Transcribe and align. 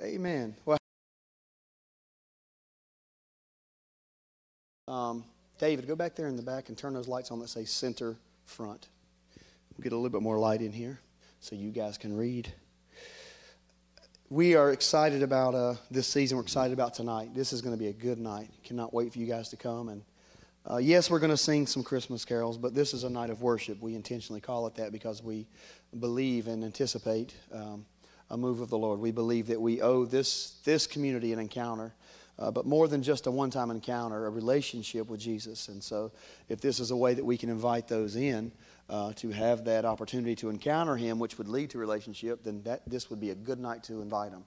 Amen. 0.00 0.54
Well, 0.64 0.78
um, 4.86 5.24
David, 5.58 5.88
go 5.88 5.96
back 5.96 6.14
there 6.14 6.28
in 6.28 6.36
the 6.36 6.42
back 6.42 6.68
and 6.68 6.78
turn 6.78 6.94
those 6.94 7.08
lights 7.08 7.32
on 7.32 7.40
that 7.40 7.48
say 7.48 7.64
center 7.64 8.16
front. 8.46 8.88
We'll 9.76 9.82
get 9.82 9.92
a 9.92 9.96
little 9.96 10.10
bit 10.10 10.22
more 10.22 10.38
light 10.38 10.62
in 10.62 10.70
here 10.70 11.00
so 11.40 11.56
you 11.56 11.70
guys 11.70 11.98
can 11.98 12.16
read. 12.16 12.52
We 14.30 14.54
are 14.54 14.70
excited 14.70 15.22
about 15.24 15.56
uh, 15.56 15.74
this 15.90 16.06
season. 16.06 16.36
We're 16.36 16.44
excited 16.44 16.72
about 16.72 16.94
tonight. 16.94 17.34
This 17.34 17.52
is 17.52 17.60
going 17.60 17.74
to 17.74 17.78
be 17.78 17.88
a 17.88 17.92
good 17.92 18.18
night. 18.18 18.50
Cannot 18.62 18.94
wait 18.94 19.12
for 19.12 19.18
you 19.18 19.26
guys 19.26 19.48
to 19.48 19.56
come. 19.56 19.88
And 19.88 20.02
uh, 20.70 20.76
yes, 20.76 21.10
we're 21.10 21.18
going 21.18 21.30
to 21.30 21.36
sing 21.36 21.66
some 21.66 21.82
Christmas 21.82 22.24
carols, 22.24 22.56
but 22.56 22.72
this 22.72 22.94
is 22.94 23.02
a 23.02 23.10
night 23.10 23.30
of 23.30 23.42
worship. 23.42 23.80
We 23.80 23.96
intentionally 23.96 24.40
call 24.40 24.68
it 24.68 24.76
that 24.76 24.92
because 24.92 25.24
we 25.24 25.48
believe 25.98 26.46
and 26.46 26.62
anticipate 26.62 27.34
um, 27.52 27.84
a 28.30 28.36
move 28.36 28.60
of 28.60 28.70
the 28.70 28.78
Lord. 28.78 29.00
We 29.00 29.10
believe 29.10 29.46
that 29.48 29.60
we 29.60 29.80
owe 29.80 30.04
this, 30.04 30.54
this 30.64 30.86
community 30.86 31.32
an 31.32 31.38
encounter. 31.38 31.94
Uh, 32.38 32.52
but 32.52 32.66
more 32.66 32.86
than 32.86 33.02
just 33.02 33.26
a 33.26 33.30
one 33.30 33.50
time 33.50 33.70
encounter, 33.70 34.26
a 34.26 34.30
relationship 34.30 35.08
with 35.08 35.18
Jesus. 35.18 35.68
And 35.68 35.82
so, 35.82 36.12
if 36.48 36.60
this 36.60 36.78
is 36.78 36.92
a 36.92 36.96
way 36.96 37.14
that 37.14 37.24
we 37.24 37.36
can 37.36 37.48
invite 37.48 37.88
those 37.88 38.14
in 38.14 38.52
uh, 38.88 39.12
to 39.14 39.30
have 39.30 39.64
that 39.64 39.84
opportunity 39.84 40.36
to 40.36 40.48
encounter 40.48 40.96
Him, 40.96 41.18
which 41.18 41.36
would 41.36 41.48
lead 41.48 41.70
to 41.70 41.78
relationship, 41.78 42.44
then 42.44 42.62
that, 42.62 42.88
this 42.88 43.10
would 43.10 43.18
be 43.18 43.30
a 43.30 43.34
good 43.34 43.58
night 43.58 43.82
to 43.84 44.00
invite 44.02 44.30
them. 44.30 44.44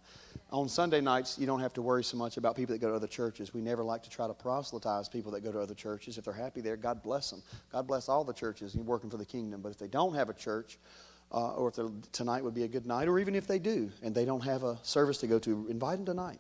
On 0.52 0.70
Sunday 0.70 1.02
nights, 1.02 1.38
you 1.38 1.46
don't 1.46 1.60
have 1.60 1.74
to 1.74 1.82
worry 1.82 2.04
so 2.04 2.16
much 2.16 2.38
about 2.38 2.56
people 2.56 2.74
that 2.74 2.80
go 2.80 2.90
to 2.90 2.96
other 2.96 3.08
churches. 3.08 3.54
We 3.54 3.62
never 3.62 3.84
like 3.84 4.04
to 4.04 4.10
try 4.10 4.26
to 4.26 4.34
proselytize 4.34 5.10
people 5.10 5.32
that 5.34 5.44
go 5.44 5.52
to 5.52 5.60
other 5.60 5.76
churches. 5.76 6.18
If 6.18 6.24
they're 6.26 6.34
happy 6.34 6.62
there, 6.62 6.78
God 6.78 7.04
bless 7.04 7.30
them. 7.30 7.44
God 7.74 7.88
bless 7.88 8.08
all 8.08 8.24
the 8.24 8.34
churches 8.34 8.74
working 8.76 9.10
for 9.10 9.18
the 9.18 9.26
kingdom. 9.26 9.62
But 9.62 9.74
if 9.74 9.78
they 9.78 9.88
don't 9.88 10.16
have 10.16 10.30
a 10.30 10.34
church, 10.34 10.78
uh, 11.34 11.54
or 11.54 11.70
if 11.70 12.12
tonight 12.12 12.44
would 12.44 12.54
be 12.54 12.64
a 12.64 12.68
good 12.68 12.86
night, 12.86 13.08
or 13.08 13.20
even 13.20 13.36
if 13.36 13.48
they 13.48 13.60
do 13.60 13.90
and 14.04 14.14
they 14.14 14.26
don't 14.26 14.44
have 14.44 14.64
a 14.64 14.78
service 14.84 15.18
to 15.20 15.28
go 15.28 15.40
to, 15.40 15.68
invite 15.70 15.98
them 15.98 16.06
tonight. 16.06 16.40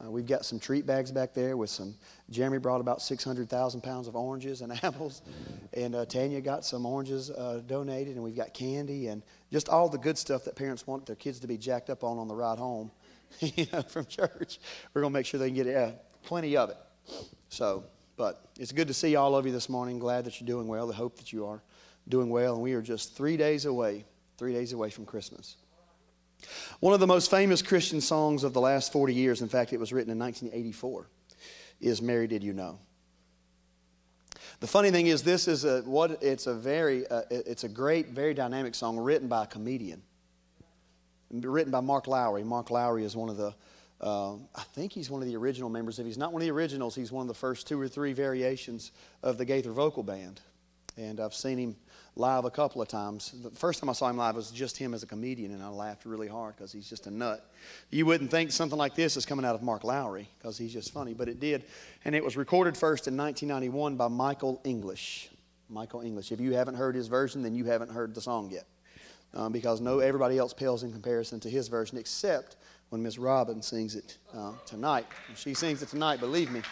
Uh, 0.00 0.10
we've 0.10 0.26
got 0.26 0.44
some 0.44 0.60
treat 0.60 0.86
bags 0.86 1.10
back 1.10 1.34
there 1.34 1.56
with 1.56 1.70
some. 1.70 1.94
Jeremy 2.30 2.58
brought 2.58 2.80
about 2.80 3.02
600,000 3.02 3.80
pounds 3.80 4.06
of 4.06 4.14
oranges 4.14 4.60
and 4.60 4.72
apples. 4.84 5.22
And 5.72 5.94
uh, 5.94 6.04
Tanya 6.04 6.40
got 6.40 6.64
some 6.64 6.86
oranges 6.86 7.30
uh, 7.30 7.62
donated. 7.66 8.14
And 8.14 8.22
we've 8.22 8.36
got 8.36 8.54
candy 8.54 9.08
and 9.08 9.22
just 9.50 9.68
all 9.68 9.88
the 9.88 9.98
good 9.98 10.16
stuff 10.16 10.44
that 10.44 10.54
parents 10.54 10.86
want 10.86 11.06
their 11.06 11.16
kids 11.16 11.40
to 11.40 11.48
be 11.48 11.58
jacked 11.58 11.90
up 11.90 12.04
on 12.04 12.18
on 12.18 12.28
the 12.28 12.34
ride 12.34 12.58
home 12.58 12.92
you 13.40 13.66
know, 13.72 13.82
from 13.82 14.06
church. 14.06 14.60
We're 14.94 15.02
going 15.02 15.12
to 15.12 15.18
make 15.18 15.26
sure 15.26 15.40
they 15.40 15.50
can 15.50 15.64
get 15.64 16.04
plenty 16.22 16.56
of 16.56 16.70
it. 16.70 16.76
So, 17.48 17.84
but 18.16 18.48
it's 18.58 18.72
good 18.72 18.88
to 18.88 18.94
see 18.94 19.16
all 19.16 19.34
of 19.34 19.46
you 19.46 19.52
this 19.52 19.68
morning. 19.68 19.98
Glad 19.98 20.24
that 20.26 20.40
you're 20.40 20.46
doing 20.46 20.68
well. 20.68 20.92
I 20.92 20.94
hope 20.94 21.16
that 21.16 21.32
you 21.32 21.46
are 21.46 21.62
doing 22.08 22.30
well. 22.30 22.54
And 22.54 22.62
we 22.62 22.72
are 22.74 22.82
just 22.82 23.16
three 23.16 23.36
days 23.36 23.64
away, 23.64 24.04
three 24.36 24.52
days 24.52 24.72
away 24.72 24.90
from 24.90 25.04
Christmas. 25.04 25.56
One 26.80 26.94
of 26.94 27.00
the 27.00 27.06
most 27.06 27.30
famous 27.30 27.62
Christian 27.62 28.00
songs 28.00 28.44
of 28.44 28.52
the 28.52 28.60
last 28.60 28.92
40 28.92 29.12
years, 29.12 29.42
in 29.42 29.48
fact, 29.48 29.72
it 29.72 29.80
was 29.80 29.92
written 29.92 30.12
in 30.12 30.18
1984, 30.18 31.08
is 31.80 32.00
Mary 32.00 32.26
Did 32.26 32.44
You 32.44 32.52
Know? 32.52 32.78
The 34.60 34.66
funny 34.66 34.90
thing 34.90 35.06
is, 35.06 35.22
this 35.22 35.46
is 35.46 35.64
a, 35.64 35.82
what, 35.82 36.22
it's 36.22 36.48
a 36.48 36.54
very, 36.54 37.06
uh, 37.06 37.22
it's 37.30 37.62
a 37.62 37.68
great, 37.68 38.08
very 38.08 38.34
dynamic 38.34 38.74
song 38.74 38.98
written 38.98 39.28
by 39.28 39.44
a 39.44 39.46
comedian, 39.46 40.02
written 41.30 41.70
by 41.70 41.80
Mark 41.80 42.08
Lowry. 42.08 42.42
Mark 42.42 42.70
Lowry 42.70 43.04
is 43.04 43.14
one 43.14 43.28
of 43.28 43.36
the, 43.36 43.54
uh, 44.00 44.34
I 44.34 44.62
think 44.74 44.92
he's 44.92 45.10
one 45.10 45.22
of 45.22 45.28
the 45.28 45.36
original 45.36 45.68
members. 45.68 46.00
If 46.00 46.06
he's 46.06 46.18
not 46.18 46.32
one 46.32 46.42
of 46.42 46.46
the 46.46 46.52
originals, 46.52 46.96
he's 46.96 47.12
one 47.12 47.22
of 47.22 47.28
the 47.28 47.34
first 47.34 47.68
two 47.68 47.80
or 47.80 47.86
three 47.86 48.12
variations 48.12 48.90
of 49.22 49.38
the 49.38 49.44
Gaither 49.44 49.70
Vocal 49.70 50.02
Band. 50.02 50.40
And 50.96 51.20
I've 51.20 51.34
seen 51.34 51.58
him 51.58 51.76
live 52.18 52.44
a 52.44 52.50
couple 52.50 52.82
of 52.82 52.88
times. 52.88 53.32
The 53.42 53.50
first 53.50 53.80
time 53.80 53.88
I 53.88 53.92
saw 53.92 54.08
him 54.08 54.16
live 54.16 54.34
was 54.34 54.50
just 54.50 54.76
him 54.76 54.92
as 54.92 55.02
a 55.02 55.06
comedian, 55.06 55.52
and 55.52 55.62
I 55.62 55.68
laughed 55.68 56.04
really 56.04 56.26
hard 56.26 56.56
because 56.56 56.72
he's 56.72 56.88
just 56.88 57.06
a 57.06 57.10
nut. 57.10 57.48
You 57.90 58.06
wouldn't 58.06 58.30
think 58.30 58.50
something 58.50 58.76
like 58.76 58.94
this 58.94 59.16
is 59.16 59.24
coming 59.24 59.44
out 59.44 59.54
of 59.54 59.62
Mark 59.62 59.84
Lowry 59.84 60.28
because 60.38 60.58
he's 60.58 60.72
just 60.72 60.92
funny, 60.92 61.14
but 61.14 61.28
it 61.28 61.38
did. 61.38 61.64
And 62.04 62.14
it 62.14 62.24
was 62.24 62.36
recorded 62.36 62.76
first 62.76 63.06
in 63.06 63.16
1991 63.16 63.96
by 63.96 64.08
Michael 64.08 64.60
English. 64.64 65.30
Michael 65.70 66.00
English. 66.00 66.32
If 66.32 66.40
you 66.40 66.54
haven't 66.54 66.74
heard 66.74 66.94
his 66.94 67.06
version, 67.06 67.42
then 67.42 67.54
you 67.54 67.64
haven't 67.64 67.90
heard 67.90 68.14
the 68.14 68.20
song 68.20 68.50
yet. 68.50 68.66
Um, 69.34 69.52
because 69.52 69.80
no, 69.80 70.00
everybody 70.00 70.38
else 70.38 70.54
pales 70.54 70.82
in 70.82 70.92
comparison 70.92 71.38
to 71.40 71.50
his 71.50 71.68
version, 71.68 71.98
except 71.98 72.56
when 72.88 73.02
Miss 73.02 73.18
Robin 73.18 73.60
sings 73.60 73.94
it 73.94 74.16
uh, 74.34 74.52
tonight. 74.64 75.06
she 75.36 75.52
sings 75.52 75.82
it 75.82 75.90
tonight, 75.90 76.18
believe 76.18 76.50
me 76.50 76.62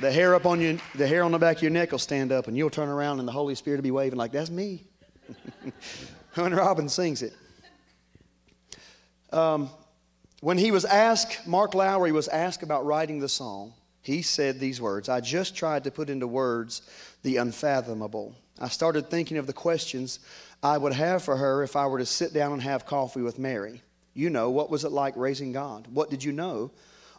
the 0.00 0.12
hair 0.12 0.34
up 0.34 0.46
on 0.46 0.60
you, 0.60 0.78
the 0.94 1.06
hair 1.06 1.22
on 1.24 1.32
the 1.32 1.38
back 1.38 1.56
of 1.56 1.62
your 1.62 1.70
neck 1.70 1.92
will 1.92 1.98
stand 1.98 2.32
up, 2.32 2.48
and 2.48 2.56
you'll 2.56 2.70
turn 2.70 2.88
around, 2.88 3.18
and 3.18 3.28
the 3.28 3.32
Holy 3.32 3.54
Spirit 3.54 3.78
will 3.78 3.84
be 3.84 3.90
waving 3.90 4.18
like, 4.18 4.32
"That's 4.32 4.50
me." 4.50 4.84
when 6.34 6.54
Robin 6.54 6.88
sings 6.88 7.22
it. 7.22 7.34
Um, 9.32 9.70
when 10.40 10.56
he 10.58 10.70
was 10.70 10.84
asked, 10.84 11.46
Mark 11.46 11.74
Lowry 11.74 12.12
was 12.12 12.28
asked 12.28 12.62
about 12.62 12.86
writing 12.86 13.18
the 13.18 13.28
song. 13.28 13.74
He 14.02 14.22
said 14.22 14.58
these 14.58 14.80
words 14.80 15.08
I 15.08 15.20
just 15.20 15.56
tried 15.56 15.84
to 15.84 15.90
put 15.90 16.08
into 16.08 16.26
words 16.26 16.82
the 17.22 17.36
unfathomable. 17.38 18.34
I 18.60 18.68
started 18.68 19.10
thinking 19.10 19.36
of 19.36 19.46
the 19.46 19.52
questions 19.52 20.20
I 20.62 20.78
would 20.78 20.92
have 20.92 21.22
for 21.22 21.36
her 21.36 21.62
if 21.62 21.76
I 21.76 21.86
were 21.86 21.98
to 21.98 22.06
sit 22.06 22.32
down 22.32 22.52
and 22.52 22.62
have 22.62 22.86
coffee 22.86 23.20
with 23.20 23.38
Mary. 23.38 23.82
You 24.14 24.30
know, 24.30 24.50
what 24.50 24.70
was 24.70 24.84
it 24.84 24.90
like 24.92 25.16
raising 25.16 25.52
God? 25.52 25.86
What 25.92 26.10
did 26.10 26.24
you 26.24 26.32
know 26.32 26.72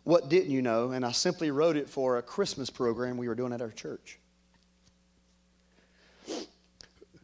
what 0.04 0.30
didn't 0.30 0.52
you 0.52 0.62
know? 0.62 0.92
And 0.92 1.06
I 1.06 1.12
simply 1.12 1.52
wrote 1.52 1.78
it 1.78 1.90
for 1.90 2.18
a 2.18 2.22
Christmas 2.22 2.70
program 2.70 3.18
we 3.18 3.28
were 3.28 3.36
doing 3.36 3.54
at 3.54 3.62
our 3.62 3.72
church. 3.72 4.20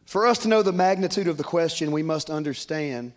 For 0.04 0.26
us 0.26 0.38
to 0.38 0.48
know 0.48 0.62
the 0.62 0.72
magnitude 0.72 1.26
of 1.26 1.36
the 1.36 1.44
question, 1.44 1.90
we 1.90 2.02
must 2.02 2.30
understand 2.30 3.12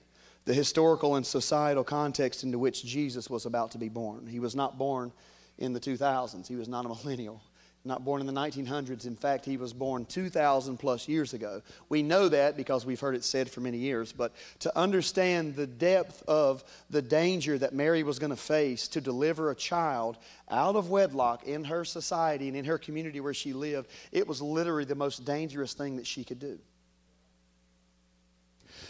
the 0.46 0.54
historical 0.54 1.16
and 1.16 1.26
societal 1.26 1.84
context 1.84 2.44
into 2.44 2.58
which 2.58 2.84
Jesus 2.84 3.30
was 3.30 3.46
about 3.46 3.72
to 3.72 3.78
be 3.78 3.90
born. 3.90 4.26
He 4.26 4.40
was 4.40 4.56
not 4.56 4.78
born 4.78 5.12
in 5.60 5.74
the 5.74 5.80
2000s, 5.80 6.48
he 6.48 6.56
was 6.56 6.68
not 6.68 6.86
a 6.86 6.90
millennial 6.90 7.44
not 7.86 8.04
born 8.04 8.20
in 8.20 8.28
the 8.28 8.34
1900s. 8.34 9.08
In 9.08 9.16
fact, 9.16 9.46
he 9.46 9.58
was 9.58 9.74
born 9.74 10.06
2,000 10.06 10.78
plus 10.78 11.08
years 11.08 11.34
ago. 11.34 11.62
We 11.88 12.04
know 12.04 12.28
that 12.28 12.58
because 12.58 12.86
we've 12.86 13.00
heard 13.00 13.16
it 13.16 13.24
said 13.24 13.50
for 13.50 13.62
many 13.62 13.78
years. 13.78 14.12
But 14.12 14.34
to 14.60 14.78
understand 14.78 15.56
the 15.56 15.68
depth 15.68 16.24
of 16.28 16.64
the 16.90 17.02
danger 17.02 17.58
that 17.58 17.74
Mary 17.74 18.04
was 18.04 18.20
going 18.20 18.32
to 18.32 18.36
face 18.36 18.88
to 18.90 19.02
deliver 19.02 19.50
a 19.50 19.56
child 19.56 20.18
out 20.50 20.76
of 20.76 20.90
wedlock 20.90 21.46
in 21.46 21.64
her 21.66 21.86
society 21.86 22.50
and 22.50 22.58
in 22.58 22.66
her 22.66 22.78
community 22.78 23.22
where 23.22 23.34
she 23.34 23.54
lived, 23.54 23.90
it 24.12 24.28
was 24.28 24.42
literally 24.42 24.86
the 24.86 24.96
most 24.96 25.24
dangerous 25.24 25.74
thing 25.74 25.96
that 25.96 26.08
she 26.08 26.24
could 26.24 26.40
do. 26.40 26.60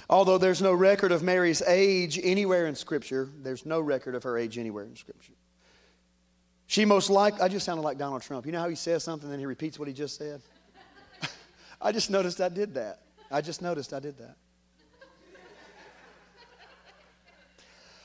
Although 0.09 0.39
there's 0.39 0.61
no 0.61 0.73
record 0.73 1.11
of 1.11 1.21
Mary's 1.21 1.61
age 1.61 2.19
anywhere 2.21 2.65
in 2.65 2.73
Scripture, 2.73 3.29
there's 3.43 3.65
no 3.65 3.79
record 3.79 4.15
of 4.15 4.23
her 4.23 4.37
age 4.37 4.57
anywhere 4.57 4.85
in 4.85 4.95
Scripture. 4.95 5.33
She 6.69 6.85
most 6.85 7.09
like, 7.09 7.41
I 7.41 7.47
just 7.47 7.65
sounded 7.65 7.81
like 7.81 7.97
Donald 7.97 8.21
Trump. 8.21 8.45
You 8.45 8.51
know 8.51 8.59
how 8.59 8.69
he 8.69 8.75
says 8.75 9.03
something 9.03 9.25
and 9.25 9.33
then 9.33 9.39
he 9.39 9.47
repeats 9.47 9.79
what 9.79 9.87
he 9.87 9.93
just 9.93 10.15
said? 10.19 10.39
I 11.81 11.91
just 11.91 12.11
noticed 12.11 12.39
I 12.39 12.49
did 12.49 12.75
that. 12.75 12.99
I 13.31 13.41
just 13.41 13.63
noticed 13.63 13.91
I 13.91 13.99
did 13.99 14.19
that. 14.19 14.35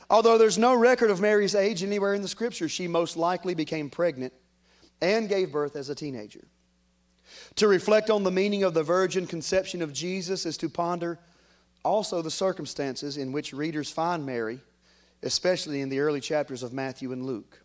Although 0.09 0.39
there's 0.39 0.57
no 0.57 0.75
record 0.75 1.11
of 1.11 1.21
Mary's 1.21 1.55
age 1.55 1.83
anywhere 1.83 2.15
in 2.15 2.23
the 2.23 2.29
scripture, 2.29 2.67
she 2.67 2.89
most 2.89 3.19
likely 3.19 3.55
became 3.55 3.91
pregnant 3.91 4.33
and 5.03 5.29
gave 5.29 5.53
birth 5.53 5.77
as 5.77 5.91
a 5.91 5.95
teenager. 5.95 6.47
To 7.57 7.69
reflect 7.69 8.09
on 8.09 8.23
the 8.23 8.31
meaning 8.31 8.63
of 8.63 8.73
the 8.73 8.83
virgin 8.83 9.27
conception 9.27 9.83
of 9.83 9.93
Jesus 9.93 10.47
is 10.47 10.57
to 10.57 10.71
ponder 10.71 11.19
also 11.85 12.23
the 12.23 12.31
circumstances 12.31 13.19
in 13.19 13.31
which 13.31 13.53
readers 13.53 13.91
find 13.91 14.25
Mary, 14.25 14.61
especially 15.23 15.83
in 15.83 15.91
the 15.91 15.99
early 15.99 16.21
chapters 16.21 16.63
of 16.63 16.73
Matthew 16.73 17.13
and 17.13 17.27
Luke. 17.27 17.61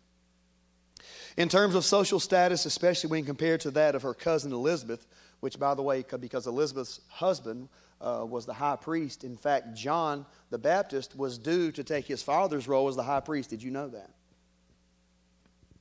In 1.36 1.48
terms 1.48 1.74
of 1.74 1.84
social 1.84 2.20
status, 2.20 2.66
especially 2.66 3.10
when 3.10 3.24
compared 3.24 3.60
to 3.60 3.70
that 3.72 3.94
of 3.94 4.02
her 4.02 4.14
cousin 4.14 4.52
Elizabeth, 4.52 5.06
which, 5.40 5.58
by 5.58 5.74
the 5.74 5.82
way, 5.82 6.04
because 6.18 6.46
Elizabeth's 6.46 7.00
husband 7.08 7.68
uh, 8.00 8.24
was 8.28 8.46
the 8.46 8.54
high 8.54 8.76
priest, 8.76 9.24
in 9.24 9.36
fact, 9.36 9.74
John 9.74 10.26
the 10.50 10.58
Baptist 10.58 11.16
was 11.16 11.38
due 11.38 11.70
to 11.72 11.84
take 11.84 12.06
his 12.06 12.22
father's 12.22 12.66
role 12.66 12.88
as 12.88 12.96
the 12.96 13.02
high 13.02 13.20
priest. 13.20 13.50
Did 13.50 13.62
you 13.62 13.70
know 13.70 13.88
that? 13.88 14.10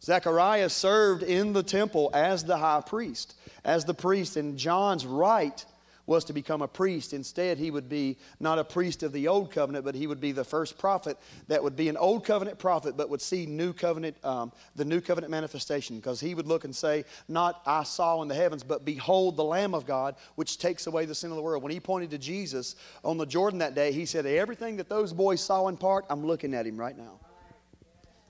Zechariah 0.02 0.70
served 0.70 1.24
in 1.24 1.52
the 1.52 1.64
temple 1.64 2.10
as 2.14 2.44
the 2.44 2.58
high 2.58 2.82
priest, 2.86 3.36
as 3.66 3.84
the 3.86 3.94
priest, 3.94 4.38
and 4.38 4.58
John's 4.58 5.06
right 5.06 5.66
was 6.10 6.26
to 6.26 6.34
become 6.34 6.64
a 6.64 6.68
priest. 6.68 7.14
Instead, 7.14 7.60
he 7.60 7.70
would 7.70 7.88
be 7.88 8.18
not 8.40 8.58
a 8.58 8.64
priest 8.64 9.04
of 9.04 9.14
the 9.14 9.28
old 9.28 9.52
covenant, 9.52 9.86
but 9.86 9.94
he 9.94 10.08
would 10.08 10.20
be 10.20 10.32
the 10.32 10.44
first 10.44 10.80
prophet 10.80 11.16
that 11.48 11.64
would 11.64 11.76
be 11.76 11.88
an 11.88 11.96
old 11.96 12.26
covenant 12.26 12.58
prophet, 12.58 12.98
but 12.98 13.12
would 13.12 13.22
see 13.22 13.46
new 13.46 13.72
covenant, 13.72 14.18
um, 14.26 14.52
the 14.76 14.84
new 14.84 15.02
covenant 15.02 15.30
manifestation. 15.30 15.98
Because 15.98 16.20
he 16.20 16.34
would 16.34 16.48
look 16.48 16.64
and 16.64 16.76
say, 16.76 17.06
Not 17.28 17.62
I 17.64 17.84
saw 17.84 18.24
in 18.24 18.28
the 18.28 18.34
heavens, 18.34 18.64
but 18.64 18.84
behold 18.84 19.38
the 19.38 19.44
Lamb 19.44 19.76
of 19.76 19.86
God, 19.86 20.16
which 20.34 20.58
takes 20.58 20.88
away 20.88 21.06
the 21.06 21.14
sin 21.14 21.30
of 21.30 21.36
the 21.36 21.44
world. 21.44 21.62
When 21.62 21.72
he 21.72 21.80
pointed 21.80 22.10
to 22.10 22.18
Jesus 22.18 22.76
on 23.06 23.18
the 23.18 23.28
Jordan 23.28 23.60
that 23.60 23.76
day, 23.76 23.92
he 23.92 24.08
said, 24.08 24.26
Everything 24.26 24.78
that 24.78 24.90
those 24.90 25.14
boys 25.14 25.42
saw 25.42 25.68
in 25.68 25.78
part, 25.78 26.06
I'm 26.10 26.26
looking 26.26 26.56
at 26.56 26.66
him 26.66 26.78
right 26.78 26.98
now. 26.98 27.20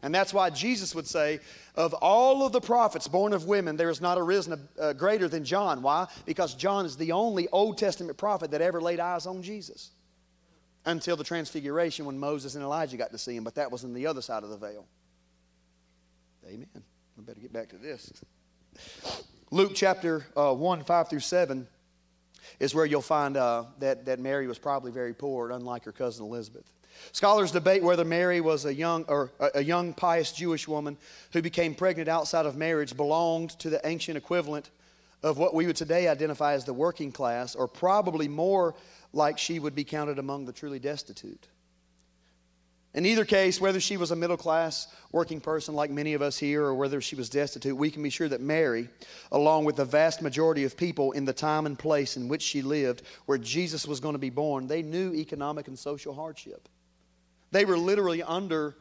And 0.01 0.16
that's 0.16 0.34
why 0.34 0.50
Jesus 0.50 0.96
would 0.96 1.07
say, 1.07 1.40
of 1.75 1.94
all 1.94 2.46
of 2.46 2.54
the 2.54 2.62
prophets 2.62 3.07
born 3.07 3.34
of 3.34 3.46
women, 3.46 3.75
there 3.75 3.90
is 3.90 4.00
not 4.00 4.18
arisen 4.18 4.69
a, 4.78 4.81
uh, 4.81 4.94
greater 4.94 5.28
than 5.28 5.44
John. 5.44 5.81
Why? 5.81 6.07
Because 6.25 6.56
John 6.56 6.86
is 6.86 6.96
the 6.96 7.12
only 7.12 7.48
Old 7.50 7.78
Testament 7.78 8.18
prophet 8.18 8.51
that 8.51 8.62
ever 8.62 8.80
laid 8.81 9.00
eyes 9.00 9.25
on 9.25 9.42
Jesus. 9.42 9.92
until 10.86 11.18
the 11.18 11.24
transfiguration 11.24 12.06
when 12.06 12.18
Moses 12.18 12.56
and 12.56 12.63
Elijah 12.63 12.98
got 12.98 13.12
to 13.12 13.18
see 13.18 13.36
him, 13.36 13.44
but 13.44 13.56
that 13.56 13.69
was 13.72 13.84
on 13.84 13.94
the 13.94 14.07
other 14.07 14.22
side 14.22 14.44
of 14.44 14.50
the 14.50 14.57
veil. 14.57 14.86
Amen. 16.48 16.68
I 16.75 17.22
better 17.22 17.42
get 17.42 17.51
back 17.51 17.69
to 17.69 17.78
this. 17.78 18.12
Luke 19.51 19.74
chapter 19.75 20.25
uh, 20.38 20.54
1, 20.54 20.84
5 20.84 21.10
through 21.10 21.19
7 21.19 21.68
is 22.60 22.74
where 22.74 22.86
you'll 22.86 23.01
find 23.01 23.36
uh, 23.36 23.66
that, 23.80 24.06
that 24.06 24.19
Mary 24.19 24.48
was 24.48 24.57
probably 24.57 24.92
very 24.92 25.13
poor, 25.13 25.51
unlike 25.51 25.84
her 25.84 25.92
cousin 25.92 26.25
Elizabeth. 26.25 26.72
Scholars 27.12 27.51
debate 27.51 27.84
whether 27.84 28.06
Mary 28.06 28.42
was 28.42 28.66
a 28.66 28.74
young 28.74 29.06
or 29.07 29.31
a 29.40 29.63
young 29.63 29.94
pious 29.94 30.31
Jewish 30.31 30.68
woman 30.68 30.98
who 31.34 31.42
became 31.42 31.75
pregnant 31.75 32.07
outside 32.07 32.46
of 32.46 32.56
marriage 32.56 32.96
belonged 32.96 33.51
to 33.60 33.69
the 33.69 33.86
ancient 33.88 34.18
equivalent 34.18 34.69
of 35.22 35.38
what 35.38 35.54
we 35.54 35.66
would 35.66 35.75
today 35.75 36.07
identify 36.07 36.54
as 36.54 36.66
the 36.66 36.74
working 36.74 37.12
class 37.12 37.56
or 37.56 37.68
probably 37.68 38.28
more 38.28 38.75
like 39.12 39.38
she 39.38 39.60
would 39.60 39.75
be 39.75 39.84
counted 39.84 40.19
among 40.19 40.46
the 40.46 40.54
truly 40.54 40.80
destitute. 40.80 41.48
In 42.94 43.06
either 43.06 43.25
case, 43.25 43.62
whether 43.62 43.80
she 43.80 43.98
was 43.98 44.10
a 44.10 44.16
middle 44.16 44.38
class 44.38 44.88
working 45.12 45.42
person 45.42 45.75
like 45.75 45.92
many 45.92 46.16
of 46.16 46.24
us 46.24 46.40
here 46.40 46.63
or 46.63 46.74
whether 46.74 47.01
she 47.01 47.16
was 47.16 47.30
destitute, 47.30 47.78
we 47.78 47.92
can 47.92 48.01
be 48.01 48.10
sure 48.10 48.28
that 48.28 48.42
Mary, 48.42 48.90
along 49.31 49.66
with 49.66 49.75
the 49.75 49.86
vast 49.86 50.24
majority 50.24 50.63
of 50.63 50.75
people 50.75 51.12
in 51.12 51.25
the 51.25 51.34
time 51.34 51.68
and 51.68 51.78
place 51.78 52.18
in 52.18 52.28
which 52.28 52.42
she 52.42 52.63
lived, 52.63 53.04
where 53.28 53.38
Jesus 53.38 53.86
was 53.86 54.00
going 54.00 54.13
to 54.13 54.19
be 54.19 54.31
born, 54.31 54.66
they 54.66 54.81
knew 54.81 55.13
economic 55.13 55.68
and 55.68 55.78
social 55.78 56.16
hardship. 56.16 56.68
They 57.51 57.66
were 57.66 57.78
literally 57.78 58.24
under, 58.24 58.75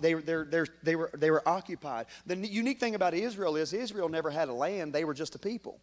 they, 0.00 0.14
they, 0.14 0.34
they, 0.44 0.64
they, 0.82 0.96
were, 0.96 1.10
they 1.14 1.30
were 1.30 1.46
occupied. 1.48 2.06
The 2.26 2.36
unique 2.36 2.80
thing 2.80 2.94
about 2.94 3.14
Israel 3.14 3.56
is 3.56 3.72
Israel 3.72 4.08
never 4.08 4.30
had 4.30 4.48
a 4.48 4.54
land, 4.54 4.92
they 4.92 5.04
were 5.04 5.14
just 5.14 5.34
a 5.34 5.38
people. 5.38 5.80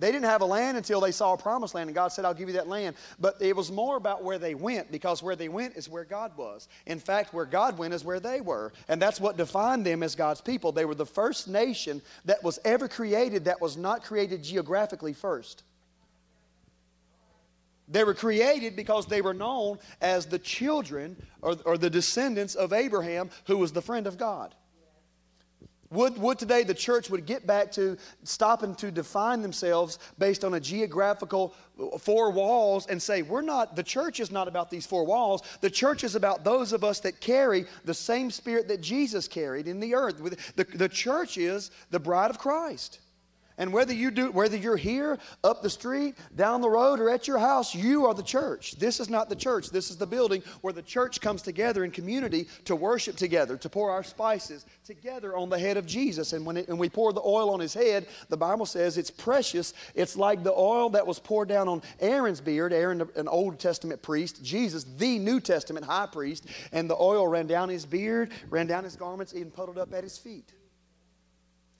They 0.00 0.10
didn't 0.10 0.24
have 0.24 0.40
a 0.40 0.46
land 0.46 0.78
until 0.78 0.98
they 0.98 1.12
saw 1.12 1.34
a 1.34 1.36
promised 1.36 1.74
land, 1.74 1.88
and 1.88 1.94
God 1.94 2.08
said, 2.08 2.24
I'll 2.24 2.32
give 2.32 2.48
you 2.48 2.54
that 2.54 2.68
land. 2.68 2.96
But 3.18 3.36
it 3.40 3.54
was 3.54 3.70
more 3.70 3.96
about 3.96 4.24
where 4.24 4.38
they 4.38 4.54
went, 4.54 4.90
because 4.90 5.22
where 5.22 5.36
they 5.36 5.50
went 5.50 5.76
is 5.76 5.90
where 5.90 6.04
God 6.04 6.34
was. 6.38 6.68
In 6.86 6.98
fact, 6.98 7.34
where 7.34 7.44
God 7.44 7.76
went 7.76 7.92
is 7.92 8.02
where 8.02 8.18
they 8.18 8.40
were. 8.40 8.72
And 8.88 9.00
that's 9.00 9.20
what 9.20 9.36
defined 9.36 9.84
them 9.84 10.02
as 10.02 10.14
God's 10.14 10.40
people. 10.40 10.72
They 10.72 10.86
were 10.86 10.94
the 10.94 11.04
first 11.04 11.48
nation 11.48 12.00
that 12.24 12.42
was 12.42 12.58
ever 12.64 12.88
created 12.88 13.44
that 13.44 13.60
was 13.60 13.76
not 13.76 14.02
created 14.02 14.42
geographically 14.42 15.12
first. 15.12 15.64
They 17.90 18.04
were 18.04 18.14
created 18.14 18.76
because 18.76 19.06
they 19.06 19.20
were 19.20 19.34
known 19.34 19.78
as 20.00 20.26
the 20.26 20.38
children 20.38 21.16
or, 21.42 21.56
or 21.64 21.76
the 21.76 21.90
descendants 21.90 22.54
of 22.54 22.72
Abraham, 22.72 23.30
who 23.46 23.58
was 23.58 23.72
the 23.72 23.82
friend 23.82 24.06
of 24.06 24.16
God. 24.16 24.54
Would, 25.92 26.18
would 26.18 26.38
today 26.38 26.62
the 26.62 26.72
church 26.72 27.10
would 27.10 27.26
get 27.26 27.48
back 27.48 27.72
to 27.72 27.96
stopping 28.22 28.76
to 28.76 28.92
define 28.92 29.42
themselves 29.42 29.98
based 30.18 30.44
on 30.44 30.54
a 30.54 30.60
geographical 30.60 31.52
uh, 31.80 31.98
four 31.98 32.30
walls 32.30 32.86
and 32.86 33.02
say, 33.02 33.22
we're 33.22 33.42
not, 33.42 33.74
the 33.74 33.82
church 33.82 34.20
is 34.20 34.30
not 34.30 34.46
about 34.46 34.70
these 34.70 34.86
four 34.86 35.04
walls. 35.04 35.42
The 35.60 35.70
church 35.70 36.04
is 36.04 36.14
about 36.14 36.44
those 36.44 36.72
of 36.72 36.84
us 36.84 37.00
that 37.00 37.20
carry 37.20 37.64
the 37.84 37.94
same 37.94 38.30
spirit 38.30 38.68
that 38.68 38.80
Jesus 38.80 39.26
carried 39.26 39.66
in 39.66 39.80
the 39.80 39.96
earth. 39.96 40.18
The, 40.54 40.62
the 40.62 40.88
church 40.88 41.36
is 41.36 41.72
the 41.90 41.98
bride 41.98 42.30
of 42.30 42.38
Christ. 42.38 43.00
And 43.58 43.72
whether 43.72 43.92
you 43.92 44.10
do 44.10 44.30
whether 44.30 44.56
you're 44.56 44.76
here, 44.76 45.18
up 45.44 45.62
the 45.62 45.70
street, 45.70 46.14
down 46.34 46.60
the 46.60 46.70
road, 46.70 47.00
or 47.00 47.10
at 47.10 47.28
your 47.28 47.38
house, 47.38 47.74
you 47.74 48.06
are 48.06 48.14
the 48.14 48.22
church. 48.22 48.72
This 48.78 49.00
is 49.00 49.10
not 49.10 49.28
the 49.28 49.36
church. 49.36 49.70
This 49.70 49.90
is 49.90 49.96
the 49.96 50.06
building 50.06 50.42
where 50.62 50.72
the 50.72 50.82
church 50.82 51.20
comes 51.20 51.42
together 51.42 51.84
in 51.84 51.90
community 51.90 52.48
to 52.64 52.74
worship 52.74 53.16
together, 53.16 53.56
to 53.58 53.68
pour 53.68 53.90
our 53.90 54.02
spices 54.02 54.64
together 54.84 55.36
on 55.36 55.50
the 55.50 55.58
head 55.58 55.76
of 55.76 55.86
Jesus. 55.86 56.32
And 56.32 56.46
when, 56.46 56.56
it, 56.56 56.68
and 56.68 56.78
we 56.78 56.88
pour 56.88 57.12
the 57.12 57.20
oil 57.20 57.50
on 57.50 57.60
his 57.60 57.74
head, 57.74 58.06
the 58.28 58.36
Bible 58.36 58.66
says 58.66 58.96
it's 58.96 59.10
precious. 59.10 59.74
It's 59.94 60.16
like 60.16 60.42
the 60.42 60.54
oil 60.54 60.90
that 60.90 61.06
was 61.06 61.18
poured 61.18 61.48
down 61.48 61.68
on 61.68 61.82
Aaron's 62.00 62.40
beard, 62.40 62.72
Aaron, 62.72 63.08
an 63.16 63.28
Old 63.28 63.58
Testament 63.58 64.02
priest, 64.02 64.42
Jesus, 64.42 64.84
the 64.84 65.18
New 65.18 65.40
Testament 65.40 65.84
high 65.84 66.06
priest, 66.06 66.46
and 66.72 66.88
the 66.88 66.96
oil 66.96 67.26
ran 67.26 67.46
down 67.46 67.68
his 67.68 67.84
beard, 67.84 68.30
ran 68.48 68.66
down 68.66 68.84
his 68.84 68.96
garments, 68.96 69.34
even 69.34 69.50
puddled 69.50 69.78
up 69.78 69.92
at 69.92 70.02
his 70.02 70.16
feet. 70.16 70.52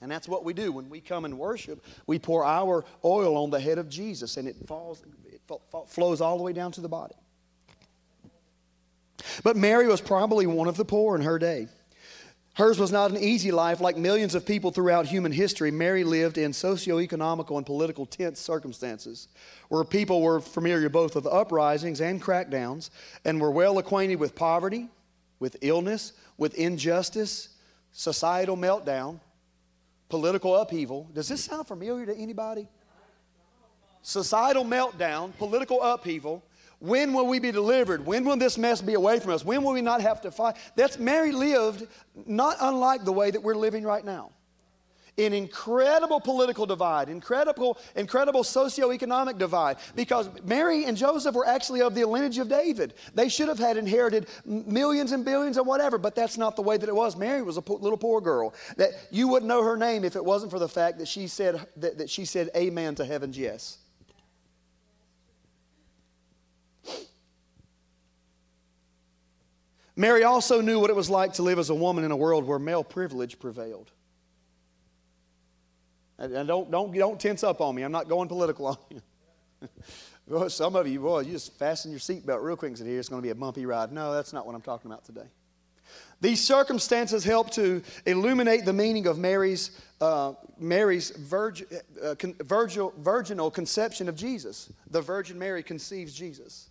And 0.01 0.11
that's 0.11 0.27
what 0.27 0.43
we 0.43 0.53
do. 0.53 0.71
When 0.71 0.89
we 0.89 0.99
come 0.99 1.25
and 1.25 1.37
worship, 1.37 1.85
we 2.07 2.17
pour 2.17 2.43
our 2.43 2.83
oil 3.05 3.37
on 3.37 3.51
the 3.51 3.59
head 3.59 3.77
of 3.77 3.87
Jesus, 3.87 4.37
and 4.37 4.47
it 4.47 4.55
falls, 4.67 5.03
it 5.25 5.41
flows 5.87 6.21
all 6.21 6.37
the 6.37 6.43
way 6.43 6.53
down 6.53 6.71
to 6.73 6.81
the 6.81 6.89
body. 6.89 7.15
But 9.43 9.55
Mary 9.55 9.87
was 9.87 10.01
probably 10.01 10.47
one 10.47 10.67
of 10.67 10.77
the 10.77 10.85
poor 10.85 11.15
in 11.15 11.21
her 11.21 11.37
day. 11.37 11.67
Hers 12.55 12.79
was 12.79 12.91
not 12.91 13.11
an 13.11 13.17
easy 13.17 13.51
life 13.51 13.79
like 13.79 13.95
millions 13.95 14.35
of 14.35 14.45
people 14.45 14.71
throughout 14.71 15.05
human 15.05 15.31
history. 15.31 15.71
Mary 15.71 16.03
lived 16.03 16.37
in 16.37 16.51
socio-economical 16.51 17.57
and 17.57 17.65
political 17.65 18.05
tense 18.05 18.41
circumstances 18.41 19.29
where 19.69 19.85
people 19.85 20.21
were 20.21 20.41
familiar 20.41 20.89
both 20.89 21.15
with 21.15 21.25
uprisings 21.25 22.01
and 22.01 22.21
crackdowns 22.21 22.89
and 23.23 23.39
were 23.39 23.51
well 23.51 23.77
acquainted 23.77 24.17
with 24.19 24.35
poverty, 24.35 24.89
with 25.39 25.55
illness, 25.61 26.11
with 26.37 26.53
injustice, 26.55 27.49
societal 27.93 28.57
meltdown, 28.57 29.21
political 30.11 30.55
upheaval. 30.55 31.09
Does 31.13 31.27
this 31.27 31.43
sound 31.43 31.65
familiar 31.67 32.05
to 32.05 32.15
anybody? 32.15 32.67
Societal 34.03 34.63
meltdown, 34.63 35.35
political 35.37 35.81
upheaval. 35.81 36.43
When 36.79 37.13
will 37.13 37.27
we 37.27 37.39
be 37.39 37.51
delivered? 37.51 38.05
When 38.05 38.25
will 38.25 38.37
this 38.37 38.57
mess 38.57 38.81
be 38.81 38.95
away 38.95 39.19
from 39.19 39.31
us? 39.31 39.45
When 39.45 39.63
will 39.63 39.73
we 39.73 39.81
not 39.81 40.01
have 40.01 40.21
to 40.21 40.31
fight? 40.31 40.57
That's 40.75 40.99
Mary 40.99 41.31
lived 41.31 41.87
not 42.25 42.57
unlike 42.59 43.05
the 43.05 43.11
way 43.11 43.31
that 43.31 43.41
we're 43.41 43.55
living 43.55 43.83
right 43.83 44.03
now 44.03 44.31
an 45.17 45.33
incredible 45.33 46.19
political 46.19 46.65
divide, 46.65 47.09
incredible, 47.09 47.77
incredible 47.95 48.43
socioeconomic 48.43 49.37
divide, 49.37 49.77
because 49.95 50.29
Mary 50.43 50.85
and 50.85 50.95
Joseph 50.95 51.35
were 51.35 51.45
actually 51.45 51.81
of 51.81 51.93
the 51.95 52.05
lineage 52.05 52.37
of 52.37 52.47
David. 52.49 52.93
They 53.13 53.29
should 53.29 53.49
have 53.49 53.59
had 53.59 53.77
inherited 53.77 54.27
millions 54.45 55.11
and 55.11 55.25
billions 55.25 55.57
and 55.57 55.67
whatever, 55.67 55.97
but 55.97 56.15
that's 56.15 56.37
not 56.37 56.55
the 56.55 56.61
way 56.61 56.77
that 56.77 56.87
it 56.87 56.95
was. 56.95 57.15
Mary 57.15 57.41
was 57.41 57.57
a 57.57 57.61
little 57.71 57.97
poor 57.97 58.21
girl 58.21 58.53
that 58.77 58.91
you 59.11 59.27
wouldn't 59.27 59.47
know 59.47 59.63
her 59.63 59.77
name 59.77 60.03
if 60.03 60.15
it 60.15 60.23
wasn't 60.23 60.51
for 60.51 60.59
the 60.59 60.69
fact 60.69 60.97
that 60.99 61.07
she 61.07 61.27
said 61.27 61.67
that, 61.77 61.97
that 61.97 62.09
she 62.09 62.25
said 62.25 62.49
amen 62.55 62.95
to 62.95 63.05
heaven's 63.05 63.37
yes. 63.37 63.77
Mary 69.95 70.23
also 70.23 70.61
knew 70.61 70.79
what 70.79 70.89
it 70.89 70.95
was 70.95 71.09
like 71.09 71.33
to 71.33 71.43
live 71.43 71.59
as 71.59 71.69
a 71.69 71.75
woman 71.75 72.03
in 72.03 72.11
a 72.11 72.15
world 72.15 72.45
where 72.45 72.57
male 72.57 72.83
privilege 72.83 73.37
prevailed. 73.37 73.91
And 76.21 76.47
don't, 76.47 76.69
don't, 76.69 76.93
don't 76.93 77.19
tense 77.19 77.43
up 77.43 77.61
on 77.61 77.73
me. 77.73 77.81
I'm 77.81 77.91
not 77.91 78.07
going 78.07 78.27
political 78.27 78.67
on 78.67 78.77
you. 78.89 79.01
well, 80.27 80.49
some 80.49 80.75
of 80.75 80.87
you, 80.87 80.99
boy, 80.99 81.21
you 81.21 81.31
just 81.31 81.57
fasten 81.57 81.89
your 81.89 81.99
seatbelt 81.99 82.43
real 82.43 82.55
quick 82.55 82.69
and 82.69 82.77
say, 82.77 82.85
here, 82.85 82.99
it's 82.99 83.09
going 83.09 83.21
to 83.21 83.25
be 83.25 83.31
a 83.31 83.35
bumpy 83.35 83.65
ride. 83.65 83.91
No, 83.91 84.13
that's 84.13 84.31
not 84.31 84.45
what 84.45 84.53
I'm 84.53 84.61
talking 84.61 84.91
about 84.91 85.03
today. 85.03 85.27
These 86.21 86.41
circumstances 86.41 87.23
help 87.23 87.49
to 87.51 87.81
illuminate 88.05 88.65
the 88.65 88.73
meaning 88.73 89.07
of 89.07 89.17
Mary's, 89.17 89.81
uh, 89.99 90.33
Mary's 90.59 91.09
virg, 91.09 91.65
uh, 92.03 92.13
con, 92.15 92.35
virgil, 92.41 92.93
virginal 92.99 93.49
conception 93.49 94.07
of 94.07 94.15
Jesus. 94.15 94.71
The 94.91 95.01
Virgin 95.01 95.39
Mary 95.39 95.63
conceives 95.63 96.13
Jesus. 96.13 96.69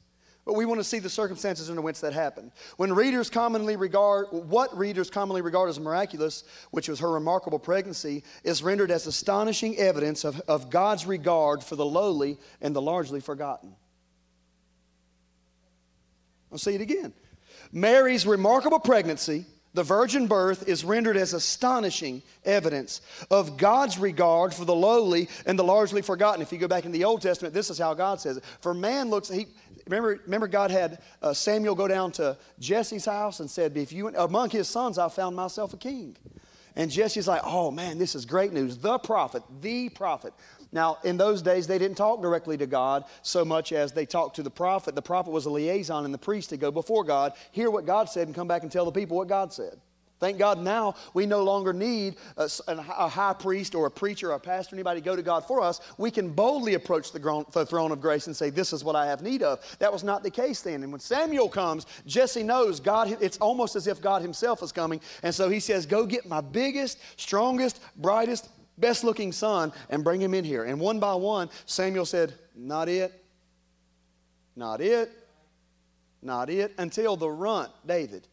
But 0.50 0.56
we 0.56 0.64
want 0.64 0.80
to 0.80 0.84
see 0.84 0.98
the 0.98 1.08
circumstances 1.08 1.70
under 1.70 1.80
which 1.80 2.00
that 2.00 2.12
happened. 2.12 2.50
When 2.76 2.92
readers 2.92 3.30
commonly 3.30 3.76
regard, 3.76 4.26
what 4.32 4.76
readers 4.76 5.08
commonly 5.08 5.42
regard 5.42 5.68
as 5.68 5.78
miraculous, 5.78 6.42
which 6.72 6.88
was 6.88 6.98
her 6.98 7.08
remarkable 7.08 7.60
pregnancy, 7.60 8.24
is 8.42 8.60
rendered 8.60 8.90
as 8.90 9.06
astonishing 9.06 9.78
evidence 9.78 10.24
of, 10.24 10.40
of 10.48 10.68
God's 10.68 11.06
regard 11.06 11.62
for 11.62 11.76
the 11.76 11.84
lowly 11.84 12.36
and 12.60 12.74
the 12.74 12.82
largely 12.82 13.20
forgotten. 13.20 13.76
I'll 16.50 16.58
say 16.58 16.74
it 16.74 16.80
again. 16.80 17.12
Mary's 17.70 18.26
remarkable 18.26 18.80
pregnancy, 18.80 19.46
the 19.72 19.84
virgin 19.84 20.26
birth, 20.26 20.68
is 20.68 20.84
rendered 20.84 21.16
as 21.16 21.32
astonishing 21.32 22.24
evidence 22.44 23.02
of 23.30 23.56
God's 23.56 23.98
regard 23.98 24.52
for 24.52 24.64
the 24.64 24.74
lowly 24.74 25.28
and 25.46 25.56
the 25.56 25.62
largely 25.62 26.02
forgotten. 26.02 26.42
If 26.42 26.50
you 26.50 26.58
go 26.58 26.66
back 26.66 26.86
in 26.86 26.90
the 26.90 27.04
Old 27.04 27.22
Testament, 27.22 27.54
this 27.54 27.70
is 27.70 27.78
how 27.78 27.94
God 27.94 28.20
says 28.20 28.38
it. 28.38 28.44
For 28.60 28.74
man 28.74 29.10
looks, 29.10 29.28
he, 29.28 29.46
Remember, 29.90 30.20
remember 30.24 30.46
God 30.46 30.70
had 30.70 31.00
uh, 31.20 31.32
Samuel 31.32 31.74
go 31.74 31.88
down 31.88 32.12
to 32.12 32.38
Jesse's 32.60 33.04
house 33.04 33.40
and 33.40 33.50
said, 33.50 33.76
if 33.76 33.92
you, 33.92 34.08
among 34.08 34.50
his 34.50 34.68
sons, 34.68 34.98
I 34.98 35.08
found 35.08 35.34
myself 35.34 35.74
a 35.74 35.76
king. 35.76 36.16
And 36.76 36.92
Jesse's 36.92 37.26
like, 37.26 37.40
oh 37.44 37.72
man, 37.72 37.98
this 37.98 38.14
is 38.14 38.24
great 38.24 38.52
news. 38.52 38.78
The 38.78 38.98
prophet, 38.98 39.42
the 39.60 39.88
prophet. 39.88 40.32
Now, 40.70 40.98
in 41.02 41.16
those 41.16 41.42
days, 41.42 41.66
they 41.66 41.78
didn't 41.78 41.96
talk 41.96 42.22
directly 42.22 42.56
to 42.58 42.66
God 42.66 43.04
so 43.22 43.44
much 43.44 43.72
as 43.72 43.90
they 43.90 44.06
talked 44.06 44.36
to 44.36 44.44
the 44.44 44.50
prophet. 44.50 44.94
The 44.94 45.02
prophet 45.02 45.32
was 45.32 45.46
a 45.46 45.50
liaison, 45.50 46.04
and 46.04 46.14
the 46.14 46.18
priest 46.18 46.50
to 46.50 46.56
go 46.56 46.70
before 46.70 47.02
God, 47.02 47.32
hear 47.50 47.68
what 47.68 47.84
God 47.84 48.08
said, 48.08 48.28
and 48.28 48.34
come 48.34 48.46
back 48.46 48.62
and 48.62 48.70
tell 48.70 48.84
the 48.84 48.92
people 48.92 49.16
what 49.16 49.26
God 49.26 49.52
said. 49.52 49.80
Thank 50.20 50.36
God 50.38 50.58
now 50.60 50.96
we 51.14 51.24
no 51.24 51.42
longer 51.42 51.72
need 51.72 52.16
a, 52.36 52.48
a, 52.68 53.08
high 53.08 53.32
priest 53.32 53.74
or 53.74 53.86
a 53.86 53.90
preacher 53.90 54.30
or 54.30 54.34
a 54.34 54.38
pastor, 54.38 54.76
anybody 54.76 55.00
go 55.00 55.16
to 55.16 55.22
God 55.22 55.46
for 55.46 55.62
us. 55.62 55.80
We 55.96 56.10
can 56.10 56.28
boldly 56.28 56.74
approach 56.74 57.10
the, 57.10 57.44
the 57.52 57.64
throne 57.64 57.90
of 57.90 58.02
grace 58.02 58.26
and 58.26 58.36
say, 58.36 58.50
This 58.50 58.74
is 58.74 58.84
what 58.84 58.94
I 58.94 59.06
have 59.06 59.22
need 59.22 59.42
of. 59.42 59.60
That 59.78 59.90
was 59.90 60.04
not 60.04 60.22
the 60.22 60.30
case 60.30 60.60
then. 60.60 60.82
And 60.82 60.92
when 60.92 61.00
Samuel 61.00 61.48
comes, 61.48 61.86
Jesse 62.06 62.42
knows 62.42 62.80
God, 62.80 63.16
it's 63.20 63.38
almost 63.38 63.76
as 63.76 63.86
if 63.86 64.02
God 64.02 64.20
himself 64.20 64.62
is 64.62 64.72
coming. 64.72 65.00
And 65.22 65.34
so 65.34 65.48
he 65.48 65.58
says, 65.58 65.86
Go 65.86 66.04
get 66.04 66.28
my 66.28 66.42
biggest, 66.42 66.98
strongest, 67.16 67.80
brightest, 67.96 68.50
best 68.76 69.04
looking 69.04 69.32
son 69.32 69.72
and 69.88 70.04
bring 70.04 70.20
him 70.20 70.34
in 70.34 70.44
here. 70.44 70.64
And 70.64 70.78
one 70.78 71.00
by 71.00 71.14
one, 71.14 71.48
Samuel 71.64 72.04
said, 72.04 72.34
Not 72.54 72.90
it, 72.90 73.24
not 74.54 74.82
it, 74.82 75.10
not 76.20 76.50
it, 76.50 76.74
until 76.76 77.16
the 77.16 77.30
runt, 77.30 77.70
David. 77.86 78.26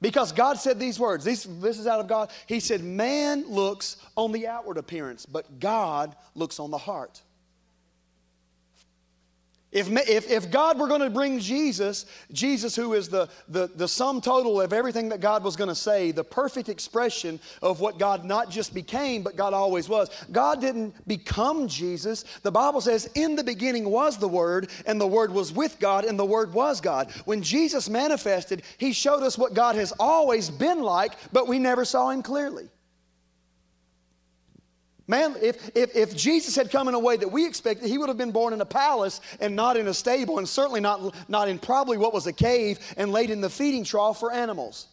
Because 0.00 0.32
God 0.32 0.58
said 0.58 0.78
these 0.78 1.00
words. 1.00 1.24
This, 1.24 1.44
this 1.44 1.78
is 1.78 1.86
out 1.86 2.00
of 2.00 2.06
God. 2.06 2.30
He 2.46 2.60
said, 2.60 2.82
Man 2.84 3.48
looks 3.48 3.96
on 4.16 4.32
the 4.32 4.46
outward 4.46 4.76
appearance, 4.76 5.26
but 5.26 5.58
God 5.58 6.14
looks 6.34 6.60
on 6.60 6.70
the 6.70 6.78
heart. 6.78 7.22
If, 9.70 9.90
if, 9.90 10.30
if 10.30 10.50
God 10.50 10.78
were 10.78 10.88
going 10.88 11.02
to 11.02 11.10
bring 11.10 11.38
Jesus, 11.38 12.06
Jesus, 12.32 12.74
who 12.74 12.94
is 12.94 13.10
the, 13.10 13.28
the, 13.48 13.66
the 13.66 13.86
sum 13.86 14.22
total 14.22 14.62
of 14.62 14.72
everything 14.72 15.10
that 15.10 15.20
God 15.20 15.44
was 15.44 15.56
going 15.56 15.68
to 15.68 15.74
say, 15.74 16.10
the 16.10 16.24
perfect 16.24 16.70
expression 16.70 17.38
of 17.60 17.78
what 17.78 17.98
God 17.98 18.24
not 18.24 18.50
just 18.50 18.72
became, 18.72 19.22
but 19.22 19.36
God 19.36 19.52
always 19.52 19.86
was. 19.86 20.08
God 20.32 20.62
didn't 20.62 21.06
become 21.06 21.68
Jesus. 21.68 22.24
The 22.42 22.50
Bible 22.50 22.80
says, 22.80 23.10
In 23.14 23.36
the 23.36 23.44
beginning 23.44 23.90
was 23.90 24.16
the 24.16 24.28
Word, 24.28 24.70
and 24.86 24.98
the 24.98 25.06
Word 25.06 25.32
was 25.32 25.52
with 25.52 25.78
God, 25.78 26.06
and 26.06 26.18
the 26.18 26.24
Word 26.24 26.54
was 26.54 26.80
God. 26.80 27.12
When 27.26 27.42
Jesus 27.42 27.90
manifested, 27.90 28.62
He 28.78 28.94
showed 28.94 29.22
us 29.22 29.36
what 29.36 29.52
God 29.52 29.74
has 29.74 29.92
always 30.00 30.48
been 30.48 30.80
like, 30.80 31.12
but 31.30 31.46
we 31.46 31.58
never 31.58 31.84
saw 31.84 32.08
Him 32.08 32.22
clearly. 32.22 32.70
Man, 35.08 35.36
if, 35.40 35.74
if, 35.74 35.96
if 35.96 36.14
Jesus 36.14 36.54
had 36.54 36.70
come 36.70 36.86
in 36.86 36.92
a 36.92 36.98
way 36.98 37.16
that 37.16 37.32
we 37.32 37.46
expected, 37.46 37.88
he 37.88 37.96
would 37.96 38.10
have 38.10 38.18
been 38.18 38.30
born 38.30 38.52
in 38.52 38.60
a 38.60 38.66
palace 38.66 39.22
and 39.40 39.56
not 39.56 39.78
in 39.78 39.88
a 39.88 39.94
stable, 39.94 40.36
and 40.36 40.46
certainly 40.46 40.80
not, 40.80 41.14
not 41.30 41.48
in 41.48 41.58
probably 41.58 41.96
what 41.96 42.12
was 42.12 42.26
a 42.26 42.32
cave 42.32 42.78
and 42.98 43.10
laid 43.10 43.30
in 43.30 43.40
the 43.40 43.48
feeding 43.48 43.84
trough 43.84 44.20
for 44.20 44.30
animals. 44.30 44.86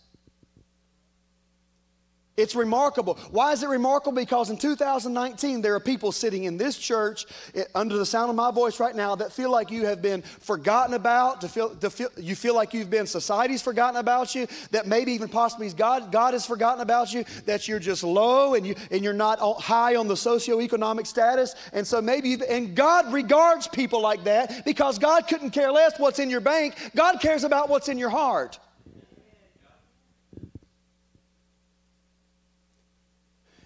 It's 2.38 2.54
remarkable. 2.54 3.18
Why 3.32 3.54
is 3.54 3.64
it 3.64 3.70
remarkable? 3.70 4.18
Because 4.18 4.50
in 4.50 4.58
2019, 4.58 5.62
there 5.62 5.74
are 5.74 5.80
people 5.80 6.12
sitting 6.12 6.44
in 6.44 6.58
this 6.58 6.78
church 6.78 7.26
eh, 7.54 7.64
under 7.74 7.98
the 7.98 8.06
sound 8.06 8.30
of 8.30 8.36
my 8.36 8.52
voice 8.52 8.78
right 8.78 8.94
now 8.94 9.16
that 9.16 9.32
feel 9.32 9.50
like 9.50 9.72
you 9.72 9.86
have 9.86 10.02
been 10.02 10.22
forgotten 10.22 10.96
about, 10.96 11.40
to 11.42 11.48
feel, 11.48 11.70
to 11.78 11.90
feel, 11.90 12.10
you 12.18 12.36
feel 12.36 12.54
like 12.54 12.74
you've 12.74 12.90
been, 12.90 13.08
society's 13.08 13.62
forgotten 13.62 13.98
about 13.98 14.36
you, 14.36 14.48
that 14.72 14.86
maybe 14.86 15.14
even 15.14 15.30
possibly 15.30 15.72
God, 15.72 16.12
God 16.12 16.34
has 16.34 16.46
forgotten 16.46 16.82
about 16.82 17.14
you, 17.14 17.24
that 17.46 17.70
you're 17.70 17.80
just 17.80 18.04
low 18.04 18.54
and, 18.54 18.68
you, 18.68 18.76
and 18.92 19.02
you're 19.02 19.14
not 19.14 19.40
high 19.62 19.96
on 19.96 20.10
the 20.10 20.16
socioeconomic 20.16 21.08
status. 21.08 21.56
And 21.72 21.88
so 21.88 22.02
maybe, 22.02 22.38
and 22.50 22.76
God 22.76 23.14
regards 23.14 23.70
people 23.70 24.02
like 24.02 24.26
that 24.26 24.66
because 24.66 25.00
God 25.00 25.30
couldn't 25.30 25.52
care 25.52 25.72
less 25.72 25.98
what's 25.98 26.20
in 26.20 26.30
your 26.30 26.42
bank. 26.42 26.76
God 26.98 27.22
cares 27.22 27.46
about 27.46 27.70
what's 27.70 27.88
in 27.88 27.98
your 27.98 28.10
heart. 28.10 28.60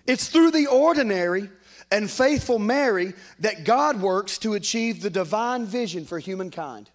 It's 0.09 0.27
through 0.27 0.49
the 0.49 0.65
ordinary 0.65 1.51
and 1.91 2.09
faithful 2.09 2.57
Mary 2.57 3.13
that 3.41 3.63
God 3.63 4.01
works 4.01 4.39
to 4.39 4.55
achieve 4.55 5.03
the 5.03 5.11
divine 5.11 5.67
vision 5.67 6.03
for 6.03 6.17
humankind. 6.17 6.89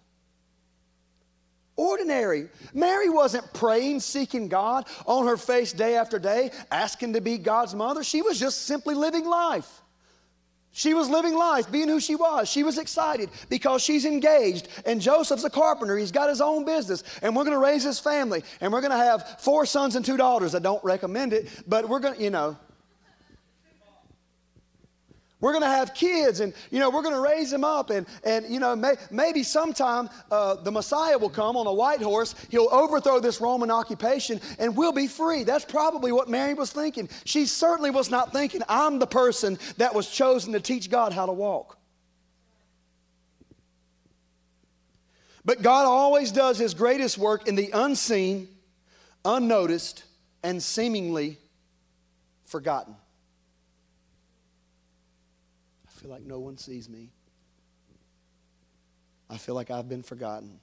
Ordinary. 1.77 2.49
Mary 2.73 3.07
wasn't 3.07 3.53
praying, 3.53 4.01
seeking 4.01 4.49
God 4.49 4.85
on 5.05 5.27
her 5.27 5.37
face 5.37 5.71
day 5.71 5.95
after 5.95 6.19
day, 6.19 6.51
asking 6.69 7.13
to 7.13 7.21
be 7.21 7.37
God's 7.37 7.73
mother. 7.73 8.03
She 8.03 8.21
was 8.21 8.37
just 8.37 8.63
simply 8.63 8.95
living 8.95 9.23
life. 9.23 9.81
She 10.73 10.93
was 10.93 11.07
living 11.07 11.35
life, 11.37 11.71
being 11.71 11.87
who 11.87 12.01
she 12.01 12.17
was. 12.17 12.49
She 12.49 12.63
was 12.63 12.77
excited 12.77 13.29
because 13.47 13.81
she's 13.81 14.03
engaged. 14.03 14.67
And 14.85 14.99
Joseph's 14.99 15.45
a 15.45 15.49
carpenter. 15.49 15.97
He's 15.97 16.11
got 16.11 16.27
his 16.27 16.41
own 16.41 16.65
business. 16.65 17.01
And 17.21 17.33
we're 17.33 17.45
going 17.45 17.55
to 17.55 17.63
raise 17.63 17.83
his 17.83 17.97
family. 17.97 18.43
And 18.59 18.73
we're 18.73 18.81
going 18.81 18.91
to 18.91 18.97
have 18.97 19.39
four 19.39 19.65
sons 19.65 19.95
and 19.95 20.03
two 20.03 20.17
daughters. 20.17 20.53
I 20.53 20.59
don't 20.59 20.83
recommend 20.83 21.31
it, 21.31 21.47
but 21.65 21.87
we're 21.87 22.01
going 22.01 22.15
to, 22.15 22.21
you 22.21 22.29
know, 22.29 22.57
we're 25.45 25.51
going 25.51 25.61
to 25.61 25.69
have 25.69 25.93
kids 25.93 26.39
and, 26.39 26.55
you 26.71 26.79
know, 26.79 26.89
we're 26.89 27.03
going 27.03 27.13
to 27.13 27.21
raise 27.21 27.51
them 27.51 27.63
up. 27.63 27.91
And, 27.91 28.07
and 28.23 28.47
you 28.49 28.59
know, 28.59 28.75
may, 28.75 28.95
maybe 29.11 29.43
sometime 29.43 30.09
uh, 30.31 30.55
the 30.55 30.71
Messiah 30.71 31.19
will 31.19 31.29
come 31.29 31.55
on 31.55 31.67
a 31.67 31.71
white 31.71 32.01
horse. 32.01 32.33
He'll 32.49 32.67
overthrow 32.71 33.19
this 33.19 33.39
Roman 33.39 33.69
occupation 33.69 34.41
and 34.57 34.75
we'll 34.75 34.91
be 34.91 35.05
free. 35.05 35.43
That's 35.43 35.63
probably 35.63 36.11
what 36.11 36.27
Mary 36.27 36.55
was 36.55 36.71
thinking. 36.71 37.09
She 37.25 37.45
certainly 37.45 37.91
was 37.91 38.09
not 38.09 38.33
thinking, 38.33 38.63
I'm 38.67 38.97
the 38.97 39.05
person 39.05 39.59
that 39.77 39.93
was 39.93 40.09
chosen 40.09 40.53
to 40.53 40.59
teach 40.59 40.89
God 40.89 41.13
how 41.13 41.27
to 41.27 41.33
walk. 41.33 41.77
But 45.45 45.61
God 45.61 45.85
always 45.85 46.31
does 46.31 46.57
his 46.57 46.73
greatest 46.73 47.19
work 47.19 47.47
in 47.47 47.53
the 47.53 47.69
unseen, 47.71 48.47
unnoticed, 49.23 50.05
and 50.41 50.63
seemingly 50.63 51.37
forgotten 52.45 52.95
feel 56.05 56.13
like 56.13 56.23
no 56.23 56.37
one 56.37 56.55
sees 56.55 56.87
me. 56.87 57.09
I 59.27 59.37
feel 59.37 59.55
like 59.55 59.71
I've 59.71 59.89
been 59.89 60.03
forgotten. 60.03 60.59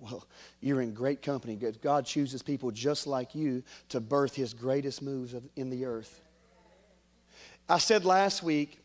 Well, 0.00 0.26
you're 0.60 0.80
in 0.80 0.94
great 0.94 1.22
company. 1.22 1.54
God 1.80 2.04
chooses 2.04 2.42
people 2.42 2.72
just 2.72 3.06
like 3.06 3.36
you 3.36 3.62
to 3.90 4.00
birth 4.00 4.34
his 4.34 4.54
greatest 4.54 5.00
moves 5.00 5.32
in 5.54 5.70
the 5.70 5.84
earth. 5.84 6.20
I 7.68 7.78
said 7.78 8.04
last 8.04 8.42
week 8.42 8.80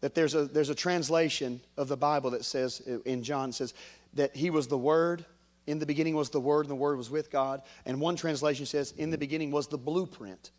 that 0.00 0.14
there's 0.14 0.36
a, 0.36 0.44
there's 0.44 0.70
a 0.70 0.76
translation 0.76 1.60
of 1.76 1.88
the 1.88 1.96
Bible 1.96 2.30
that 2.30 2.44
says, 2.44 2.80
uh, 2.88 3.00
in 3.00 3.24
John, 3.24 3.50
says 3.50 3.74
that 4.14 4.36
he 4.36 4.50
was 4.50 4.68
the 4.68 4.78
Word. 4.78 5.24
In 5.66 5.80
the 5.80 5.86
beginning 5.86 6.14
was 6.14 6.30
the 6.30 6.38
Word, 6.38 6.66
and 6.66 6.70
the 6.70 6.76
Word 6.76 6.98
was 6.98 7.10
with 7.10 7.32
God. 7.32 7.62
And 7.84 8.00
one 8.00 8.14
translation 8.14 8.64
says, 8.64 8.94
in 8.96 9.10
the 9.10 9.18
beginning 9.18 9.50
was 9.50 9.66
the 9.66 9.78
blueprint. 9.78 10.52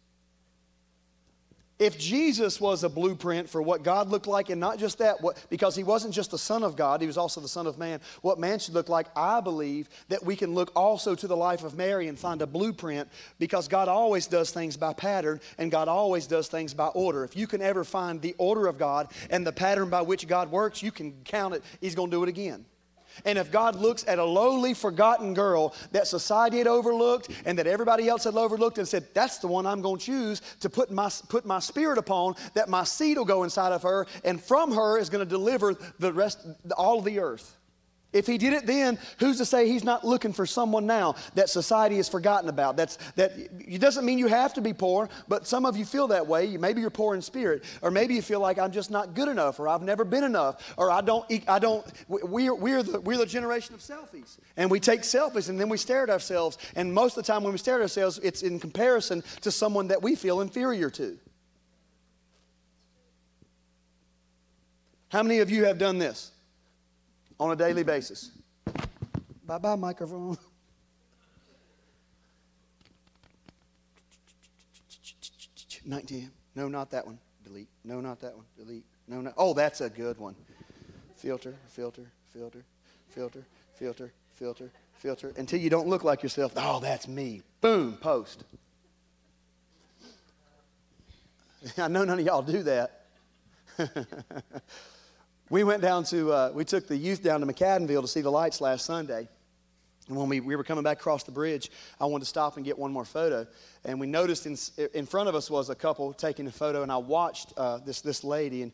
If 1.79 1.99
Jesus 1.99 2.59
was 2.59 2.83
a 2.83 2.89
blueprint 2.89 3.47
for 3.47 3.61
what 3.61 3.83
God 3.83 4.09
looked 4.09 4.25
like, 4.25 4.49
and 4.49 4.59
not 4.59 4.79
just 4.79 4.97
that, 4.97 5.21
what, 5.21 5.37
because 5.49 5.75
he 5.75 5.83
wasn't 5.83 6.13
just 6.13 6.31
the 6.31 6.37
Son 6.37 6.63
of 6.63 6.75
God, 6.75 7.01
he 7.01 7.07
was 7.07 7.19
also 7.19 7.39
the 7.39 7.47
Son 7.47 7.67
of 7.67 7.77
Man, 7.77 7.99
what 8.21 8.39
man 8.39 8.57
should 8.57 8.73
look 8.73 8.89
like, 8.89 9.05
I 9.15 9.41
believe 9.41 9.87
that 10.09 10.23
we 10.23 10.35
can 10.35 10.55
look 10.55 10.71
also 10.75 11.13
to 11.13 11.27
the 11.27 11.37
life 11.37 11.63
of 11.63 11.75
Mary 11.75 12.07
and 12.07 12.17
find 12.17 12.41
a 12.41 12.47
blueprint 12.47 13.07
because 13.37 13.67
God 13.67 13.87
always 13.87 14.25
does 14.25 14.49
things 14.49 14.75
by 14.75 14.93
pattern 14.93 15.39
and 15.59 15.69
God 15.69 15.87
always 15.87 16.25
does 16.25 16.47
things 16.47 16.73
by 16.73 16.87
order. 16.87 17.23
If 17.23 17.35
you 17.35 17.45
can 17.45 17.61
ever 17.61 17.83
find 17.83 18.21
the 18.23 18.33
order 18.39 18.65
of 18.65 18.79
God 18.79 19.11
and 19.29 19.45
the 19.45 19.53
pattern 19.53 19.91
by 19.91 20.01
which 20.01 20.27
God 20.27 20.49
works, 20.49 20.81
you 20.81 20.91
can 20.91 21.13
count 21.25 21.53
it, 21.53 21.63
he's 21.79 21.93
going 21.93 22.09
to 22.09 22.17
do 22.17 22.23
it 22.23 22.29
again. 22.29 22.65
And 23.25 23.37
if 23.37 23.51
God 23.51 23.75
looks 23.75 24.05
at 24.07 24.19
a 24.19 24.23
lowly, 24.23 24.73
forgotten 24.73 25.33
girl 25.33 25.73
that 25.91 26.07
society 26.07 26.57
had 26.57 26.67
overlooked 26.67 27.29
and 27.45 27.57
that 27.57 27.67
everybody 27.67 28.07
else 28.07 28.23
had 28.23 28.35
overlooked 28.35 28.77
and 28.77 28.87
said, 28.87 29.07
That's 29.13 29.37
the 29.39 29.47
one 29.47 29.65
I'm 29.65 29.81
going 29.81 29.99
to 29.99 30.05
choose 30.05 30.41
to 30.59 30.69
put 30.69 30.91
my, 30.91 31.09
put 31.29 31.45
my 31.45 31.59
spirit 31.59 31.97
upon, 31.97 32.35
that 32.53 32.69
my 32.69 32.83
seed 32.83 33.17
will 33.17 33.25
go 33.25 33.43
inside 33.43 33.73
of 33.73 33.83
her, 33.83 34.07
and 34.23 34.41
from 34.41 34.71
her 34.73 34.97
is 34.97 35.09
going 35.09 35.25
to 35.25 35.29
deliver 35.29 35.75
the 35.99 36.13
rest, 36.13 36.45
all 36.77 36.99
of 36.99 37.05
the 37.05 37.19
earth. 37.19 37.55
If 38.13 38.25
he 38.25 38.37
did 38.37 38.53
it 38.53 38.65
then, 38.65 38.97
who's 39.19 39.37
to 39.37 39.45
say 39.45 39.67
he's 39.67 39.83
not 39.83 40.05
looking 40.05 40.31
for 40.31 40.45
someone 40.45 40.85
now 40.85 41.15
that 41.35 41.49
society 41.49 41.97
has 41.97 42.07
forgotten 42.07 42.49
about? 42.49 42.77
That's, 42.77 42.97
that 43.15 43.33
it 43.37 43.81
doesn't 43.81 44.05
mean 44.05 44.17
you 44.17 44.27
have 44.27 44.53
to 44.53 44.61
be 44.61 44.73
poor, 44.73 45.09
but 45.27 45.45
some 45.45 45.65
of 45.65 45.75
you 45.75 45.83
feel 45.83 46.07
that 46.07 46.25
way. 46.25 46.55
Maybe 46.55 46.79
you're 46.79 46.89
poor 46.89 47.15
in 47.15 47.21
spirit, 47.21 47.65
or 47.81 47.91
maybe 47.91 48.15
you 48.15 48.21
feel 48.21 48.39
like 48.39 48.59
I'm 48.59 48.71
just 48.71 48.89
not 48.91 49.13
good 49.13 49.27
enough, 49.27 49.59
or 49.59 49.67
I've 49.67 49.81
never 49.81 50.05
been 50.05 50.23
enough, 50.23 50.73
or 50.77 50.89
I 50.89 51.01
don't, 51.01 51.25
I 51.49 51.59
don't, 51.59 51.85
we're, 52.07 52.55
we're, 52.55 52.81
the, 52.81 53.01
we're 53.01 53.17
the 53.17 53.25
generation 53.25 53.75
of 53.75 53.81
selfies. 53.81 54.37
And 54.55 54.71
we 54.71 54.79
take 54.79 55.01
selfies 55.01 55.49
and 55.49 55.59
then 55.59 55.67
we 55.67 55.77
stare 55.77 56.03
at 56.03 56.09
ourselves. 56.09 56.57
And 56.77 56.93
most 56.93 57.17
of 57.17 57.25
the 57.25 57.31
time 57.31 57.43
when 57.43 57.51
we 57.51 57.59
stare 57.59 57.75
at 57.75 57.81
ourselves, 57.81 58.19
it's 58.23 58.41
in 58.41 58.57
comparison 58.57 59.21
to 59.41 59.51
someone 59.51 59.89
that 59.89 60.01
we 60.01 60.15
feel 60.15 60.39
inferior 60.39 60.89
to. 60.91 61.17
How 65.09 65.23
many 65.23 65.39
of 65.39 65.51
you 65.51 65.65
have 65.65 65.77
done 65.77 65.97
this? 65.99 66.31
On 67.39 67.51
a 67.51 67.55
daily 67.55 67.83
basis. 67.83 68.31
Bye 69.45 69.59
bye, 69.59 69.75
microphone. 69.75 70.37
Nineteen. 75.85 76.31
No, 76.55 76.67
not 76.67 76.89
that 76.91 77.05
one. 77.05 77.17
Delete. 77.43 77.69
No, 77.85 78.01
not 78.01 78.19
that 78.19 78.35
one. 78.35 78.45
Delete. 78.57 78.83
No, 79.07 79.21
not. 79.21 79.33
Oh, 79.37 79.53
that's 79.53 79.79
a 79.79 79.89
good 79.89 80.17
one. 80.19 80.35
Filter, 81.15 81.55
filter, 81.69 82.11
filter, 82.33 82.65
filter, 83.09 83.45
filter, 83.75 84.11
filter, 84.35 84.69
filter. 84.95 85.31
Until 85.37 85.59
you 85.59 85.69
don't 85.69 85.87
look 85.87 86.03
like 86.03 86.23
yourself. 86.23 86.51
Oh, 86.57 86.79
that's 86.81 87.07
me. 87.07 87.41
Boom, 87.61 87.93
post. 87.93 88.43
I 91.77 91.87
know 91.87 92.03
none 92.03 92.19
of 92.19 92.25
y'all 92.25 92.41
do 92.41 92.63
that. 92.63 93.05
We 95.49 95.63
went 95.63 95.81
down 95.81 96.03
to, 96.05 96.31
uh, 96.31 96.51
we 96.53 96.65
took 96.65 96.87
the 96.87 96.97
youth 96.97 97.23
down 97.23 97.39
to 97.39 97.47
McAdenville 97.47 98.01
to 98.01 98.07
see 98.07 98.21
the 98.21 98.31
lights 98.31 98.59
last 98.59 98.85
Sunday. 98.85 99.29
And 100.09 100.17
when 100.17 100.29
we, 100.29 100.39
we 100.39 100.55
were 100.55 100.63
coming 100.63 100.83
back 100.83 100.99
across 100.99 101.23
the 101.23 101.31
bridge, 101.31 101.69
I 101.99 102.05
wanted 102.05 102.23
to 102.23 102.29
stop 102.29 102.55
and 102.55 102.65
get 102.65 102.77
one 102.77 102.91
more 102.91 103.05
photo. 103.05 103.45
And 103.83 103.99
we 103.99 104.07
noticed 104.07 104.45
in, 104.45 104.57
in 104.93 105.05
front 105.05 105.27
of 105.27 105.35
us 105.35 105.49
was 105.49 105.69
a 105.69 105.75
couple 105.75 106.13
taking 106.13 106.47
a 106.47 106.51
photo, 106.51 106.83
and 106.83 106.91
I 106.91 106.97
watched 106.97 107.53
uh, 107.57 107.79
this, 107.79 108.01
this 108.01 108.23
lady, 108.23 108.63
and 108.63 108.71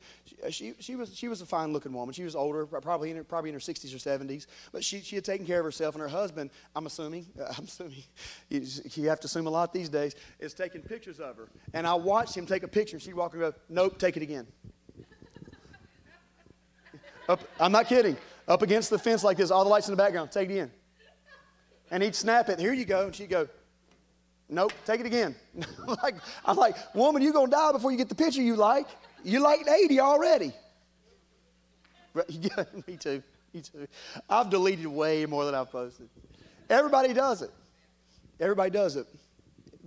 she, 0.50 0.74
she, 0.80 0.96
was, 0.96 1.16
she 1.16 1.28
was 1.28 1.42
a 1.42 1.46
fine 1.46 1.74
looking 1.74 1.94
woman. 1.94 2.14
She 2.14 2.24
was 2.24 2.36
older, 2.36 2.66
probably 2.66 3.10
in 3.12 3.18
her, 3.18 3.24
probably 3.24 3.50
in 3.50 3.56
her 3.56 3.60
60s 3.60 3.94
or 3.94 3.98
70s, 3.98 4.46
but 4.72 4.84
she, 4.84 5.02
she 5.02 5.16
had 5.16 5.26
taken 5.26 5.46
care 5.46 5.60
of 5.60 5.66
herself, 5.66 5.96
and 5.96 6.02
her 6.02 6.08
husband, 6.08 6.52
I'm 6.76 6.86
assuming, 6.86 7.26
uh, 7.40 7.54
I'm 7.58 7.66
assuming, 7.66 8.04
you, 8.50 8.66
you 8.94 9.10
have 9.10 9.20
to 9.22 9.26
assume 9.26 9.48
a 9.48 9.52
lot 9.52 9.74
these 9.74 9.90
days, 9.90 10.16
is 10.40 10.54
taking 10.54 10.82
pictures 10.82 11.20
of 11.20 11.38
her. 11.38 11.50
And 11.74 11.88
I 11.88 11.96
watched 11.96 12.38
him 12.38 12.46
take 12.46 12.64
a 12.64 12.68
picture, 12.68 12.96
and 12.96 13.02
she'd 13.02 13.16
walk 13.16 13.34
and 13.34 13.42
go, 13.42 13.54
Nope, 13.70 13.98
take 13.98 14.18
it 14.18 14.24
again. 14.24 14.48
Up, 17.30 17.42
I'm 17.60 17.72
not 17.72 17.88
kidding. 17.88 18.18
up 18.48 18.62
against 18.62 18.90
the 18.90 19.00
fence 19.00 19.24
like 19.24 19.38
this, 19.38 19.52
all 19.52 19.64
the 19.64 19.70
lights 19.70 19.88
in 19.88 19.94
the 19.94 19.98
background. 19.98 20.32
Take 20.32 20.50
it 20.50 20.58
in. 20.58 20.72
And 21.92 22.04
he'd 22.04 22.16
snap 22.16 22.50
it. 22.50 22.60
Here 22.60 22.74
you 22.74 22.86
go. 22.86 23.06
And 23.06 23.16
she'd 23.16 23.30
go, 23.30 23.48
Nope, 24.50 24.74
take 24.86 25.00
it 25.00 25.06
again. 25.06 25.36
like, 26.04 26.16
I'm 26.46 26.58
like, 26.58 26.76
woman, 26.94 27.22
you're 27.22 27.34
going 27.34 27.50
to 27.50 27.56
die 27.56 27.72
before 27.72 27.92
you 27.92 27.98
get 27.98 28.10
the 28.10 28.16
picture 28.16 28.42
you 28.42 28.56
like. 28.56 28.88
You 29.24 29.40
like 29.40 29.68
80 29.68 30.00
already. 30.00 30.54
Me 32.88 32.98
too. 32.98 33.24
Me 33.54 33.62
too. 33.62 33.88
I've 34.30 34.50
deleted 34.50 34.86
way 34.86 35.26
more 35.26 35.46
than 35.46 35.56
I've 35.56 35.72
posted. 35.72 36.10
Everybody 36.70 37.14
does 37.14 37.42
it. 37.42 37.52
Everybody 38.40 38.70
does 38.70 38.96
it 38.96 39.08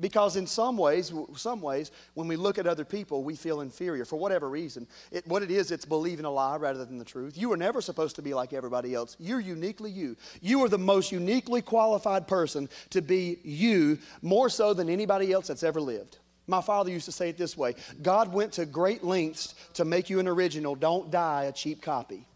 because 0.00 0.36
in 0.36 0.46
some 0.46 0.76
ways 0.76 1.12
some 1.36 1.60
ways 1.60 1.90
when 2.14 2.28
we 2.28 2.36
look 2.36 2.58
at 2.58 2.66
other 2.66 2.84
people 2.84 3.24
we 3.24 3.34
feel 3.34 3.60
inferior 3.60 4.04
for 4.04 4.16
whatever 4.16 4.48
reason. 4.48 4.86
It, 5.10 5.26
what 5.26 5.42
it 5.42 5.50
is 5.50 5.70
it's 5.70 5.84
believing 5.84 6.24
a 6.24 6.30
lie 6.30 6.56
rather 6.56 6.84
than 6.84 6.98
the 6.98 7.04
truth. 7.04 7.36
You 7.36 7.48
were 7.48 7.56
never 7.56 7.80
supposed 7.80 8.16
to 8.16 8.22
be 8.22 8.34
like 8.34 8.52
everybody 8.52 8.94
else. 8.94 9.16
You're 9.18 9.40
uniquely 9.40 9.90
you. 9.90 10.16
You 10.40 10.62
are 10.64 10.68
the 10.68 10.78
most 10.78 11.12
uniquely 11.12 11.62
qualified 11.62 12.28
person 12.28 12.68
to 12.90 13.00
be 13.00 13.38
you 13.42 13.98
more 14.22 14.48
so 14.48 14.74
than 14.74 14.88
anybody 14.88 15.32
else 15.32 15.48
that's 15.48 15.62
ever 15.62 15.80
lived. 15.80 16.18
My 16.46 16.60
father 16.60 16.90
used 16.90 17.06
to 17.06 17.12
say 17.12 17.28
it 17.28 17.38
this 17.38 17.56
way 17.56 17.74
god 18.02 18.32
went 18.32 18.52
to 18.54 18.66
great 18.66 19.02
lengths 19.02 19.54
to 19.74 19.84
make 19.84 20.10
you 20.10 20.20
an 20.20 20.28
original. 20.28 20.74
Don't 20.74 21.10
die 21.10 21.44
a 21.44 21.52
cheap 21.52 21.82
copy. 21.82 22.26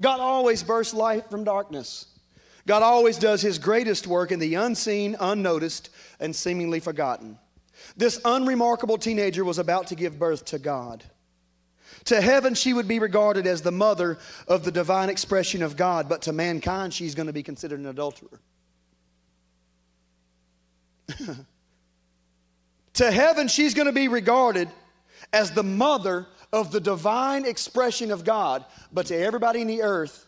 God 0.00 0.20
always 0.20 0.62
bursts 0.62 0.92
light 0.92 1.30
from 1.30 1.44
darkness 1.44 2.06
God 2.66 2.82
always 2.82 3.18
does 3.18 3.42
his 3.42 3.58
greatest 3.58 4.06
work 4.06 4.32
in 4.32 4.38
the 4.38 4.54
unseen, 4.54 5.16
unnoticed, 5.20 5.90
and 6.18 6.34
seemingly 6.34 6.80
forgotten. 6.80 7.38
This 7.96 8.20
unremarkable 8.24 8.98
teenager 8.98 9.44
was 9.44 9.58
about 9.58 9.88
to 9.88 9.94
give 9.94 10.18
birth 10.18 10.46
to 10.46 10.58
God. 10.58 11.04
To 12.06 12.20
heaven, 12.20 12.54
she 12.54 12.72
would 12.72 12.88
be 12.88 12.98
regarded 12.98 13.46
as 13.46 13.62
the 13.62 13.72
mother 13.72 14.18
of 14.46 14.64
the 14.64 14.72
divine 14.72 15.08
expression 15.08 15.62
of 15.62 15.76
God, 15.76 16.08
but 16.08 16.22
to 16.22 16.32
mankind, 16.32 16.92
she's 16.92 17.14
going 17.14 17.28
to 17.28 17.32
be 17.32 17.42
considered 17.42 17.80
an 17.80 17.86
adulterer. 17.86 18.40
to 22.94 23.10
heaven, 23.10 23.48
she's 23.48 23.74
going 23.74 23.86
to 23.86 23.92
be 23.92 24.08
regarded 24.08 24.68
as 25.32 25.50
the 25.52 25.62
mother 25.62 26.26
of 26.52 26.72
the 26.72 26.80
divine 26.80 27.44
expression 27.46 28.10
of 28.10 28.24
God, 28.24 28.64
but 28.92 29.06
to 29.06 29.16
everybody 29.16 29.60
in 29.60 29.66
the 29.66 29.82
earth, 29.82 30.26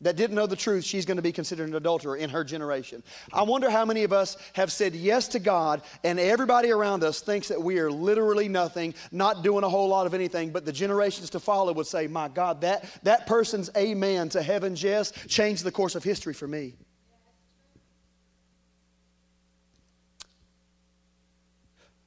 that 0.00 0.16
didn't 0.16 0.36
know 0.36 0.46
the 0.46 0.56
truth, 0.56 0.84
she's 0.84 1.04
going 1.04 1.16
to 1.16 1.22
be 1.22 1.32
considered 1.32 1.68
an 1.68 1.74
adulterer 1.74 2.16
in 2.16 2.30
her 2.30 2.44
generation. 2.44 3.02
I 3.32 3.42
wonder 3.42 3.68
how 3.68 3.84
many 3.84 4.04
of 4.04 4.12
us 4.12 4.36
have 4.52 4.70
said 4.70 4.94
yes 4.94 5.28
to 5.28 5.40
God, 5.40 5.82
and 6.04 6.20
everybody 6.20 6.70
around 6.70 7.02
us 7.02 7.20
thinks 7.20 7.48
that 7.48 7.60
we 7.60 7.78
are 7.80 7.90
literally 7.90 8.48
nothing, 8.48 8.94
not 9.10 9.42
doing 9.42 9.64
a 9.64 9.68
whole 9.68 9.88
lot 9.88 10.06
of 10.06 10.14
anything, 10.14 10.50
but 10.50 10.64
the 10.64 10.72
generations 10.72 11.30
to 11.30 11.40
follow 11.40 11.72
would 11.72 11.86
say, 11.86 12.06
My 12.06 12.28
God, 12.28 12.60
that, 12.60 12.88
that 13.02 13.26
person's 13.26 13.70
amen 13.76 14.28
to 14.30 14.42
heaven's 14.42 14.82
yes 14.82 15.12
changed 15.26 15.64
the 15.64 15.72
course 15.72 15.96
of 15.96 16.04
history 16.04 16.34
for 16.34 16.46
me. 16.46 16.76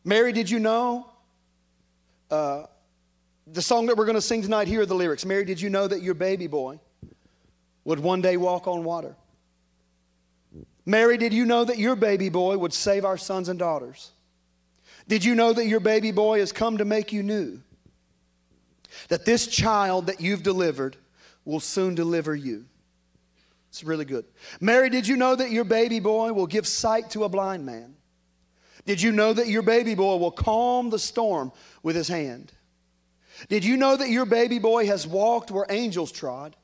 Mary, 0.03 0.31
did 0.31 0.50
you 0.50 0.60
know? 0.60 1.07
Uh, 2.29 2.63
the 3.48 3.62
song 3.62 3.88
that 3.88 3.98
we're 3.98 4.05
going 4.05 4.15
to 4.15 4.21
sing 4.21 4.41
tonight, 4.41 4.69
here 4.69 4.81
are 4.81 4.86
the 4.86 4.95
lyrics. 4.95 5.25
Mary, 5.25 5.43
did 5.43 5.60
you 5.60 5.69
know 5.69 5.86
that 5.88 6.01
your 6.01 6.13
baby 6.13 6.48
boy? 6.48 6.79
Would 7.83 8.00
one 8.00 8.21
day 8.21 8.38
walk 8.38 8.67
on 8.67 8.83
water. 8.83 9.15
Mary, 10.85 11.17
did 11.17 11.33
you 11.33 11.45
know 11.45 11.63
that 11.63 11.77
your 11.77 11.95
baby 11.95 12.29
boy 12.29 12.57
would 12.57 12.73
save 12.73 13.05
our 13.05 13.17
sons 13.17 13.50
and 13.50 13.59
daughters? 13.59 14.11
Did 15.07 15.23
you 15.23 15.35
know 15.35 15.53
that 15.53 15.67
your 15.67 15.79
baby 15.79 16.11
boy 16.11 16.39
has 16.39 16.51
come 16.51 16.77
to 16.77 16.85
make 16.85 17.11
you 17.11 17.23
new? 17.23 17.61
That 19.09 19.25
this 19.25 19.47
child 19.47 20.07
that 20.07 20.21
you've 20.21 20.43
delivered 20.43 20.97
will 21.45 21.59
soon 21.59 21.95
deliver 21.95 22.35
you. 22.35 22.65
It's 23.69 23.83
really 23.83 24.05
good. 24.05 24.25
Mary, 24.59 24.89
did 24.89 25.07
you 25.07 25.15
know 25.15 25.35
that 25.35 25.51
your 25.51 25.63
baby 25.63 26.00
boy 26.00 26.33
will 26.33 26.47
give 26.47 26.67
sight 26.67 27.09
to 27.11 27.24
a 27.24 27.29
blind 27.29 27.65
man? 27.65 27.96
Did 28.85 29.01
you 29.01 29.11
know 29.11 29.31
that 29.33 29.48
your 29.48 29.61
baby 29.61 29.96
boy 29.96 30.17
will 30.17 30.31
calm 30.31 30.89
the 30.89 31.00
storm 31.00 31.51
with 31.83 31.96
his 31.96 32.07
hand? 32.07 32.51
Did 33.48 33.63
you 33.63 33.77
know 33.77 33.96
that 33.96 34.09
your 34.09 34.25
baby 34.25 34.59
boy 34.59 34.87
has 34.87 35.07
walked 35.07 35.51
where 35.51 35.65
angels 35.70 36.11
trod? 36.11 36.55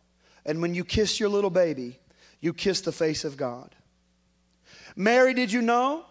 And 0.47 0.61
when 0.61 0.73
you 0.73 0.85
kiss 0.85 1.19
your 1.19 1.29
little 1.29 1.49
baby, 1.49 1.99
you 2.39 2.53
kiss 2.53 2.81
the 2.81 2.91
face 2.91 3.25
of 3.25 3.35
God. 3.35 3.75
Mary, 4.95 5.33
did 5.33 5.51
you 5.51 5.61
know? 5.61 6.05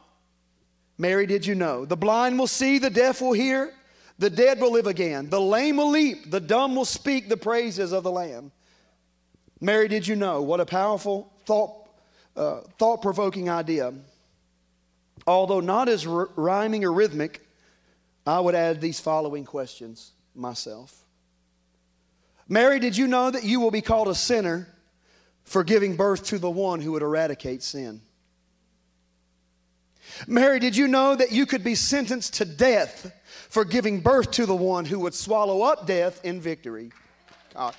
Mary, 0.98 1.26
did 1.26 1.44
you 1.46 1.54
know? 1.54 1.84
The 1.84 1.96
blind 1.96 2.38
will 2.38 2.46
see, 2.46 2.78
the 2.78 2.90
deaf 2.90 3.20
will 3.20 3.32
hear, 3.32 3.72
the 4.18 4.30
dead 4.30 4.60
will 4.60 4.72
live 4.72 4.86
again, 4.86 5.28
the 5.30 5.40
lame 5.40 5.78
will 5.78 5.90
leap, 5.90 6.30
the 6.30 6.40
dumb 6.40 6.76
will 6.76 6.84
speak 6.84 7.28
the 7.28 7.36
praises 7.36 7.92
of 7.92 8.04
the 8.04 8.10
Lamb. 8.10 8.52
Mary, 9.60 9.88
did 9.88 10.06
you 10.06 10.16
know? 10.16 10.42
What 10.42 10.60
a 10.60 10.66
powerful, 10.66 11.32
thought, 11.46 11.88
uh, 12.36 12.60
thought 12.78 13.02
provoking 13.02 13.48
idea. 13.48 13.92
Although 15.26 15.60
not 15.60 15.88
as 15.88 16.06
r- 16.06 16.28
rhyming 16.36 16.84
or 16.84 16.92
rhythmic, 16.92 17.46
I 18.26 18.40
would 18.40 18.54
add 18.54 18.80
these 18.80 19.00
following 19.00 19.44
questions 19.44 20.12
myself. 20.34 21.05
Mary, 22.48 22.78
did 22.78 22.96
you 22.96 23.06
know 23.06 23.30
that 23.30 23.44
you 23.44 23.60
will 23.60 23.70
be 23.70 23.80
called 23.82 24.08
a 24.08 24.14
sinner 24.14 24.68
for 25.44 25.64
giving 25.64 25.96
birth 25.96 26.24
to 26.26 26.38
the 26.38 26.50
one 26.50 26.80
who 26.80 26.92
would 26.92 27.02
eradicate 27.02 27.62
sin? 27.62 28.00
Mary, 30.26 30.58
did 30.58 30.76
you 30.76 30.88
know 30.88 31.14
that 31.14 31.32
you 31.32 31.46
could 31.46 31.64
be 31.64 31.74
sentenced 31.74 32.34
to 32.34 32.44
death 32.44 33.12
for 33.48 33.64
giving 33.64 34.00
birth 34.00 34.30
to 34.32 34.46
the 34.46 34.54
one 34.54 34.84
who 34.84 35.00
would 35.00 35.14
swallow 35.14 35.62
up 35.62 35.86
death 35.86 36.24
in 36.24 36.40
victory? 36.40 36.92
God. 37.54 37.74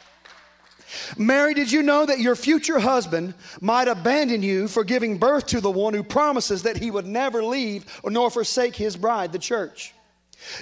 Mary, 1.18 1.54
did 1.54 1.72
you 1.72 1.82
know 1.82 2.06
that 2.06 2.20
your 2.20 2.36
future 2.36 2.80
husband 2.80 3.34
might 3.60 3.88
abandon 3.88 4.42
you 4.42 4.68
for 4.68 4.84
giving 4.84 5.18
birth 5.18 5.48
to 5.48 5.60
the 5.60 5.72
one 5.72 5.94
who 5.94 6.04
promises 6.04 6.64
that 6.64 6.78
he 6.78 6.92
would 6.92 7.06
never 7.06 7.44
leave 7.44 7.86
nor 8.06 8.30
forsake 8.30 8.76
his 8.76 8.96
bride, 8.96 9.32
the 9.32 9.40
church? 9.40 9.94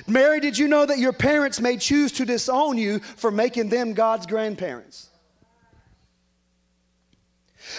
Mary, 0.07 0.39
did 0.39 0.57
you 0.57 0.67
know 0.67 0.85
that 0.85 0.99
your 0.99 1.13
parents 1.13 1.59
may 1.59 1.77
choose 1.77 2.11
to 2.13 2.25
disown 2.25 2.77
you 2.77 2.99
for 2.99 3.31
making 3.31 3.69
them 3.69 3.93
God's 3.93 4.25
grandparents? 4.25 5.09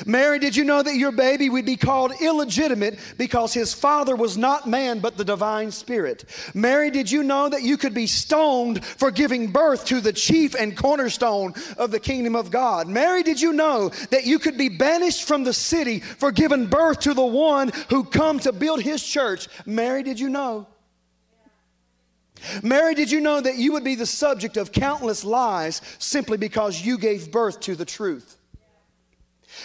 Mary, 0.05 0.39
did 0.39 0.57
you 0.57 0.65
know 0.65 0.83
that 0.83 0.97
your 0.97 1.13
baby 1.13 1.49
would 1.49 1.65
be 1.65 1.77
called 1.77 2.13
illegitimate 2.21 2.99
because 3.17 3.55
his 3.55 3.73
father 3.73 4.17
was 4.17 4.37
not 4.37 4.67
man 4.67 4.99
but 4.99 5.17
the 5.17 5.25
divine 5.25 5.71
spirit? 5.71 6.25
Mary, 6.55 6.91
did 6.91 7.11
you 7.11 7.23
know 7.23 7.49
that 7.49 7.63
you 7.63 7.77
could 7.77 7.95
be 7.95 8.07
stoned 8.07 8.85
for 8.85 9.11
giving 9.11 9.53
birth 9.53 9.85
to 9.87 10.01
the 10.01 10.13
chief 10.13 10.55
and 10.55 10.77
cornerstone 10.77 11.55
of 11.79 11.91
the 11.91 12.01
kingdom 12.01 12.35
of 12.35 12.51
God? 12.51 12.89
Mary, 12.89 13.23
did 13.23 13.41
you 13.41 13.53
know 13.53 13.91
that 14.11 14.25
you 14.25 14.39
could 14.39 14.59
be 14.59 14.69
banished 14.69 15.27
from 15.27 15.45
the 15.45 15.55
city 15.55 16.01
for 16.01 16.33
giving 16.33 16.67
birth 16.67 17.01
to 17.01 17.15
the 17.15 17.25
one 17.25 17.71
who 17.89 18.05
come 18.05 18.39
to 18.41 18.53
build 18.53 18.83
his 18.83 19.03
church? 19.03 19.49
Mary, 19.65 20.03
did 20.03 20.19
you 20.19 20.29
know? 20.29 20.67
Mary, 22.63 22.95
did 22.95 23.11
you 23.11 23.21
know 23.21 23.41
that 23.41 23.57
you 23.57 23.73
would 23.73 23.85
be 23.85 23.95
the 23.95 24.07
subject 24.07 24.57
of 24.57 24.73
countless 24.73 25.25
lies 25.25 25.83
simply 25.99 26.37
because 26.37 26.81
you 26.81 26.99
gave 26.99 27.31
birth 27.31 27.61
to 27.61 27.75
the 27.75 27.85
truth? 27.85 28.36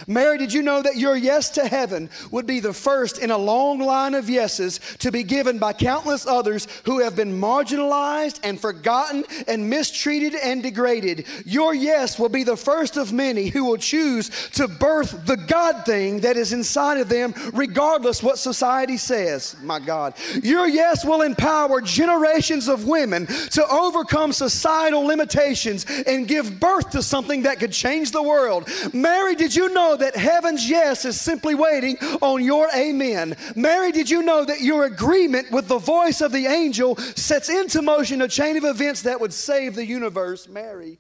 Mary, 0.08 0.38
did 0.38 0.54
you 0.54 0.62
know 0.62 0.82
that 0.82 0.98
your 0.98 1.16
yes 1.16 1.50
to 1.52 1.68
heaven 1.68 2.10
would 2.32 2.46
be 2.46 2.60
the 2.60 2.74
first 2.74 3.18
in 3.18 3.32
a 3.32 3.38
long 3.38 3.80
line 3.80 4.16
of 4.16 4.30
yeses 4.30 4.80
to 5.00 5.12
be 5.12 5.24
given 5.24 5.60
by 5.60 5.74
countless 5.74 6.26
others 6.26 6.68
who 6.86 7.00
have 7.00 7.16
been 7.16 7.40
marginalized 7.40 8.40
and 8.44 8.60
forgotten 8.60 9.24
and 9.48 9.70
mistreated 9.70 10.36
and 10.36 10.64
degraded? 10.64 11.26
Your 11.46 11.74
yes 11.74 12.18
will 12.18 12.30
be 12.30 12.44
the 12.44 12.58
first 12.58 12.98
of 12.98 13.12
many 13.12 13.48
who 13.48 13.66
will 13.66 13.78
choose 13.78 14.30
to 14.52 14.68
birth 14.68 15.26
the 15.26 15.38
God 15.38 15.86
thing 15.86 16.22
that 16.22 16.38
is 16.38 16.54
inside 16.54 16.98
of 16.98 17.10
them, 17.10 17.34
regardless 17.54 18.24
what 18.24 18.38
society 18.38 18.98
says. 18.98 19.56
My 19.62 19.80
God. 19.80 20.14
Your 20.44 20.68
yes 20.68 21.04
will 21.06 21.22
empower 21.22 21.82
generations 21.82 22.68
of 22.68 22.88
women 22.88 23.26
to 23.28 23.68
overcome 23.68 24.32
societal 24.32 25.02
limitations 25.02 25.86
and 26.08 26.28
give 26.28 26.60
birth 26.60 26.92
to 26.92 27.04
something 27.04 27.44
that 27.44 27.60
could 27.60 27.72
change 27.72 28.12
the 28.12 28.24
world. 28.24 28.70
Mary, 28.94 29.36
did 29.36 29.56
you 29.56 29.74
know? 29.74 29.81
Know 29.82 29.96
that 29.96 30.16
heaven's 30.16 30.70
yes 30.70 31.06
is 31.06 31.20
simply 31.20 31.56
waiting 31.56 31.98
on 32.22 32.44
your 32.44 32.70
amen? 32.76 33.36
Mary, 33.56 33.92
did 33.92 34.10
you 34.10 34.22
know 34.22 34.46
that 34.46 34.62
your 34.62 34.86
agreement 34.86 35.52
with 35.52 35.68
the 35.68 35.80
voice 35.80 36.22
of 36.22 36.32
the 36.32 36.46
angel 36.46 36.96
sets 36.98 37.50
into 37.50 37.82
motion 37.82 38.22
a 38.22 38.28
chain 38.28 38.58
of 38.58 38.64
events 38.64 39.02
that 39.04 39.20
would 39.20 39.34
save 39.34 39.76
the 39.76 39.86
universe? 39.86 40.48
Mary, 40.48 41.00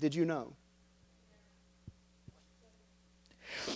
did 0.00 0.14
you 0.14 0.24
know? 0.24 0.54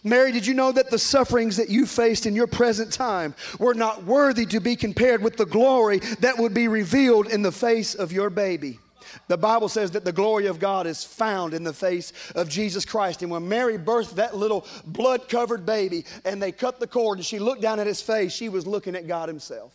Mary, 0.04 0.32
did 0.32 0.46
you 0.46 0.54
know 0.54 0.72
that 0.72 0.90
the 0.90 0.98
sufferings 0.98 1.56
that 1.56 1.70
you 1.70 1.86
faced 1.86 2.26
in 2.26 2.34
your 2.34 2.46
present 2.46 2.92
time 2.92 3.34
were 3.58 3.74
not 3.74 4.04
worthy 4.04 4.44
to 4.46 4.60
be 4.60 4.76
compared 4.76 5.22
with 5.22 5.36
the 5.36 5.46
glory 5.46 5.98
that 6.20 6.38
would 6.38 6.52
be 6.52 6.68
revealed 6.68 7.26
in 7.26 7.42
the 7.42 7.52
face 7.52 7.94
of 7.94 8.12
your 8.12 8.28
baby? 8.28 8.78
The 9.26 9.36
Bible 9.36 9.68
says 9.68 9.90
that 9.92 10.04
the 10.04 10.12
glory 10.12 10.46
of 10.46 10.58
God 10.58 10.86
is 10.86 11.04
found 11.04 11.54
in 11.54 11.64
the 11.64 11.72
face 11.72 12.12
of 12.34 12.48
Jesus 12.48 12.84
Christ. 12.84 13.22
And 13.22 13.30
when 13.30 13.48
Mary 13.48 13.76
birthed 13.76 14.14
that 14.14 14.36
little 14.36 14.66
blood 14.86 15.28
covered 15.28 15.66
baby 15.66 16.04
and 16.24 16.40
they 16.40 16.52
cut 16.52 16.80
the 16.80 16.86
cord 16.86 17.18
and 17.18 17.26
she 17.26 17.38
looked 17.38 17.62
down 17.62 17.80
at 17.80 17.86
his 17.86 18.00
face, 18.00 18.32
she 18.32 18.48
was 18.48 18.66
looking 18.66 18.94
at 18.94 19.06
God 19.06 19.28
Himself. 19.28 19.72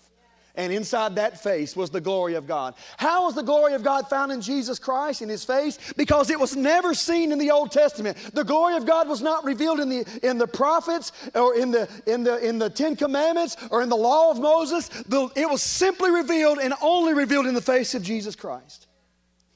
And 0.56 0.72
inside 0.72 1.16
that 1.16 1.42
face 1.42 1.76
was 1.76 1.90
the 1.90 2.00
glory 2.00 2.36
of 2.36 2.46
God. 2.46 2.76
How 2.98 3.26
was 3.26 3.34
the 3.34 3.42
glory 3.42 3.74
of 3.74 3.84
God 3.84 4.08
found 4.08 4.32
in 4.32 4.40
Jesus 4.40 4.78
Christ 4.78 5.24
in 5.24 5.30
his 5.30 5.44
face? 5.44 5.80
Because 5.98 6.30
it 6.30 6.40
was 6.40 6.56
never 6.56 6.94
seen 6.94 7.32
in 7.32 7.40
the 7.40 7.50
Old 7.50 7.72
Testament. 7.72 8.18
The 8.34 8.44
glory 8.44 8.76
of 8.76 8.86
God 8.86 9.10
was 9.10 9.22
not 9.22 9.44
revealed 9.46 9.80
in 9.80 9.90
the, 9.90 10.20
in 10.22 10.38
the 10.38 10.46
prophets 10.46 11.12
or 11.34 11.56
in 11.56 11.72
the, 11.72 11.90
in, 12.06 12.24
the, 12.24 12.38
in 12.48 12.60
the 12.60 12.70
Ten 12.70 12.96
Commandments 12.96 13.58
or 13.72 13.82
in 13.82 13.90
the 13.90 13.96
law 13.96 14.30
of 14.30 14.40
Moses. 14.40 14.90
The, 14.90 15.28
it 15.36 15.50
was 15.50 15.64
simply 15.64 16.12
revealed 16.12 16.60
and 16.60 16.76
only 16.84 17.16
revealed 17.16 17.48
in 17.48 17.56
the 17.56 17.62
face 17.62 17.96
of 17.96 18.04
Jesus 18.04 18.36
Christ. 18.36 18.86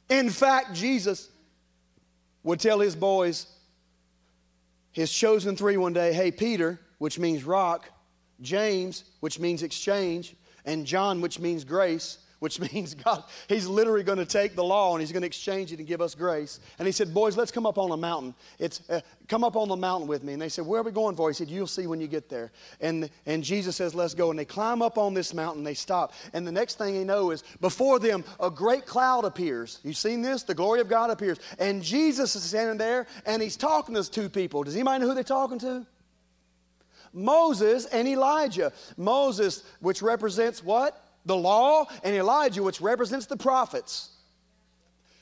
In 0.10 0.30
fact, 0.30 0.74
Jesus 0.74 1.30
would 2.44 2.60
tell 2.60 2.80
his 2.80 2.96
boys, 2.96 3.48
his 4.92 5.12
chosen 5.12 5.56
three 5.56 5.78
one 5.78 5.94
day, 5.94 6.14
hey, 6.14 6.32
Peter, 6.32 6.80
which 6.98 7.20
means 7.20 7.44
rock, 7.44 7.90
James, 8.42 9.04
which 9.20 9.40
means 9.40 9.64
exchange, 9.64 10.36
and 10.66 10.86
John, 10.86 11.22
which 11.22 11.40
means 11.40 11.64
grace, 11.64 12.20
which 12.40 12.60
means 12.74 12.94
God, 12.94 13.24
He's 13.48 13.68
literally 13.68 14.04
going 14.04 14.20
to 14.20 14.26
take 14.26 14.56
the 14.56 14.64
law 14.64 14.94
and 14.94 15.02
He's 15.02 15.12
going 15.12 15.22
to 15.22 15.28
exchange 15.28 15.72
it 15.72 15.80
and 15.80 15.88
give 15.88 16.02
us 16.02 16.16
grace. 16.16 16.60
And 16.80 16.86
He 16.86 16.92
said, 16.92 17.14
Boys, 17.14 17.38
let's 17.38 17.52
come 17.52 17.66
up 17.66 17.78
on 17.78 17.92
a 17.92 17.98
mountain. 17.98 18.36
It's, 18.60 18.82
uh, 18.90 19.02
come 19.28 19.44
up 19.44 19.56
on 19.56 19.68
the 19.68 19.76
mountain 19.76 20.08
with 20.08 20.24
me. 20.24 20.34
And 20.34 20.42
they 20.42 20.50
said, 20.50 20.66
Where 20.66 20.82
are 20.82 20.84
we 20.84 20.92
going 20.92 21.16
for? 21.16 21.30
He 21.30 21.34
said, 21.34 21.50
You'll 21.50 21.68
see 21.68 21.88
when 21.88 22.02
you 22.02 22.08
get 22.08 22.30
there. 22.30 22.52
And, 22.82 23.10
and 23.26 23.44
Jesus 23.44 23.76
says, 23.76 23.96
Let's 23.96 24.14
go. 24.14 24.30
And 24.30 24.40
they 24.40 24.46
climb 24.46 24.82
up 24.82 24.98
on 24.98 25.14
this 25.14 25.34
mountain, 25.34 25.64
they 25.64 25.74
stop. 25.74 26.14
And 26.34 26.46
the 26.46 26.52
next 26.52 26.78
thing 26.78 26.94
they 26.94 27.04
know 27.04 27.32
is 27.32 27.44
before 27.62 28.00
them, 28.00 28.24
a 28.40 28.50
great 28.50 28.86
cloud 28.86 29.26
appears. 29.26 29.80
You've 29.84 29.98
seen 29.98 30.22
this? 30.22 30.44
The 30.44 30.56
glory 30.56 30.82
of 30.82 30.90
God 30.90 31.10
appears. 31.10 31.40
And 31.60 31.84
Jesus 31.84 32.36
is 32.36 32.44
standing 32.44 32.78
there 32.78 33.08
and 33.26 33.42
He's 33.42 33.58
talking 33.58 33.96
to 33.96 34.10
two 34.10 34.30
people. 34.30 34.64
Does 34.64 34.76
anybody 34.76 35.02
know 35.02 35.10
who 35.10 35.14
they're 35.14 35.24
talking 35.24 35.60
to? 35.60 35.86
Moses 37.14 37.86
and 37.86 38.08
Elijah. 38.08 38.72
Moses, 38.96 39.64
which 39.80 40.02
represents 40.02 40.64
what? 40.64 41.04
The 41.28 41.36
law, 41.36 41.86
and 42.04 42.16
Elijah, 42.16 42.64
which 42.64 42.82
represents 42.82 43.28
the 43.28 43.38
prophets. 43.38 44.10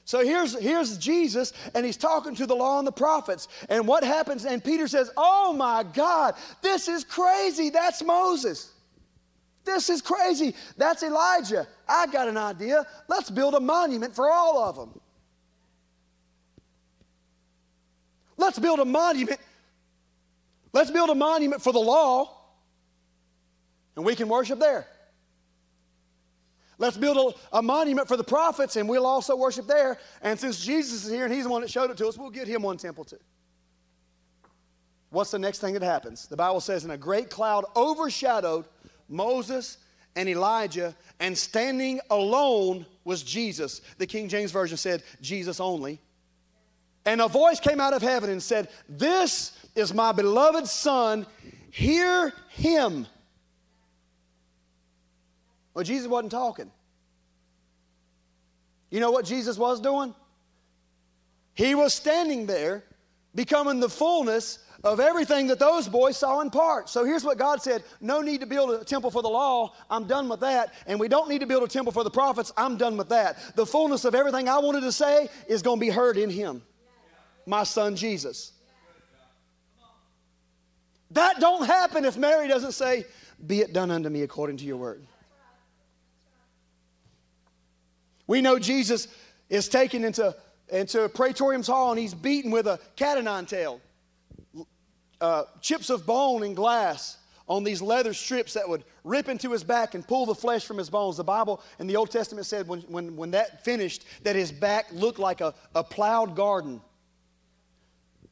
So 0.05 0.23
here's, 0.23 0.57
here's 0.57 0.97
Jesus, 0.97 1.51
and 1.73 1.85
he's 1.85 1.97
talking 1.97 2.35
to 2.35 2.45
the 2.45 2.55
law 2.55 2.77
and 2.77 2.87
the 2.87 2.93
prophets. 2.93 3.49
And 3.67 3.85
what 3.87 4.03
happens? 4.03 4.45
And 4.45 4.63
Peter 4.63 4.87
says, 4.87 5.11
Oh 5.17 5.51
my 5.51 5.83
God, 5.83 6.35
this 6.61 6.87
is 6.87 7.03
crazy. 7.03 7.71
That's 7.71 8.01
Moses. 8.01 8.71
This 9.65 9.89
is 9.89 10.01
crazy. 10.01 10.55
That's 10.77 11.03
Elijah. 11.03 11.67
I 11.89 12.07
got 12.07 12.29
an 12.29 12.37
idea. 12.37 12.85
Let's 13.09 13.29
build 13.29 13.55
a 13.55 13.59
monument 13.59 14.15
for 14.15 14.31
all 14.31 14.63
of 14.63 14.75
them. 14.75 15.01
Let's 18.37 18.59
build 18.59 18.79
a 18.79 18.85
monument 18.85 19.39
Let's 20.75 20.91
build 20.91 21.09
a 21.09 21.15
monument 21.15 21.61
for 21.61 21.71
the 21.71 21.79
law, 21.79 22.37
and 23.95 24.03
we 24.03 24.13
can 24.13 24.27
worship 24.27 24.59
there. 24.59 24.85
Let's 26.77 26.97
build 26.97 27.35
a, 27.51 27.57
a, 27.57 27.61
monument 27.61 28.07
for 28.07 28.17
the 28.17 28.23
prophets, 28.23 28.75
and 28.75 28.89
we'll 28.89 29.05
also 29.05 29.35
worship 29.35 29.67
there. 29.67 29.97
And 30.21 30.39
since 30.39 30.63
Jesus 30.63 31.05
is 31.05 31.11
here 31.11 31.25
and 31.25 31.33
he's 31.33 31.45
the 31.45 31.49
one 31.49 31.61
that 31.61 31.71
showed 31.71 31.89
it 31.89 31.97
to 31.97 32.07
us, 32.07 32.17
we'll 32.17 32.29
get 32.29 32.47
him 32.47 32.63
one 32.63 32.77
temple 32.77 33.05
too. 33.05 33.19
What's 35.09 35.31
the 35.31 35.39
next 35.39 35.59
thing 35.59 35.73
that 35.75 35.83
happens? 35.83 36.27
The 36.27 36.35
Bible 36.35 36.59
says, 36.59 36.83
and 36.83 36.91
a 36.91 36.97
great 36.97 37.29
cloud 37.29 37.63
overshadowed 37.75 38.65
Moses 39.07 39.77
and 40.15 40.27
Elijah, 40.27 40.95
and 41.19 41.37
standing 41.37 41.99
alone 42.09 42.85
was 43.03 43.23
Jesus. 43.23 43.81
The 43.97 44.07
King 44.07 44.27
James 44.27 44.51
Version 44.51 44.77
said, 44.77 45.03
Jesus 45.21 45.59
only. 45.59 45.99
And 47.05 47.21
a 47.21 47.27
voice 47.27 47.59
came 47.59 47.79
out 47.79 47.93
of 47.93 48.01
heaven 48.01 48.29
and 48.29 48.41
said, 48.41 48.69
This 48.89 49.57
is 49.75 49.93
my 49.93 50.11
beloved 50.11 50.67
Son. 50.67 51.27
Hear 51.69 52.33
him. 52.49 53.07
Well, 55.75 55.83
Jesus 55.83 56.07
wasn't 56.07 56.31
talking. 56.31 56.71
You 58.89 59.01
know 59.01 59.11
what 59.11 59.25
Jesus 59.25 59.57
was 59.57 59.81
doing? 59.81 60.15
He 61.53 61.75
was 61.75 61.93
standing 61.93 62.45
there, 62.45 62.83
becoming 63.35 63.79
the 63.79 63.89
fullness 63.89 64.59
of 64.85 64.99
everything 64.99 65.47
that 65.47 65.59
those 65.59 65.87
boys 65.89 66.15
saw 66.15 66.39
in 66.41 66.49
part. 66.49 66.89
So 66.89 67.03
here's 67.03 67.23
what 67.23 67.37
God 67.37 67.61
said 67.61 67.83
No 67.99 68.21
need 68.21 68.39
to 68.39 68.45
build 68.45 68.69
a 68.69 68.85
temple 68.85 69.11
for 69.11 69.21
the 69.21 69.29
law. 69.29 69.73
I'm 69.89 70.05
done 70.05 70.29
with 70.29 70.39
that. 70.41 70.73
And 70.87 70.97
we 70.99 71.09
don't 71.09 71.27
need 71.27 71.39
to 71.39 71.45
build 71.45 71.63
a 71.63 71.67
temple 71.67 71.91
for 71.91 72.03
the 72.03 72.11
prophets. 72.11 72.53
I'm 72.55 72.77
done 72.77 72.95
with 72.95 73.09
that. 73.09 73.37
The 73.55 73.65
fullness 73.65 74.05
of 74.05 74.15
everything 74.15 74.47
I 74.47 74.59
wanted 74.59 74.81
to 74.81 74.91
say 74.91 75.27
is 75.47 75.61
going 75.61 75.79
to 75.79 75.85
be 75.85 75.89
heard 75.89 76.17
in 76.17 76.29
Him, 76.29 76.61
my 77.45 77.63
son 77.63 77.97
Jesus. 77.97 78.53
That 81.11 81.39
don't 81.39 81.65
happen 81.65 82.05
if 82.05 82.15
Mary 82.15 82.47
doesn't 82.47 82.73
say, 82.73 83.05
Be 83.45 83.59
it 83.59 83.73
done 83.73 83.91
unto 83.91 84.09
me 84.09 84.21
according 84.21 84.57
to 84.57 84.65
your 84.65 84.77
word. 84.77 85.05
We 88.27 88.41
know 88.41 88.59
Jesus 88.59 89.07
is 89.49 89.69
taken 89.69 90.03
into, 90.03 90.35
into 90.69 91.09
Praetorium's 91.09 91.67
Hall 91.67 91.91
and 91.91 91.99
he's 91.99 92.13
beaten 92.13 92.51
with 92.51 92.67
a 92.67 92.79
cat 92.95 93.17
o' 93.17 93.21
nine 93.21 93.45
tail, 93.45 93.81
uh, 95.21 95.43
chips 95.61 95.89
of 95.89 96.05
bone 96.05 96.43
and 96.43 96.55
glass 96.55 97.17
on 97.47 97.63
these 97.63 97.81
leather 97.81 98.13
strips 98.13 98.53
that 98.53 98.67
would 98.67 98.83
rip 99.03 99.29
into 99.29 99.51
his 99.51 99.63
back 99.63 99.93
and 99.93 100.07
pull 100.07 100.25
the 100.25 100.33
flesh 100.33 100.65
from 100.65 100.77
his 100.77 100.89
bones. 100.89 101.17
The 101.17 101.23
Bible 101.23 101.61
in 101.79 101.87
the 101.87 101.95
Old 101.95 102.09
Testament 102.09 102.47
said 102.47 102.67
when, 102.67 102.81
when, 102.81 103.15
when 103.15 103.31
that 103.31 103.63
finished, 103.63 104.05
that 104.23 104.35
his 104.35 104.51
back 104.51 104.87
looked 104.91 105.19
like 105.19 105.41
a, 105.41 105.53
a 105.75 105.83
plowed 105.83 106.35
garden 106.35 106.81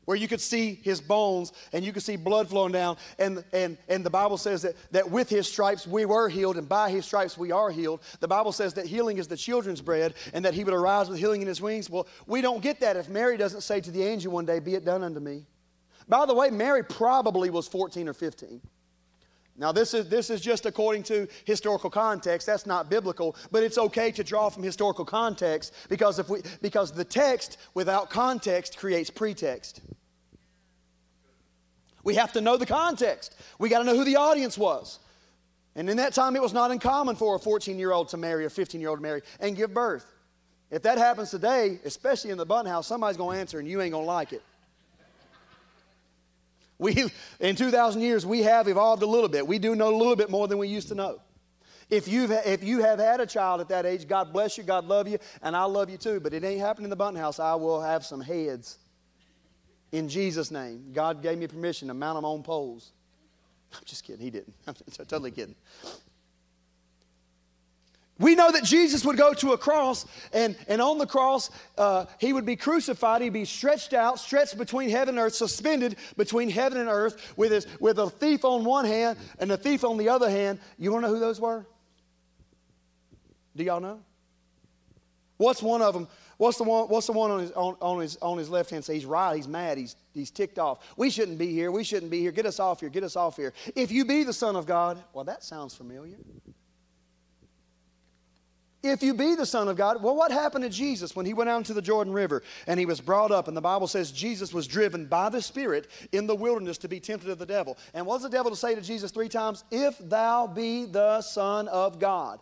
where 0.05 0.17
you 0.17 0.27
could 0.27 0.41
see 0.41 0.75
his 0.75 1.01
bones 1.01 1.53
and 1.71 1.83
you 1.83 1.93
could 1.93 2.03
see 2.03 2.15
blood 2.15 2.49
flowing 2.49 2.71
down. 2.71 2.97
And, 3.19 3.43
and, 3.53 3.77
and 3.87 4.05
the 4.05 4.09
Bible 4.09 4.37
says 4.37 4.63
that, 4.63 4.75
that 4.91 5.09
with 5.09 5.29
his 5.29 5.47
stripes 5.47 5.87
we 5.87 6.05
were 6.05 6.29
healed, 6.29 6.57
and 6.57 6.67
by 6.67 6.89
his 6.89 7.05
stripes 7.05 7.37
we 7.37 7.51
are 7.51 7.69
healed. 7.69 8.01
The 8.19 8.27
Bible 8.27 8.51
says 8.51 8.73
that 8.75 8.85
healing 8.85 9.17
is 9.17 9.27
the 9.27 9.37
children's 9.37 9.81
bread 9.81 10.13
and 10.33 10.43
that 10.45 10.53
he 10.53 10.63
would 10.63 10.73
arise 10.73 11.09
with 11.09 11.19
healing 11.19 11.41
in 11.41 11.47
his 11.47 11.61
wings. 11.61 11.89
Well, 11.89 12.07
we 12.27 12.41
don't 12.41 12.61
get 12.61 12.79
that 12.81 12.97
if 12.97 13.09
Mary 13.09 13.37
doesn't 13.37 13.61
say 13.61 13.81
to 13.81 13.91
the 13.91 14.03
angel 14.03 14.31
one 14.31 14.45
day, 14.45 14.59
Be 14.59 14.75
it 14.75 14.85
done 14.85 15.03
unto 15.03 15.19
me. 15.19 15.45
By 16.07 16.25
the 16.25 16.33
way, 16.33 16.49
Mary 16.49 16.83
probably 16.83 17.49
was 17.49 17.67
14 17.67 18.09
or 18.09 18.13
15. 18.13 18.61
Now, 19.55 19.71
this 19.71 19.93
is, 19.93 20.09
this 20.09 20.29
is 20.29 20.41
just 20.41 20.65
according 20.65 21.03
to 21.03 21.27
historical 21.45 21.89
context. 21.89 22.47
That's 22.47 22.65
not 22.65 22.89
biblical, 22.89 23.35
but 23.51 23.61
it's 23.61 23.77
okay 23.77 24.11
to 24.11 24.23
draw 24.23 24.49
from 24.49 24.63
historical 24.63 25.05
context 25.05 25.73
because, 25.89 26.17
if 26.17 26.27
we, 26.27 26.41
because 26.61 26.91
the 26.91 27.05
text 27.05 27.57
without 27.75 28.09
context 28.09 28.77
creates 28.77 29.11
pretext. 29.11 29.81
We 32.03 32.15
have 32.15 32.33
to 32.33 32.41
know 32.41 32.57
the 32.57 32.65
context. 32.65 33.35
We 33.59 33.69
got 33.69 33.79
to 33.79 33.85
know 33.85 33.95
who 33.95 34.03
the 34.03 34.17
audience 34.17 34.57
was. 34.57 34.99
And 35.75 35.89
in 35.89 35.97
that 35.97 36.13
time, 36.13 36.35
it 36.35 36.41
was 36.41 36.53
not 36.53 36.69
uncommon 36.69 37.15
for 37.15 37.35
a 37.35 37.39
14 37.39 37.79
year 37.79 37.91
old 37.91 38.09
to 38.09 38.17
marry, 38.17 38.45
a 38.45 38.49
15 38.49 38.79
year 38.79 38.89
old 38.89 38.99
to 38.99 39.03
marry, 39.03 39.21
and 39.39 39.55
give 39.55 39.73
birth. 39.73 40.05
If 40.69 40.83
that 40.83 40.97
happens 40.97 41.31
today, 41.31 41.79
especially 41.85 42.31
in 42.31 42.37
the 42.37 42.45
button 42.45 42.69
house, 42.69 42.87
somebody's 42.87 43.17
going 43.17 43.35
to 43.35 43.41
answer 43.41 43.59
and 43.59 43.67
you 43.67 43.81
ain't 43.81 43.91
going 43.91 44.03
to 44.03 44.07
like 44.07 44.33
it. 44.33 44.43
We, 46.79 47.05
in 47.39 47.55
2,000 47.55 48.01
years, 48.01 48.25
we 48.25 48.41
have 48.41 48.67
evolved 48.67 49.03
a 49.03 49.05
little 49.05 49.29
bit. 49.29 49.47
We 49.47 49.59
do 49.59 49.75
know 49.75 49.89
a 49.89 49.95
little 49.95 50.15
bit 50.15 50.29
more 50.29 50.47
than 50.47 50.57
we 50.57 50.67
used 50.67 50.89
to 50.89 50.95
know. 50.95 51.21
If, 51.89 52.07
you've, 52.07 52.31
if 52.31 52.63
you 52.63 52.81
have 52.81 52.99
had 52.99 53.21
a 53.21 53.25
child 53.25 53.61
at 53.61 53.69
that 53.69 53.85
age, 53.85 54.07
God 54.07 54.33
bless 54.33 54.57
you, 54.57 54.63
God 54.63 54.85
love 54.85 55.07
you, 55.07 55.19
and 55.41 55.55
I 55.55 55.63
love 55.65 55.89
you 55.89 55.97
too. 55.97 56.19
But 56.19 56.33
it 56.33 56.43
ain't 56.43 56.59
happening 56.59 56.85
in 56.85 56.89
the 56.89 56.95
button 56.95 57.19
house. 57.19 57.39
I 57.39 57.55
will 57.55 57.79
have 57.79 58.03
some 58.03 58.19
heads 58.19 58.79
in 59.93 60.09
Jesus' 60.09 60.51
name. 60.51 60.91
God 60.91 61.21
gave 61.21 61.37
me 61.37 61.47
permission 61.47 61.87
to 61.87 61.93
mount 61.93 62.17
them 62.17 62.25
on 62.25 62.43
poles. 62.43 62.91
I'm 63.73 63.83
just 63.85 64.03
kidding. 64.03 64.21
He 64.21 64.31
didn't. 64.31 64.53
I'm 64.67 64.75
totally 65.05 65.31
kidding. 65.31 65.55
We 68.19 68.35
know 68.35 68.51
that 68.51 68.63
Jesus 68.63 69.03
would 69.05 69.17
go 69.17 69.33
to 69.33 69.53
a 69.53 69.57
cross, 69.57 70.05
and, 70.33 70.55
and 70.67 70.81
on 70.81 70.97
the 70.97 71.05
cross, 71.05 71.49
uh, 71.77 72.05
he 72.19 72.31
would 72.31 72.45
be 72.45 72.55
crucified. 72.55 73.21
He'd 73.21 73.33
be 73.33 73.45
stretched 73.45 73.93
out, 73.93 74.19
stretched 74.19 74.57
between 74.57 74.89
heaven 74.89 75.15
and 75.15 75.19
earth, 75.19 75.35
suspended 75.35 75.95
between 76.15 76.49
heaven 76.49 76.79
and 76.79 76.89
earth, 76.89 77.33
with, 77.37 77.51
his, 77.51 77.67
with 77.79 77.97
a 77.99 78.09
thief 78.09 78.45
on 78.45 78.63
one 78.65 78.85
hand 78.85 79.17
and 79.39 79.51
a 79.51 79.57
thief 79.57 79.83
on 79.83 79.97
the 79.97 80.09
other 80.09 80.29
hand. 80.29 80.59
You 80.77 80.91
want 80.91 81.05
to 81.05 81.07
know 81.09 81.13
who 81.15 81.19
those 81.19 81.39
were? 81.39 81.65
Do 83.55 83.63
y'all 83.63 83.81
know? 83.81 83.99
What's 85.37 85.61
one 85.61 85.81
of 85.81 85.93
them? 85.93 86.07
What's 86.37 86.57
the 86.57 86.63
one, 86.63 86.87
what's 86.87 87.07
the 87.07 87.13
one 87.13 87.31
on, 87.31 87.39
his, 87.39 87.51
on, 87.51 87.75
on 87.79 88.01
his, 88.01 88.17
on 88.21 88.37
his 88.37 88.49
left 88.49 88.69
hand 88.69 88.83
say? 88.83 88.95
He's 88.95 89.05
right, 89.05 89.35
he's 89.35 89.47
mad, 89.47 89.77
he's, 89.77 89.95
he's 90.13 90.31
ticked 90.31 90.59
off. 90.59 90.79
We 90.97 91.09
shouldn't 91.09 91.37
be 91.37 91.51
here, 91.51 91.71
we 91.71 91.83
shouldn't 91.83 92.11
be 92.11 92.19
here. 92.19 92.31
Get 92.31 92.45
us 92.45 92.59
off 92.59 92.79
here, 92.79 92.89
get 92.89 93.03
us 93.03 93.15
off 93.15 93.35
here. 93.35 93.53
If 93.75 93.91
you 93.91 94.05
be 94.05 94.23
the 94.23 94.33
Son 94.33 94.55
of 94.55 94.65
God, 94.65 95.03
well, 95.13 95.25
that 95.25 95.43
sounds 95.43 95.75
familiar. 95.75 96.17
If 98.83 99.01
you 99.01 99.13
be 99.13 99.35
the 99.35 99.45
Son 99.45 99.69
of 99.69 99.77
God, 99.77 100.03
well, 100.03 100.13
what 100.13 100.29
happened 100.29 100.65
to 100.65 100.69
Jesus 100.69 101.15
when 101.15 101.25
he 101.25 101.33
went 101.33 101.49
out 101.49 101.57
into 101.59 101.73
the 101.73 101.81
Jordan 101.81 102.11
River 102.11 102.43
and 102.67 102.77
he 102.77 102.85
was 102.85 102.99
brought 102.99 103.31
up? 103.31 103.47
And 103.47 103.55
the 103.55 103.61
Bible 103.61 103.87
says 103.87 104.11
Jesus 104.11 104.53
was 104.53 104.67
driven 104.67 105.05
by 105.05 105.29
the 105.29 105.41
Spirit 105.41 105.89
in 106.11 106.27
the 106.27 106.35
wilderness 106.35 106.77
to 106.79 106.89
be 106.89 106.99
tempted 106.99 107.29
of 107.29 107.39
the 107.39 107.45
devil. 107.45 107.77
And 107.93 108.05
what 108.05 108.15
does 108.15 108.23
the 108.23 108.29
devil 108.29 108.51
to 108.51 108.57
say 108.57 108.75
to 108.75 108.81
Jesus 108.81 109.11
three 109.11 109.29
times? 109.29 109.63
If 109.71 109.97
thou 109.99 110.47
be 110.47 110.83
the 110.83 111.21
Son 111.21 111.69
of 111.69 111.97
God. 111.97 112.41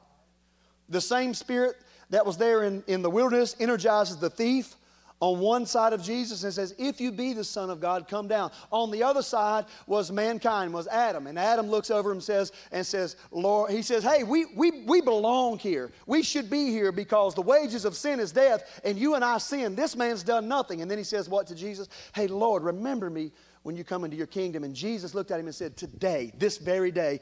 The 0.90 1.00
same 1.00 1.36
Spirit 1.36 1.76
that 2.12 2.26
was 2.26 2.38
there 2.38 2.64
in, 2.64 2.84
in 2.88 3.02
the 3.02 3.10
wilderness 3.10 3.56
energizes 3.60 4.18
the 4.18 4.30
thief 4.30 4.76
On 5.22 5.40
one 5.40 5.68
side 5.68 5.94
of 5.94 6.02
Jesus, 6.02 6.44
and 6.44 6.52
says, 6.52 6.74
If 6.80 7.00
you 7.00 7.12
be 7.12 7.34
the 7.34 7.44
Son 7.44 7.70
of 7.70 7.80
God, 7.80 8.08
come 8.08 8.28
down. 8.28 8.52
On 8.72 8.90
the 8.90 9.04
other 9.04 9.22
side 9.22 9.66
was 9.86 10.12
mankind, 10.12 10.74
was 10.74 10.88
Adam. 10.88 11.28
And 11.28 11.38
Adam 11.38 11.70
looks 11.70 11.92
over 11.92 12.12
and 12.12 12.24
says, 12.24 12.52
and 12.72 12.84
says, 12.84 13.16
Lord, 13.30 13.70
he 13.70 13.84
says, 13.84 14.04
Hey, 14.04 14.24
we, 14.24 14.46
we, 14.56 14.84
we 14.86 15.00
belong 15.00 15.60
here. 15.60 15.92
We 16.08 16.24
should 16.24 16.50
be 16.50 16.72
here 16.72 16.92
because 16.92 17.36
the 17.36 17.44
wages 17.44 17.86
of 17.86 17.96
sin 17.96 18.20
is 18.20 18.32
death, 18.32 18.82
and 18.84 18.98
you 18.98 19.14
and 19.14 19.24
I 19.24 19.38
sin. 19.38 19.76
This 19.76 19.96
man's 19.96 20.24
done 20.24 20.48
nothing. 20.48 20.82
And 20.82 20.90
then 20.90 20.98
he 20.98 21.04
says, 21.04 21.30
What 21.30 21.46
to 21.48 21.56
Jesus? 21.56 21.88
Hey, 22.16 22.26
Lord, 22.26 22.64
remember 22.64 23.12
me 23.12 23.32
when 23.62 23.76
you 23.76 23.84
come 23.84 24.04
into 24.04 24.18
your 24.18 24.26
kingdom. 24.26 24.64
And 24.64 24.76
Jesus 24.76 25.14
looked 25.14 25.30
at 25.30 25.40
him 25.40 25.46
and 25.46 25.56
said, 25.56 25.78
Today, 25.78 26.34
this 26.40 26.58
very 26.58 26.90
day, 26.90 27.20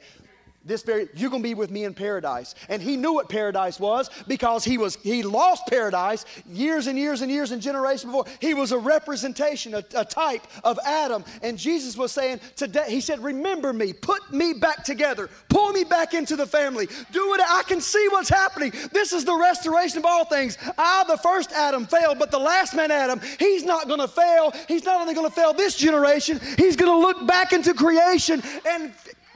this 0.64 0.82
very 0.82 1.08
you're 1.14 1.30
going 1.30 1.42
to 1.42 1.48
be 1.48 1.54
with 1.54 1.70
me 1.70 1.84
in 1.84 1.94
paradise. 1.94 2.54
And 2.68 2.82
he 2.82 2.96
knew 2.96 3.14
what 3.14 3.28
paradise 3.28 3.80
was 3.80 4.10
because 4.28 4.62
he 4.62 4.76
was 4.76 4.96
he 4.96 5.22
lost 5.22 5.66
paradise 5.66 6.26
years 6.46 6.86
and 6.86 6.98
years 6.98 7.22
and 7.22 7.30
years 7.30 7.50
and 7.52 7.62
generations 7.62 8.04
before. 8.04 8.26
He 8.40 8.52
was 8.52 8.72
a 8.72 8.78
representation 8.78 9.74
a, 9.74 9.82
a 9.94 10.04
type 10.04 10.46
of 10.62 10.78
adam. 10.84 11.24
And 11.42 11.58
jesus 11.58 11.96
was 11.96 12.12
saying 12.12 12.40
today 12.56 12.84
he 12.88 13.00
said 13.00 13.20
remember 13.20 13.72
me 13.72 13.92
put 13.92 14.32
me 14.32 14.52
back 14.52 14.84
together 14.84 15.30
pull 15.48 15.72
me 15.72 15.84
back 15.84 16.12
into 16.12 16.36
the 16.36 16.46
family. 16.46 16.88
Do 17.10 17.34
it 17.34 17.40
i 17.48 17.62
can 17.62 17.80
see 17.80 18.06
what's 18.10 18.28
happening. 18.28 18.72
This 18.92 19.12
is 19.12 19.24
the 19.24 19.34
restoration 19.34 19.98
of 19.98 20.04
all 20.04 20.26
things. 20.26 20.58
I 20.76 21.04
the 21.08 21.16
first 21.16 21.52
adam 21.52 21.86
failed 21.86 22.18
but 22.18 22.30
the 22.30 22.38
last 22.38 22.74
man 22.74 22.90
adam 22.90 23.20
he's 23.38 23.64
not 23.64 23.88
going 23.88 24.00
to 24.00 24.08
fail. 24.08 24.52
He's 24.68 24.84
not 24.84 25.00
only 25.00 25.14
going 25.14 25.28
to 25.28 25.34
fail 25.34 25.54
this 25.54 25.74
generation 25.74 26.38
he's 26.58 26.76
going 26.76 26.92
to 26.92 26.98
look 26.98 27.26
back 27.26 27.54
into 27.54 27.72
creation 27.72 28.42
and 28.66 28.92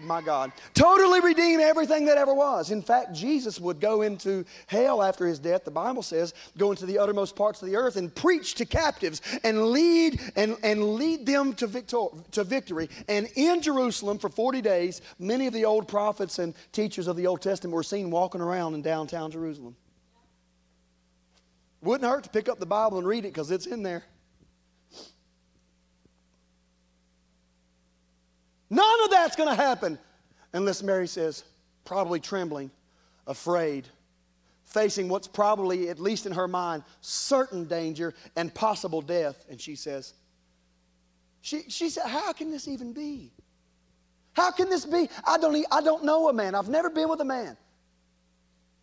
my 0.06 0.20
God, 0.20 0.52
totally 0.74 1.20
redeem 1.20 1.60
everything 1.60 2.04
that 2.06 2.18
ever 2.18 2.34
was. 2.34 2.70
In 2.70 2.82
fact, 2.82 3.12
Jesus 3.12 3.60
would 3.60 3.80
go 3.80 4.02
into 4.02 4.44
hell 4.66 5.02
after 5.02 5.26
his 5.26 5.38
death, 5.38 5.64
the 5.64 5.70
Bible 5.70 6.02
says, 6.02 6.34
go 6.56 6.70
into 6.70 6.86
the 6.86 6.98
uttermost 6.98 7.36
parts 7.36 7.62
of 7.62 7.68
the 7.68 7.76
earth 7.76 7.96
and 7.96 8.14
preach 8.14 8.54
to 8.56 8.64
captives 8.64 9.20
and 9.42 9.66
lead 9.66 10.20
and, 10.36 10.56
and 10.62 10.94
lead 10.94 11.26
them 11.26 11.54
to, 11.54 11.66
victor, 11.66 12.06
to 12.32 12.44
victory. 12.44 12.88
And 13.08 13.28
in 13.34 13.60
Jerusalem 13.62 14.18
for 14.18 14.28
40 14.28 14.60
days, 14.62 15.00
many 15.18 15.46
of 15.46 15.52
the 15.52 15.64
old 15.64 15.88
prophets 15.88 16.38
and 16.38 16.54
teachers 16.72 17.06
of 17.06 17.16
the 17.16 17.26
Old 17.26 17.42
Testament 17.42 17.74
were 17.74 17.82
seen 17.82 18.10
walking 18.10 18.40
around 18.40 18.74
in 18.74 18.82
downtown 18.82 19.30
Jerusalem. 19.30 19.76
Wouldn't 21.82 22.10
hurt 22.10 22.24
to 22.24 22.30
pick 22.30 22.48
up 22.48 22.58
the 22.58 22.66
Bible 22.66 22.98
and 22.98 23.06
read 23.06 23.24
it 23.26 23.34
because 23.34 23.50
it's 23.50 23.66
in 23.66 23.82
there. 23.82 24.04
None 28.70 29.04
of 29.04 29.10
that's 29.24 29.36
going 29.36 29.48
to 29.48 29.54
happen 29.54 29.98
unless 30.52 30.82
Mary 30.82 31.08
says, 31.08 31.44
probably 31.86 32.20
trembling, 32.20 32.70
afraid, 33.26 33.88
facing 34.66 35.08
what's 35.08 35.26
probably, 35.26 35.88
at 35.88 35.98
least 35.98 36.26
in 36.26 36.32
her 36.32 36.46
mind, 36.46 36.82
certain 37.00 37.64
danger 37.64 38.12
and 38.36 38.54
possible 38.54 39.00
death. 39.00 39.46
And 39.48 39.58
she 39.58 39.76
says, 39.76 40.12
she, 41.40 41.62
she 41.68 41.88
said, 41.88 42.06
How 42.06 42.32
can 42.32 42.50
this 42.50 42.68
even 42.68 42.92
be? 42.92 43.32
How 44.34 44.50
can 44.50 44.68
this 44.68 44.84
be? 44.84 45.08
I 45.26 45.38
don't, 45.38 45.64
I 45.70 45.80
don't 45.80 46.04
know 46.04 46.28
a 46.28 46.32
man. 46.32 46.54
I've 46.54 46.68
never 46.68 46.90
been 46.90 47.08
with 47.08 47.20
a 47.20 47.24
man 47.24 47.56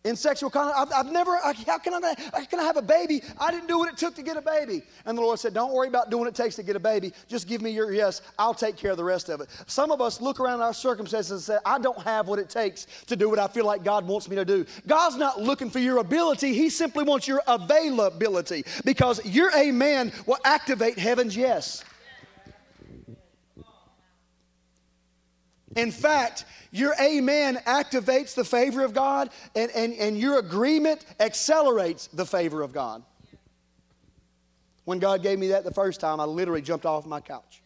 in 0.04 0.16
sexual 0.16 0.50
contact. 0.50 0.78
I've, 0.78 1.06
I've 1.06 1.12
never, 1.12 1.32
I, 1.32 1.52
how 1.66 1.78
can 1.78 1.94
I, 1.94 2.14
how 2.32 2.44
can 2.44 2.60
I 2.60 2.64
have 2.64 2.76
a 2.76 2.82
baby? 2.82 3.22
I 3.38 3.50
didn't 3.50 3.68
do 3.68 3.78
what 3.78 3.88
it 3.88 3.96
took 3.96 4.14
to 4.16 4.22
get 4.22 4.36
a 4.36 4.42
baby. 4.42 4.82
And 5.06 5.16
the 5.16 5.22
Lord 5.22 5.38
said, 5.38 5.54
Don't 5.54 5.72
worry 5.72 5.88
about 5.88 6.10
doing 6.10 6.20
what 6.20 6.28
it 6.28 6.34
takes 6.34 6.56
to 6.56 6.62
get 6.62 6.76
a 6.76 6.80
baby. 6.80 7.12
Just 7.28 7.46
give 7.46 7.62
me 7.62 7.70
your 7.70 7.92
yes. 7.92 8.22
I'll 8.38 8.54
take 8.54 8.76
care 8.76 8.90
of 8.90 8.96
the 8.96 9.04
rest 9.04 9.28
of 9.28 9.40
it. 9.40 9.48
Some 9.66 9.90
of 9.90 10.00
us 10.00 10.20
look 10.20 10.40
around 10.40 10.60
our 10.60 10.74
circumstances 10.74 11.30
and 11.30 11.40
say, 11.40 11.58
I 11.64 11.78
don't 11.78 12.00
have 12.02 12.28
what 12.28 12.38
it 12.38 12.48
takes 12.48 12.86
to 13.06 13.16
do 13.16 13.28
what 13.28 13.38
I 13.38 13.48
feel 13.48 13.64
like 13.64 13.84
God 13.84 14.06
wants 14.06 14.28
me 14.28 14.36
to 14.36 14.44
do. 14.44 14.66
God's 14.86 15.16
not 15.16 15.40
looking 15.40 15.70
for 15.70 15.78
your 15.78 15.98
ability, 15.98 16.54
He 16.54 16.70
simply 16.70 17.04
wants 17.04 17.28
your 17.28 17.42
availability 17.46 18.64
because 18.84 19.24
your 19.24 19.50
amen 19.56 20.12
will 20.26 20.38
activate 20.44 20.98
heaven's 20.98 21.36
yes. 21.36 21.84
In 25.76 25.90
fact, 25.90 26.44
your 26.70 26.94
amen 27.00 27.56
activates 27.66 28.34
the 28.34 28.44
favor 28.44 28.84
of 28.84 28.94
God, 28.94 29.30
and, 29.54 29.70
and, 29.72 29.94
and 29.94 30.18
your 30.18 30.38
agreement 30.38 31.04
accelerates 31.20 32.08
the 32.08 32.26
favor 32.26 32.62
of 32.62 32.72
God. 32.72 33.02
When 34.84 34.98
God 34.98 35.22
gave 35.22 35.38
me 35.38 35.48
that 35.48 35.64
the 35.64 35.72
first 35.72 36.00
time, 36.00 36.20
I 36.20 36.24
literally 36.24 36.62
jumped 36.62 36.86
off 36.86 37.06
my 37.06 37.20
couch. 37.20 37.62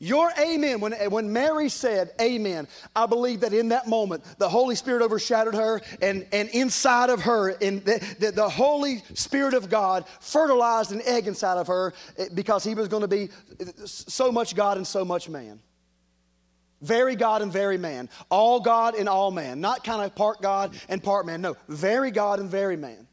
Your 0.00 0.30
amen, 0.38 0.80
when, 0.80 0.92
when 1.10 1.32
Mary 1.32 1.68
said 1.68 2.10
amen, 2.20 2.68
I 2.94 3.06
believe 3.06 3.40
that 3.40 3.54
in 3.54 3.68
that 3.68 3.86
moment, 3.86 4.22
the 4.38 4.48
Holy 4.48 4.74
Spirit 4.74 5.02
overshadowed 5.02 5.54
her, 5.54 5.80
and, 6.02 6.26
and 6.32 6.48
inside 6.50 7.10
of 7.10 7.22
her, 7.22 7.50
in 7.50 7.76
the, 7.84 8.16
the, 8.18 8.32
the 8.32 8.48
Holy 8.48 9.02
Spirit 9.14 9.54
of 9.54 9.70
God 9.70 10.04
fertilized 10.20 10.92
an 10.92 11.00
egg 11.06 11.26
inside 11.26 11.56
of 11.56 11.68
her 11.68 11.94
eh, 12.18 12.26
because 12.34 12.64
he 12.64 12.74
was 12.74 12.88
going 12.88 13.02
to 13.02 13.08
be 13.08 13.30
so 13.86 14.30
much 14.30 14.54
God 14.54 14.76
and 14.76 14.86
so 14.86 15.04
much 15.04 15.28
man. 15.28 15.60
Very 16.84 17.16
God 17.16 17.40
and 17.40 17.50
very 17.50 17.78
man. 17.78 18.10
All 18.30 18.60
God 18.60 18.94
and 18.94 19.08
all 19.08 19.30
man. 19.30 19.60
Not 19.60 19.84
kind 19.84 20.02
of 20.02 20.14
part 20.14 20.42
God 20.42 20.78
and 20.88 21.02
part 21.02 21.24
man. 21.24 21.40
No, 21.40 21.56
very 21.66 22.10
God 22.10 22.40
and 22.40 22.50
very 22.50 22.76
man. 22.76 23.08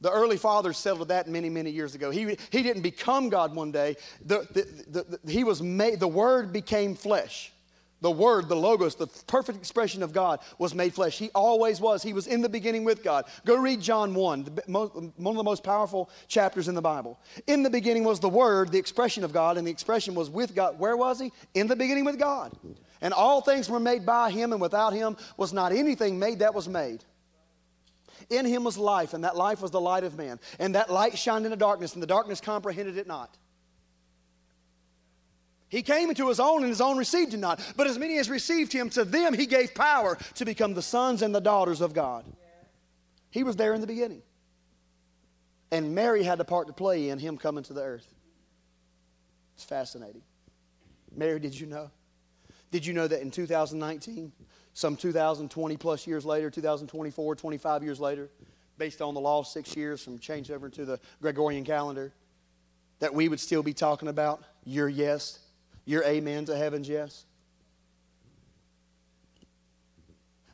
The 0.00 0.10
early 0.12 0.36
fathers 0.36 0.78
settled 0.78 1.08
that 1.08 1.26
many, 1.26 1.50
many 1.50 1.70
years 1.70 1.96
ago. 1.96 2.10
He, 2.10 2.36
he 2.50 2.62
didn't 2.62 2.82
become 2.82 3.28
God 3.28 3.56
one 3.56 3.72
day. 3.72 3.96
The, 4.24 4.46
the, 4.52 4.84
the, 4.88 5.18
the, 5.18 5.32
he 5.32 5.42
was 5.42 5.60
made, 5.60 5.98
the 5.98 6.06
Word 6.06 6.52
became 6.52 6.94
flesh. 6.94 7.52
The 8.00 8.10
Word, 8.10 8.48
the 8.48 8.54
Logos, 8.54 8.94
the 8.94 9.08
perfect 9.26 9.58
expression 9.58 10.04
of 10.04 10.12
God 10.12 10.38
was 10.56 10.72
made 10.72 10.94
flesh. 10.94 11.18
He 11.18 11.30
always 11.34 11.80
was. 11.80 12.00
He 12.00 12.12
was 12.12 12.28
in 12.28 12.42
the 12.42 12.48
beginning 12.48 12.84
with 12.84 13.02
God. 13.02 13.24
Go 13.44 13.56
read 13.56 13.80
John 13.80 14.14
1, 14.14 14.44
one 14.68 14.90
of 14.94 15.36
the 15.36 15.42
most 15.42 15.64
powerful 15.64 16.08
chapters 16.28 16.68
in 16.68 16.76
the 16.76 16.82
Bible. 16.82 17.18
In 17.48 17.64
the 17.64 17.70
beginning 17.70 18.04
was 18.04 18.20
the 18.20 18.28
Word, 18.28 18.70
the 18.70 18.78
expression 18.78 19.24
of 19.24 19.32
God, 19.32 19.56
and 19.56 19.66
the 19.66 19.72
expression 19.72 20.14
was 20.14 20.30
with 20.30 20.54
God. 20.54 20.78
Where 20.78 20.96
was 20.96 21.18
He? 21.18 21.32
In 21.54 21.66
the 21.66 21.74
beginning 21.74 22.04
with 22.04 22.20
God. 22.20 22.56
And 23.00 23.12
all 23.12 23.40
things 23.40 23.68
were 23.68 23.80
made 23.80 24.06
by 24.06 24.30
Him, 24.30 24.52
and 24.52 24.60
without 24.60 24.92
Him 24.92 25.16
was 25.36 25.52
not 25.52 25.72
anything 25.72 26.20
made 26.20 26.38
that 26.38 26.54
was 26.54 26.68
made. 26.68 27.02
In 28.30 28.44
Him 28.46 28.62
was 28.62 28.78
life, 28.78 29.12
and 29.12 29.24
that 29.24 29.36
life 29.36 29.60
was 29.60 29.72
the 29.72 29.80
light 29.80 30.04
of 30.04 30.16
man. 30.16 30.38
And 30.60 30.76
that 30.76 30.88
light 30.88 31.18
shined 31.18 31.46
in 31.46 31.50
the 31.50 31.56
darkness, 31.56 31.94
and 31.94 32.02
the 32.02 32.06
darkness 32.06 32.40
comprehended 32.40 32.96
it 32.96 33.08
not. 33.08 33.36
He 35.68 35.82
came 35.82 36.08
into 36.08 36.28
his 36.28 36.40
own, 36.40 36.62
and 36.62 36.68
his 36.68 36.80
own 36.80 36.96
received 36.96 37.34
him 37.34 37.40
not. 37.40 37.60
But 37.76 37.86
as 37.86 37.98
many 37.98 38.18
as 38.18 38.30
received 38.30 38.72
him, 38.72 38.88
to 38.90 39.04
them 39.04 39.34
he 39.34 39.46
gave 39.46 39.74
power 39.74 40.16
to 40.34 40.44
become 40.44 40.74
the 40.74 40.82
sons 40.82 41.20
and 41.20 41.34
the 41.34 41.40
daughters 41.40 41.80
of 41.80 41.92
God. 41.92 42.24
He 43.30 43.42
was 43.42 43.56
there 43.56 43.74
in 43.74 43.80
the 43.80 43.86
beginning. 43.86 44.22
And 45.70 45.94
Mary 45.94 46.22
had 46.22 46.40
a 46.40 46.44
part 46.44 46.66
to 46.68 46.72
play 46.72 47.10
in 47.10 47.18
him 47.18 47.36
coming 47.36 47.64
to 47.64 47.74
the 47.74 47.82
earth. 47.82 48.06
It's 49.54 49.64
fascinating. 49.64 50.22
Mary, 51.14 51.38
did 51.38 51.58
you 51.58 51.66
know? 51.66 51.90
Did 52.70 52.86
you 52.86 52.94
know 52.94 53.06
that 53.06 53.20
in 53.20 53.30
2019, 53.30 54.32
some 54.72 54.96
2020 54.96 55.76
plus 55.76 56.06
years 56.06 56.24
later, 56.24 56.50
2024, 56.50 57.36
25 57.36 57.82
years 57.82 58.00
later, 58.00 58.30
based 58.78 59.02
on 59.02 59.12
the 59.12 59.20
law, 59.20 59.42
six 59.42 59.76
years 59.76 60.02
from 60.02 60.18
change 60.18 60.50
over 60.50 60.70
to 60.70 60.84
the 60.86 61.00
Gregorian 61.20 61.64
calendar, 61.64 62.12
that 63.00 63.12
we 63.12 63.28
would 63.28 63.40
still 63.40 63.62
be 63.62 63.74
talking 63.74 64.08
about 64.08 64.42
your 64.64 64.88
yes 64.88 65.40
your 65.88 66.04
amen 66.04 66.44
to 66.44 66.56
heaven's 66.56 66.88
yes? 66.88 67.24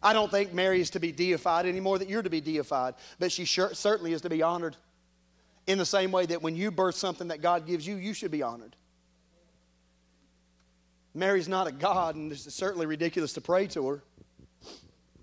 I 0.00 0.12
don't 0.12 0.30
think 0.30 0.52
Mary 0.52 0.80
is 0.80 0.90
to 0.90 1.00
be 1.00 1.10
deified 1.10 1.66
any 1.66 1.80
more 1.80 1.98
that 1.98 2.08
you're 2.08 2.22
to 2.22 2.30
be 2.30 2.40
deified, 2.40 2.94
but 3.18 3.32
she 3.32 3.44
sure, 3.44 3.74
certainly 3.74 4.12
is 4.12 4.20
to 4.20 4.30
be 4.30 4.42
honored 4.42 4.76
in 5.66 5.78
the 5.78 5.86
same 5.86 6.12
way 6.12 6.26
that 6.26 6.42
when 6.42 6.54
you 6.54 6.70
birth 6.70 6.94
something 6.94 7.28
that 7.28 7.42
God 7.42 7.66
gives 7.66 7.86
you, 7.86 7.96
you 7.96 8.12
should 8.12 8.30
be 8.30 8.42
honored. 8.42 8.76
Mary's 11.14 11.48
not 11.48 11.66
a 11.66 11.72
God, 11.72 12.14
and 12.14 12.30
it's 12.30 12.52
certainly 12.54 12.86
ridiculous 12.86 13.32
to 13.32 13.40
pray 13.40 13.66
to 13.68 13.88
her. 13.88 14.02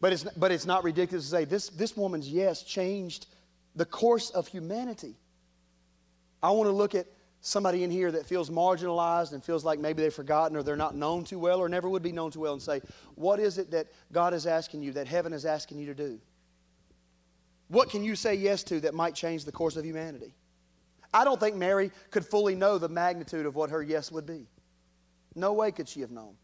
But 0.01 0.13
it's, 0.13 0.23
but 0.23 0.51
it's 0.51 0.65
not 0.65 0.83
ridiculous 0.83 1.25
to 1.25 1.31
say 1.31 1.45
this, 1.45 1.69
this 1.69 1.95
woman's 1.95 2.27
yes 2.27 2.63
changed 2.63 3.27
the 3.75 3.85
course 3.85 4.31
of 4.31 4.47
humanity. 4.47 5.15
I 6.41 6.49
want 6.51 6.67
to 6.67 6.73
look 6.73 6.95
at 6.95 7.05
somebody 7.41 7.83
in 7.83 7.91
here 7.91 8.11
that 8.11 8.25
feels 8.25 8.49
marginalized 8.49 9.33
and 9.33 9.43
feels 9.43 9.65
like 9.65 9.79
maybe 9.79 10.03
they've 10.03 10.13
forgotten 10.13 10.55
or 10.55 10.63
they're 10.63 10.75
not 10.75 10.95
known 10.95 11.23
too 11.23 11.39
well 11.39 11.59
or 11.59 11.67
never 11.67 11.89
would 11.89 12.03
be 12.03 12.11
known 12.11 12.31
too 12.31 12.39
well 12.39 12.53
and 12.53 12.61
say, 12.61 12.81
What 13.15 13.39
is 13.39 13.57
it 13.57 13.71
that 13.71 13.87
God 14.11 14.33
is 14.33 14.45
asking 14.45 14.83
you, 14.83 14.93
that 14.93 15.07
heaven 15.07 15.33
is 15.33 15.45
asking 15.45 15.79
you 15.79 15.87
to 15.87 15.95
do? 15.95 16.19
What 17.67 17.89
can 17.89 18.03
you 18.03 18.15
say 18.15 18.35
yes 18.35 18.63
to 18.65 18.79
that 18.81 18.93
might 18.93 19.15
change 19.15 19.45
the 19.45 19.51
course 19.51 19.75
of 19.75 19.83
humanity? 19.83 20.33
I 21.13 21.23
don't 21.23 21.39
think 21.39 21.55
Mary 21.55 21.91
could 22.11 22.25
fully 22.25 22.55
know 22.55 22.77
the 22.77 22.89
magnitude 22.89 23.45
of 23.45 23.55
what 23.55 23.69
her 23.71 23.81
yes 23.81 24.11
would 24.11 24.25
be. 24.25 24.47
No 25.35 25.53
way 25.53 25.71
could 25.71 25.89
she 25.89 26.01
have 26.01 26.11
known. 26.11 26.35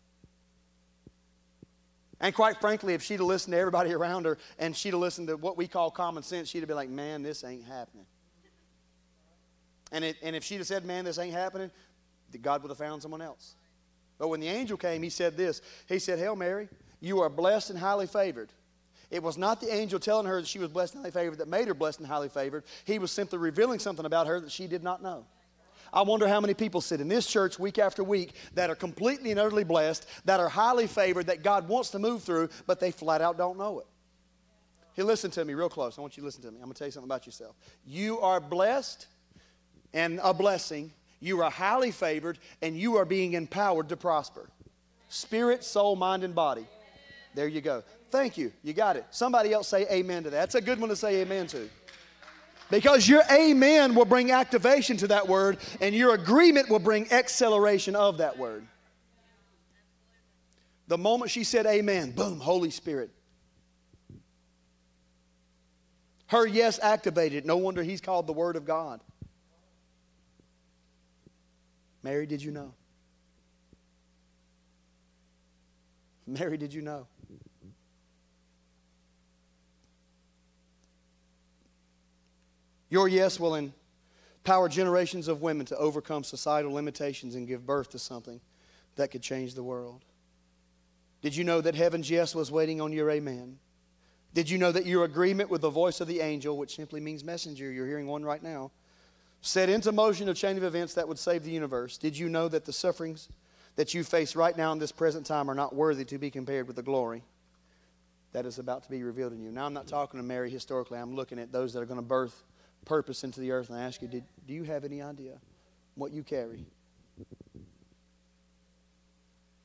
And 2.19 2.33
quite 2.33 2.59
frankly, 2.59 2.93
if 2.93 3.03
she'd 3.03 3.19
have 3.19 3.27
listened 3.27 3.53
to 3.53 3.59
everybody 3.59 3.93
around 3.93 4.25
her 4.25 4.37
and 4.57 4.75
she'd 4.75 4.93
have 4.93 4.99
listened 4.99 5.27
to 5.27 5.37
what 5.37 5.57
we 5.57 5.67
call 5.67 5.91
common 5.91 6.23
sense, 6.23 6.49
she'd 6.49 6.59
have 6.59 6.67
been 6.67 6.77
like, 6.77 6.89
man, 6.89 7.21
this 7.21 7.43
ain't 7.43 7.65
happening. 7.65 8.05
And, 9.91 10.03
it, 10.03 10.17
and 10.21 10.35
if 10.35 10.43
she'd 10.43 10.57
have 10.57 10.67
said, 10.67 10.85
Man, 10.85 11.05
this 11.05 11.17
ain't 11.17 11.33
happening, 11.33 11.71
God 12.41 12.61
would 12.61 12.69
have 12.69 12.77
found 12.77 13.01
someone 13.01 13.21
else. 13.21 13.55
But 14.17 14.29
when 14.29 14.39
the 14.39 14.47
angel 14.47 14.77
came, 14.77 15.03
he 15.03 15.09
said 15.09 15.37
this 15.37 15.61
He 15.87 15.99
said, 15.99 16.19
Hail 16.19 16.35
Mary, 16.35 16.69
you 16.99 17.21
are 17.21 17.29
blessed 17.29 17.69
and 17.69 17.79
highly 17.79 18.07
favored. 18.07 18.51
It 19.09 19.23
was 19.23 19.37
not 19.37 19.61
the 19.61 19.73
angel 19.73 19.99
telling 19.99 20.25
her 20.25 20.41
that 20.41 20.47
she 20.47 20.59
was 20.59 20.69
blessed 20.69 20.95
and 20.95 21.03
highly 21.03 21.11
favored 21.11 21.37
that 21.37 21.47
made 21.47 21.67
her 21.67 21.73
blessed 21.73 21.99
and 21.99 22.07
highly 22.07 22.27
favored. 22.27 22.65
He 22.83 22.99
was 22.99 23.11
simply 23.11 23.39
revealing 23.39 23.79
something 23.79 24.05
about 24.05 24.27
her 24.27 24.41
that 24.41 24.51
she 24.51 24.67
did 24.67 24.83
not 24.83 25.01
know. 25.01 25.25
I 25.93 26.01
wonder 26.01 26.27
how 26.27 26.41
many 26.41 26.53
people 26.53 26.81
sit 26.81 26.99
in 26.99 27.07
this 27.07 27.25
church 27.25 27.57
week 27.57 27.79
after 27.79 28.03
week 28.03 28.33
that 28.55 28.69
are 28.69 28.75
completely 28.75 29.31
and 29.31 29.39
utterly 29.39 29.63
blessed, 29.63 30.05
that 30.25 30.41
are 30.41 30.49
highly 30.49 30.87
favored, 30.87 31.27
that 31.27 31.43
God 31.43 31.69
wants 31.69 31.91
to 31.91 31.99
move 31.99 32.23
through, 32.23 32.49
but 32.65 32.81
they 32.81 32.91
flat 32.91 33.21
out 33.21 33.37
don't 33.37 33.57
know 33.57 33.79
it. 33.79 33.85
Hey, 34.93 35.03
listen 35.03 35.31
to 35.31 35.45
me 35.45 35.53
real 35.53 35.69
close. 35.69 35.97
I 35.97 36.01
want 36.01 36.17
you 36.17 36.21
to 36.21 36.25
listen 36.25 36.41
to 36.41 36.51
me. 36.51 36.57
I'm 36.57 36.63
going 36.63 36.73
to 36.73 36.79
tell 36.79 36.87
you 36.87 36.91
something 36.91 37.07
about 37.07 37.25
yourself. 37.25 37.55
You 37.85 38.19
are 38.19 38.41
blessed 38.41 39.07
and 39.93 40.19
a 40.23 40.33
blessing. 40.33 40.91
You 41.19 41.41
are 41.41 41.49
highly 41.49 41.91
favored, 41.91 42.37
and 42.61 42.77
you 42.77 42.97
are 42.97 43.05
being 43.05 43.33
empowered 43.33 43.89
to 43.89 43.97
prosper. 43.97 44.49
Spirit, 45.09 45.63
soul, 45.63 45.95
mind, 45.95 46.23
and 46.23 46.35
body. 46.35 46.65
There 47.33 47.47
you 47.47 47.61
go. 47.61 47.83
Thank 48.11 48.37
you. 48.37 48.51
You 48.63 48.73
got 48.73 48.95
it. 48.95 49.05
Somebody 49.11 49.53
else 49.53 49.67
say 49.67 49.85
amen 49.91 50.23
to 50.23 50.29
that. 50.29 50.37
That's 50.37 50.55
a 50.55 50.61
good 50.61 50.79
one 50.79 50.89
to 50.89 50.95
say 50.95 51.21
amen 51.21 51.47
to. 51.47 51.69
Because 52.69 53.07
your 53.07 53.23
amen 53.31 53.95
will 53.95 54.05
bring 54.05 54.31
activation 54.31 54.97
to 54.97 55.07
that 55.07 55.27
word, 55.27 55.57
and 55.79 55.95
your 55.95 56.13
agreement 56.13 56.69
will 56.69 56.79
bring 56.79 57.11
acceleration 57.11 57.95
of 57.95 58.17
that 58.17 58.37
word. 58.37 58.67
The 60.87 60.97
moment 60.97 61.31
she 61.31 61.43
said 61.43 61.65
amen, 61.65 62.11
boom, 62.11 62.39
Holy 62.39 62.69
Spirit. 62.69 63.09
Her 66.27 66.45
yes 66.45 66.79
activated. 66.81 67.45
No 67.45 67.57
wonder 67.57 67.83
he's 67.83 68.01
called 68.01 68.27
the 68.27 68.33
Word 68.33 68.57
of 68.57 68.65
God. 68.65 68.99
Mary, 72.07 72.25
did 72.25 72.41
you 72.41 72.51
know? 72.51 72.73
Mary, 76.25 76.55
did 76.55 76.73
you 76.73 76.81
know? 76.81 77.05
Your 82.89 83.09
yes 83.09 83.41
will 83.41 83.55
empower 83.55 84.69
generations 84.69 85.27
of 85.27 85.41
women 85.41 85.65
to 85.65 85.75
overcome 85.75 86.23
societal 86.23 86.71
limitations 86.71 87.35
and 87.35 87.45
give 87.45 87.65
birth 87.65 87.89
to 87.89 87.99
something 87.99 88.39
that 88.95 89.11
could 89.11 89.21
change 89.21 89.53
the 89.53 89.63
world. 89.63 90.05
Did 91.21 91.35
you 91.35 91.43
know 91.43 91.59
that 91.59 91.75
heaven's 91.75 92.09
yes 92.09 92.33
was 92.33 92.49
waiting 92.49 92.79
on 92.79 92.93
your 92.93 93.11
amen? 93.11 93.59
Did 94.33 94.49
you 94.49 94.57
know 94.57 94.71
that 94.71 94.85
your 94.85 95.03
agreement 95.03 95.49
with 95.49 95.59
the 95.59 95.69
voice 95.69 95.99
of 95.99 96.07
the 96.07 96.21
angel, 96.21 96.57
which 96.57 96.77
simply 96.77 97.01
means 97.01 97.25
messenger, 97.25 97.69
you're 97.69 97.85
hearing 97.85 98.07
one 98.07 98.23
right 98.23 98.41
now, 98.41 98.71
set 99.41 99.69
into 99.69 99.91
motion 99.91 100.29
a 100.29 100.33
chain 100.33 100.57
of 100.57 100.63
events 100.63 100.93
that 100.95 101.07
would 101.07 101.19
save 101.19 101.43
the 101.43 101.51
universe? 101.51 101.97
Did 101.97 102.17
you 102.17 102.29
know 102.29 102.47
that 102.47 102.65
the 102.65 102.73
sufferings 102.73 103.29
that 103.75 103.93
you 103.93 104.03
face 104.03 104.35
right 104.35 104.55
now 104.55 104.71
in 104.71 104.79
this 104.79 104.91
present 104.91 105.25
time 105.25 105.49
are 105.49 105.55
not 105.55 105.75
worthy 105.75 106.05
to 106.05 106.17
be 106.17 106.29
compared 106.31 106.67
with 106.67 106.75
the 106.75 106.83
glory 106.83 107.23
that 108.33 108.45
is 108.45 108.59
about 108.59 108.83
to 108.83 108.89
be 108.89 109.03
revealed 109.03 109.33
in 109.33 109.41
you? 109.41 109.51
Now, 109.51 109.65
I'm 109.65 109.73
not 109.73 109.87
talking 109.87 110.19
to 110.19 110.25
Mary 110.25 110.49
historically, 110.49 110.99
I'm 110.99 111.15
looking 111.15 111.39
at 111.39 111.51
those 111.51 111.73
that 111.73 111.81
are 111.81 111.85
going 111.85 111.99
to 111.99 112.05
birth 112.05 112.43
purpose 112.85 113.23
into 113.23 113.39
the 113.39 113.51
earth. 113.51 113.69
And 113.69 113.77
I 113.77 113.83
ask 113.83 114.01
you, 114.01 114.07
did, 114.07 114.23
do 114.47 114.53
you 114.53 114.63
have 114.63 114.83
any 114.83 115.01
idea 115.01 115.37
what 115.95 116.11
you 116.11 116.23
carry? 116.23 116.65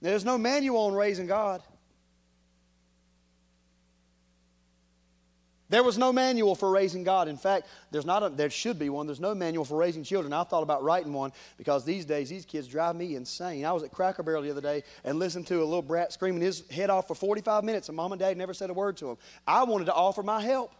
There's 0.00 0.24
no 0.24 0.36
manual 0.36 0.86
on 0.86 0.94
raising 0.94 1.26
God. 1.28 1.62
There 5.72 5.82
was 5.82 5.96
no 5.96 6.12
manual 6.12 6.54
for 6.54 6.70
raising 6.70 7.02
God. 7.02 7.28
In 7.28 7.38
fact, 7.38 7.66
there's 7.90 8.04
not 8.04 8.22
a, 8.22 8.28
there 8.28 8.50
should 8.50 8.78
be 8.78 8.90
one. 8.90 9.06
There's 9.06 9.20
no 9.20 9.34
manual 9.34 9.64
for 9.64 9.78
raising 9.78 10.04
children. 10.04 10.30
I 10.34 10.44
thought 10.44 10.62
about 10.62 10.84
writing 10.84 11.14
one 11.14 11.32
because 11.56 11.82
these 11.82 12.04
days 12.04 12.28
these 12.28 12.44
kids 12.44 12.68
drive 12.68 12.94
me 12.94 13.16
insane. 13.16 13.64
I 13.64 13.72
was 13.72 13.82
at 13.82 13.90
Cracker 13.90 14.22
Barrel 14.22 14.42
the 14.42 14.50
other 14.50 14.60
day 14.60 14.82
and 15.02 15.18
listened 15.18 15.46
to 15.46 15.62
a 15.62 15.64
little 15.64 15.80
brat 15.80 16.12
screaming 16.12 16.42
his 16.42 16.68
head 16.68 16.90
off 16.90 17.08
for 17.08 17.14
45 17.14 17.64
minutes, 17.64 17.88
and 17.88 17.96
mom 17.96 18.12
and 18.12 18.18
dad 18.18 18.36
never 18.36 18.52
said 18.52 18.68
a 18.68 18.74
word 18.74 18.98
to 18.98 19.12
him. 19.12 19.16
I 19.46 19.64
wanted 19.64 19.86
to 19.86 19.94
offer 19.94 20.22
my 20.22 20.42
help. 20.42 20.74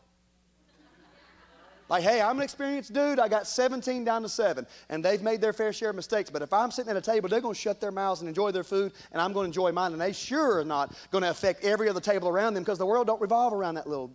Like, 1.89 2.03
hey, 2.03 2.21
I'm 2.21 2.37
an 2.37 2.43
experienced 2.43 2.93
dude. 2.93 3.19
I 3.19 3.29
got 3.29 3.47
17 3.47 4.05
down 4.05 4.21
to 4.21 4.29
seven, 4.29 4.67
and 4.91 5.03
they've 5.03 5.23
made 5.23 5.41
their 5.41 5.55
fair 5.55 5.73
share 5.73 5.89
of 5.89 5.97
mistakes. 5.97 6.29
But 6.29 6.43
if 6.43 6.53
I'm 6.53 6.71
sitting 6.71 6.91
at 6.91 6.99
a 6.99 7.01
table, 7.01 7.31
they're 7.31 7.41
going 7.41 7.55
to 7.55 7.61
shut 7.61 7.81
their 7.81 7.93
mouths 7.93 8.21
and 8.21 8.29
enjoy 8.29 8.51
their 8.51 8.63
food, 8.63 8.93
and 9.11 9.23
I'm 9.23 9.33
going 9.33 9.45
to 9.45 9.49
enjoy 9.49 9.73
mine. 9.73 9.93
And 9.93 10.01
they 10.01 10.13
sure 10.13 10.59
are 10.59 10.65
not 10.67 10.95
going 11.11 11.23
to 11.23 11.31
affect 11.31 11.65
every 11.65 11.89
other 11.89 12.01
table 12.01 12.29
around 12.29 12.53
them 12.53 12.63
because 12.63 12.77
the 12.77 12.85
world 12.85 13.07
don't 13.07 13.23
revolve 13.23 13.55
around 13.55 13.77
that 13.77 13.87
little. 13.87 14.13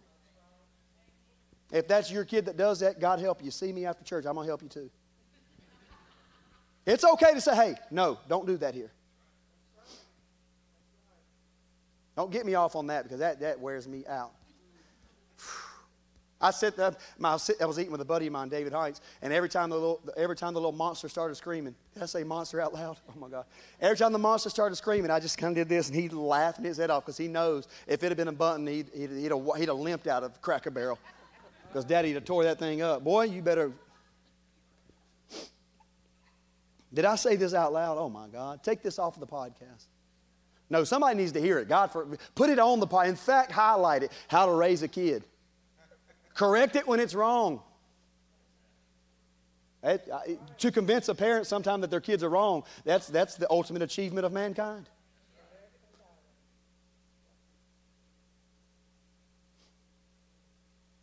If 1.72 1.88
that's 1.88 2.12
your 2.12 2.24
kid 2.24 2.46
that 2.46 2.58
does 2.58 2.80
that, 2.80 3.00
God 3.00 3.20
help 3.20 3.44
you. 3.44 3.52
See 3.52 3.74
me 3.74 3.86
after 3.86 4.04
church. 4.04 4.26
I'm 4.26 4.36
going 4.36 4.46
to 4.46 4.50
help 4.50 4.62
you 4.62 4.70
too. 4.70 4.90
It's 6.86 7.04
okay 7.04 7.34
to 7.34 7.42
say, 7.42 7.56
hey, 7.56 7.76
no, 7.92 8.18
don't 8.30 8.48
do 8.48 8.56
that 8.58 8.74
here. 8.74 8.92
Don't 12.16 12.32
get 12.32 12.46
me 12.46 12.56
off 12.56 12.76
on 12.76 12.88
that 12.88 13.04
because 13.04 13.20
that, 13.20 13.42
that 13.42 13.60
wears 13.60 13.88
me 13.88 14.06
out. 14.08 14.32
I 16.40 16.52
sit 16.52 16.78
there, 16.78 16.96
I 17.24 17.34
was 17.66 17.80
eating 17.80 17.92
with 17.92 18.02
a 18.02 18.06
buddy 18.06 18.28
of 18.28 18.34
mine, 18.34 18.50
David 18.50 18.72
Heights, 18.72 19.02
and 19.24 19.34
every 19.34 19.50
time 19.50 19.72
the 19.72 19.76
little, 19.76 20.00
every 20.16 20.36
time 20.36 20.54
the 20.54 20.60
little 20.60 20.72
monster 20.72 21.10
started 21.10 21.34
screaming, 21.34 21.74
did 21.96 22.04
I 22.04 22.06
say 22.06 22.24
monster 22.24 22.62
out 22.62 22.74
loud? 22.74 22.98
Oh 23.10 23.20
my 23.20 23.28
God. 23.28 23.46
Every 23.82 23.98
time 23.98 24.14
the 24.14 24.20
monster 24.20 24.50
started 24.50 24.76
screaming, 24.76 25.10
I 25.10 25.20
just 25.20 25.38
kind 25.38 25.58
of 25.58 25.68
did 25.68 25.70
this, 25.70 25.90
and 25.90 26.00
he'd 26.00 26.14
laugh 26.14 26.58
his 26.58 26.78
head 26.78 26.92
off 26.92 27.06
because 27.06 27.18
he 27.18 27.28
knows 27.28 27.68
if 27.88 28.04
it 28.04 28.10
had 28.10 28.18
been 28.18 28.28
a 28.28 28.32
button, 28.32 28.68
he'd, 28.68 28.88
he'd, 28.96 29.10
he'd, 29.10 29.32
have, 29.32 29.44
he'd 29.58 29.68
have 29.68 29.78
limped 29.78 30.06
out 30.06 30.24
of 30.24 30.40
Cracker 30.42 30.70
Barrel 30.70 31.00
because 31.68 31.86
Daddy'd 31.86 32.26
tore 32.26 32.44
that 32.44 32.60
thing 32.60 32.82
up. 32.82 33.04
Boy, 33.04 33.26
you 33.26 33.42
better. 33.42 33.72
Did 36.94 37.06
I 37.06 37.16
say 37.16 37.36
this 37.36 37.54
out 37.54 37.74
loud? 37.74 37.98
Oh 37.98 38.10
my 38.10 38.28
God. 38.28 38.64
Take 38.64 38.82
this 38.82 38.98
off 38.98 39.16
of 39.16 39.20
the 39.20 39.28
podcast. 39.28 39.86
No, 40.70 40.84
somebody 40.84 41.18
needs 41.18 41.32
to 41.34 41.42
hear 41.42 41.60
it. 41.60 41.70
God, 41.70 41.92
for, 41.92 42.08
put 42.36 42.50
it 42.50 42.60
on 42.60 42.80
the 42.80 42.88
podcast. 42.88 43.10
In 43.10 43.16
fact, 43.16 43.52
highlight 43.52 44.04
it 44.04 44.12
how 44.28 44.46
to 44.46 44.52
raise 44.52 44.84
a 44.84 44.88
kid. 44.88 45.24
Correct 46.34 46.76
it 46.76 46.88
when 46.88 47.00
it's 47.00 47.16
wrong. 47.16 47.62
It, 49.84 50.08
I, 50.14 50.38
to 50.58 50.72
convince 50.72 51.08
a 51.08 51.16
parent 51.16 51.48
sometime 51.48 51.82
that 51.82 51.90
their 51.90 52.02
kids 52.02 52.24
are 52.24 52.30
wrong, 52.30 52.64
that's, 52.84 53.08
that's 53.08 53.36
the 53.36 53.50
ultimate 53.50 53.82
achievement 53.82 54.26
of 54.26 54.34
mankind. 54.34 54.90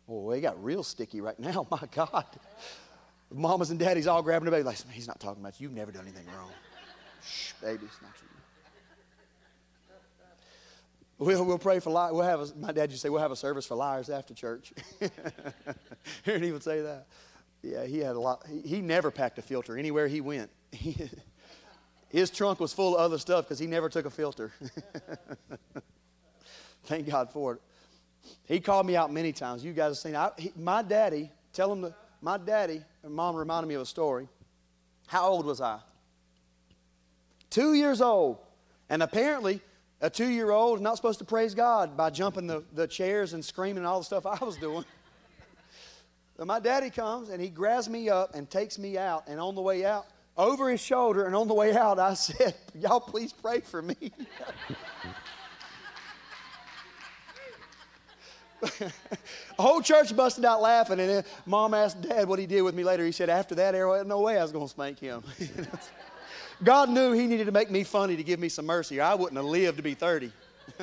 Oh, 0.07 0.31
they 0.31 0.41
got 0.41 0.63
real 0.63 0.83
sticky 0.83 1.21
right 1.21 1.39
now. 1.39 1.67
My 1.71 1.81
God. 1.91 2.25
Mamas 3.33 3.71
and 3.71 3.79
daddies 3.79 4.07
all 4.07 4.21
grabbing 4.21 4.45
the 4.45 4.51
baby 4.51 4.63
like, 4.63 4.77
he's 4.91 5.07
not 5.07 5.19
talking 5.19 5.41
about 5.41 5.59
you. 5.59 5.67
You've 5.67 5.75
never 5.75 5.91
done 5.91 6.03
anything 6.03 6.27
wrong. 6.27 6.51
Shh, 7.23 7.53
baby, 7.61 7.85
it's 7.85 8.01
not 8.01 8.11
you. 8.21 8.27
We'll, 11.17 11.45
we'll 11.45 11.57
pray 11.57 11.79
for 11.79 11.91
liars. 11.91 12.13
We'll 12.13 12.23
have 12.23 12.55
my 12.57 12.71
dad 12.73 12.91
used 12.91 13.01
to 13.01 13.07
say, 13.07 13.09
we'll 13.09 13.21
have 13.21 13.31
a 13.31 13.37
service 13.37 13.65
for 13.65 13.75
liars 13.75 14.09
after 14.09 14.33
church. 14.33 14.73
Heard 16.25 16.43
he 16.43 16.51
would 16.51 16.63
say 16.63 16.81
that. 16.81 17.07
Yeah, 17.63 17.85
he 17.85 17.99
had 17.99 18.15
a 18.15 18.19
lot. 18.19 18.45
He, 18.47 18.61
he 18.67 18.81
never 18.81 19.11
packed 19.11 19.39
a 19.39 19.41
filter 19.41 19.77
anywhere 19.77 20.07
he 20.07 20.21
went. 20.21 20.51
His 22.09 22.29
trunk 22.29 22.59
was 22.59 22.73
full 22.73 22.95
of 22.95 23.01
other 23.01 23.17
stuff 23.17 23.45
because 23.45 23.59
he 23.59 23.67
never 23.67 23.89
took 23.89 24.05
a 24.05 24.09
filter. 24.09 24.51
Thank 26.83 27.09
God 27.09 27.31
for 27.31 27.55
it. 27.55 27.61
He 28.45 28.59
called 28.59 28.85
me 28.85 28.95
out 28.95 29.11
many 29.11 29.31
times. 29.31 29.63
You 29.63 29.73
guys 29.73 29.89
have 29.89 29.97
seen. 29.97 30.15
I, 30.15 30.31
he, 30.37 30.51
my 30.55 30.81
daddy, 30.81 31.31
tell 31.53 31.71
him, 31.71 31.81
that 31.81 31.93
my 32.21 32.37
daddy, 32.37 32.81
and 33.03 33.13
mom 33.13 33.35
reminded 33.35 33.67
me 33.67 33.75
of 33.75 33.81
a 33.81 33.85
story. 33.85 34.27
How 35.07 35.27
old 35.27 35.45
was 35.45 35.61
I? 35.61 35.79
Two 37.49 37.73
years 37.73 38.01
old. 38.01 38.39
And 38.89 39.03
apparently, 39.03 39.61
a 40.01 40.09
two 40.09 40.29
year 40.29 40.51
old 40.51 40.79
is 40.79 40.81
not 40.81 40.95
supposed 40.95 41.19
to 41.19 41.25
praise 41.25 41.53
God 41.53 41.95
by 41.95 42.09
jumping 42.09 42.47
the, 42.47 42.63
the 42.73 42.87
chairs 42.87 43.33
and 43.33 43.43
screaming 43.43 43.77
and 43.77 43.87
all 43.87 43.99
the 43.99 44.05
stuff 44.05 44.25
I 44.25 44.43
was 44.43 44.57
doing. 44.57 44.85
so 46.37 46.45
my 46.45 46.59
daddy 46.59 46.89
comes 46.89 47.29
and 47.29 47.41
he 47.41 47.49
grabs 47.49 47.87
me 47.87 48.09
up 48.09 48.33
and 48.33 48.49
takes 48.49 48.79
me 48.79 48.97
out. 48.97 49.25
And 49.27 49.39
on 49.39 49.55
the 49.55 49.61
way 49.61 49.85
out, 49.85 50.07
over 50.37 50.69
his 50.69 50.81
shoulder, 50.81 51.25
and 51.25 51.35
on 51.35 51.47
the 51.47 51.53
way 51.53 51.75
out, 51.75 51.97
I 51.97 52.13
said, 52.13 52.55
Y'all 52.73 52.99
please 52.99 53.31
pray 53.31 53.61
for 53.61 53.81
me. 53.81 53.95
the 58.61 58.91
whole 59.59 59.81
church 59.81 60.15
busted 60.15 60.45
out 60.45 60.61
laughing, 60.61 60.99
and 60.99 61.09
then 61.09 61.23
mom 61.45 61.73
asked 61.73 62.01
dad 62.01 62.27
what 62.27 62.39
he 62.39 62.45
did 62.45 62.61
with 62.61 62.73
me 62.73 62.83
later. 62.83 63.05
He 63.05 63.11
said, 63.11 63.29
After 63.29 63.55
that, 63.55 63.71
there 63.71 63.87
was 63.87 64.05
no 64.05 64.21
way 64.21 64.37
I 64.37 64.41
was 64.41 64.51
going 64.51 64.65
to 64.65 64.69
spank 64.69 64.99
him. 64.99 65.23
God 66.63 66.89
knew 66.89 67.11
He 67.11 67.27
needed 67.27 67.45
to 67.45 67.51
make 67.51 67.69
me 67.69 67.83
funny 67.83 68.15
to 68.15 68.23
give 68.23 68.39
me 68.39 68.49
some 68.49 68.65
mercy, 68.65 68.99
or 68.99 69.03
I 69.03 69.15
wouldn't 69.15 69.37
have 69.37 69.45
lived 69.45 69.77
to 69.77 69.83
be 69.83 69.93
30. 69.93 70.31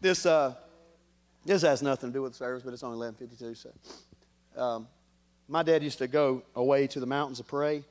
this, 0.00 0.26
uh, 0.26 0.54
this 1.44 1.62
has 1.62 1.82
nothing 1.82 2.10
to 2.10 2.14
do 2.14 2.22
with 2.22 2.32
the 2.32 2.38
service, 2.38 2.62
but 2.62 2.74
it's 2.74 2.82
only 2.82 2.98
11:52. 2.98 3.56
So, 3.56 4.60
um, 4.60 4.88
my 5.48 5.62
dad 5.62 5.82
used 5.82 5.98
to 5.98 6.08
go 6.08 6.42
away 6.54 6.86
to 6.88 7.00
the 7.00 7.06
mountains 7.06 7.38
to 7.38 7.44
pray, 7.44 7.84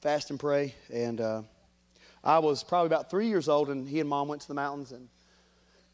fast 0.00 0.30
and 0.30 0.40
pray, 0.40 0.74
and 0.92 1.20
uh, 1.20 1.42
I 2.24 2.40
was 2.40 2.64
probably 2.64 2.88
about 2.88 3.08
three 3.08 3.28
years 3.28 3.48
old, 3.48 3.70
and 3.70 3.88
he 3.88 4.00
and 4.00 4.08
mom 4.08 4.26
went 4.26 4.42
to 4.42 4.48
the 4.48 4.54
mountains. 4.54 4.90
And 4.90 5.08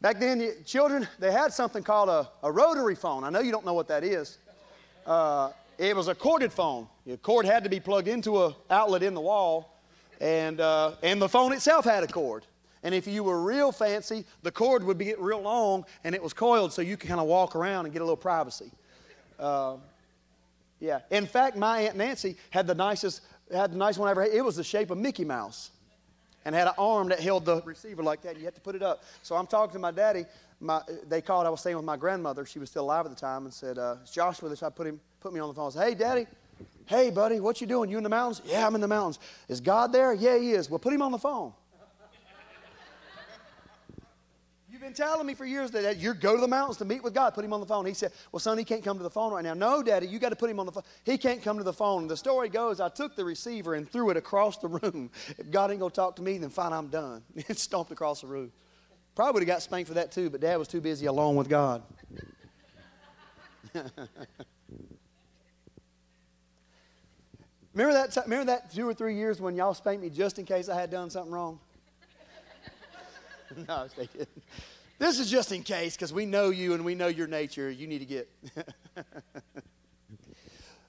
back 0.02 0.18
then, 0.18 0.52
children 0.66 1.08
they 1.18 1.32
had 1.32 1.52
something 1.52 1.82
called 1.82 2.08
a, 2.08 2.28
a 2.42 2.52
rotary 2.52 2.96
phone. 2.96 3.24
I 3.24 3.30
know 3.30 3.40
you 3.40 3.52
don't 3.52 3.64
know 3.64 3.72
what 3.72 3.88
that 3.88 4.04
is. 4.04 4.38
Uh, 5.06 5.52
it 5.78 5.96
was 5.96 6.08
a 6.08 6.14
corded 6.14 6.52
phone. 6.52 6.88
The 7.06 7.16
cord 7.16 7.46
had 7.46 7.64
to 7.64 7.70
be 7.70 7.80
plugged 7.80 8.08
into 8.08 8.44
an 8.44 8.54
outlet 8.68 9.02
in 9.02 9.14
the 9.14 9.20
wall, 9.20 9.80
and, 10.20 10.60
uh, 10.60 10.92
and 11.02 11.22
the 11.22 11.28
phone 11.28 11.52
itself 11.52 11.84
had 11.84 12.02
a 12.02 12.06
cord. 12.06 12.44
And 12.82 12.94
if 12.94 13.06
you 13.06 13.22
were 13.22 13.40
real 13.42 13.70
fancy, 13.70 14.24
the 14.42 14.50
cord 14.50 14.82
would 14.84 14.98
be 14.98 15.14
real 15.16 15.40
long 15.40 15.84
and 16.02 16.16
it 16.16 16.22
was 16.22 16.32
coiled 16.32 16.72
so 16.72 16.82
you 16.82 16.96
could 16.96 17.08
kind 17.08 17.20
of 17.20 17.26
walk 17.26 17.54
around 17.54 17.84
and 17.84 17.92
get 17.92 18.02
a 18.02 18.04
little 18.04 18.16
privacy. 18.16 18.72
Uh, 19.38 19.76
yeah. 20.80 21.00
In 21.10 21.26
fact, 21.26 21.56
my 21.56 21.82
Aunt 21.82 21.96
Nancy 21.96 22.36
had 22.50 22.66
the 22.66 22.74
nicest, 22.74 23.20
had 23.54 23.72
the 23.72 23.76
nice 23.76 23.98
one 23.98 24.08
I 24.08 24.10
ever 24.10 24.22
had. 24.22 24.32
It 24.32 24.44
was 24.44 24.56
the 24.56 24.64
shape 24.64 24.90
of 24.90 24.98
Mickey 24.98 25.24
Mouse 25.24 25.70
and 26.44 26.54
had 26.54 26.66
an 26.66 26.74
arm 26.78 27.08
that 27.08 27.20
held 27.20 27.44
the 27.44 27.62
receiver 27.62 28.02
like 28.02 28.22
that. 28.22 28.38
You 28.38 28.44
had 28.44 28.54
to 28.54 28.60
put 28.60 28.74
it 28.74 28.82
up. 28.82 29.04
So 29.22 29.36
I'm 29.36 29.46
talking 29.46 29.74
to 29.74 29.78
my 29.78 29.90
daddy. 29.90 30.24
My, 30.60 30.80
they 31.08 31.20
called. 31.20 31.46
I 31.46 31.50
was 31.50 31.60
staying 31.60 31.76
with 31.76 31.84
my 31.84 31.96
grandmother. 31.96 32.46
She 32.46 32.58
was 32.58 32.70
still 32.70 32.84
alive 32.84 33.04
at 33.04 33.10
the 33.10 33.20
time, 33.20 33.44
and 33.44 33.52
said, 33.52 33.78
uh, 33.78 33.96
"Is 34.04 34.10
Josh 34.10 34.40
with 34.42 34.52
us?" 34.52 34.62
I 34.62 34.70
put 34.70 34.86
him, 34.86 35.00
put 35.20 35.32
me 35.32 35.40
on 35.40 35.48
the 35.48 35.54
phone. 35.54 35.68
I 35.68 35.70
said, 35.70 35.88
"Hey, 35.88 35.94
Daddy, 35.94 36.26
hey, 36.86 37.10
buddy, 37.10 37.40
what 37.40 37.60
you 37.60 37.66
doing? 37.66 37.90
You 37.90 37.96
in 37.96 38.04
the 38.04 38.08
mountains? 38.08 38.42
Yeah, 38.44 38.66
I'm 38.66 38.74
in 38.76 38.80
the 38.80 38.88
mountains. 38.88 39.18
Is 39.48 39.60
God 39.60 39.92
there? 39.92 40.14
Yeah, 40.14 40.38
He 40.38 40.52
is. 40.52 40.70
Well, 40.70 40.78
put 40.78 40.92
him 40.92 41.02
on 41.02 41.12
the 41.12 41.18
phone." 41.18 41.52
You've 44.70 44.71
been 44.82 44.92
telling 44.92 45.26
me 45.26 45.34
for 45.34 45.46
years 45.46 45.70
that 45.70 45.98
you 45.98 46.12
go 46.12 46.34
to 46.34 46.40
the 46.40 46.48
mountains 46.48 46.76
to 46.78 46.84
meet 46.84 47.02
with 47.02 47.14
God. 47.14 47.34
Put 47.34 47.44
him 47.44 47.52
on 47.52 47.60
the 47.60 47.66
phone. 47.66 47.86
He 47.86 47.94
said, 47.94 48.12
Well, 48.32 48.40
son, 48.40 48.58
he 48.58 48.64
can't 48.64 48.84
come 48.84 48.96
to 48.98 49.02
the 49.02 49.10
phone 49.10 49.32
right 49.32 49.44
now. 49.44 49.54
No, 49.54 49.82
Daddy, 49.82 50.06
you 50.08 50.18
got 50.18 50.30
to 50.30 50.36
put 50.36 50.50
him 50.50 50.58
on 50.60 50.66
the 50.66 50.72
phone. 50.72 50.82
He 51.04 51.16
can't 51.16 51.42
come 51.42 51.56
to 51.58 51.64
the 51.64 51.72
phone. 51.72 52.08
The 52.08 52.16
story 52.16 52.48
goes, 52.48 52.80
I 52.80 52.88
took 52.88 53.16
the 53.16 53.24
receiver 53.24 53.74
and 53.74 53.88
threw 53.88 54.10
it 54.10 54.16
across 54.16 54.58
the 54.58 54.68
room. 54.68 55.10
If 55.38 55.50
God 55.50 55.70
ain't 55.70 55.80
going 55.80 55.90
to 55.90 55.96
talk 55.96 56.16
to 56.16 56.22
me, 56.22 56.36
then 56.38 56.50
fine, 56.50 56.72
I'm 56.72 56.88
done. 56.88 57.22
It 57.48 57.58
stomped 57.58 57.92
across 57.92 58.22
the 58.22 58.26
room. 58.26 58.52
Probably 59.14 59.32
would 59.34 59.42
have 59.42 59.56
got 59.56 59.62
spanked 59.62 59.88
for 59.88 59.94
that 59.94 60.10
too, 60.10 60.30
but 60.30 60.40
Dad 60.40 60.56
was 60.56 60.68
too 60.68 60.80
busy 60.80 61.06
alone 61.06 61.36
with 61.36 61.48
God. 61.48 61.82
remember, 67.74 67.92
that 67.92 68.12
t- 68.12 68.20
remember 68.24 68.46
that 68.46 68.72
two 68.72 68.88
or 68.88 68.94
three 68.94 69.16
years 69.16 69.40
when 69.40 69.54
y'all 69.54 69.74
spanked 69.74 70.02
me 70.02 70.10
just 70.10 70.38
in 70.38 70.46
case 70.46 70.68
I 70.68 70.74
had 70.80 70.90
done 70.90 71.10
something 71.10 71.32
wrong? 71.32 71.58
no, 73.68 73.86
they 73.96 74.06
didn't. 74.06 74.42
This 75.02 75.18
is 75.18 75.28
just 75.28 75.50
in 75.50 75.64
case 75.64 75.96
because 75.96 76.12
we 76.12 76.26
know 76.26 76.50
you 76.50 76.74
and 76.74 76.84
we 76.84 76.94
know 76.94 77.08
your 77.08 77.26
nature. 77.26 77.68
You 77.68 77.88
need 77.88 77.98
to 77.98 78.04
get. 78.04 78.30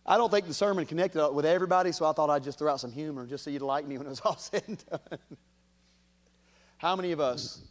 I 0.06 0.18
don't 0.18 0.30
think 0.30 0.46
the 0.46 0.54
sermon 0.54 0.86
connected 0.86 1.32
with 1.32 1.48
everybody, 1.48 1.92
so 1.92 2.06
I 2.06 2.12
thought 2.12 2.30
I'd 2.30 2.44
just 2.44 2.60
throw 2.60 2.72
out 2.72 2.80
some 2.80 2.92
humor 2.92 3.26
just 3.26 3.44
so 3.44 3.50
you'd 3.50 3.64
like 3.64 3.88
me 3.88 3.98
when 3.98 4.06
it 4.06 4.12
was 4.12 4.20
all 4.20 4.38
said 4.38 4.62
and 4.68 4.86
done. 4.86 5.18
How 6.78 6.96
many 6.96 7.12
of 7.12 7.20
us 7.20 7.64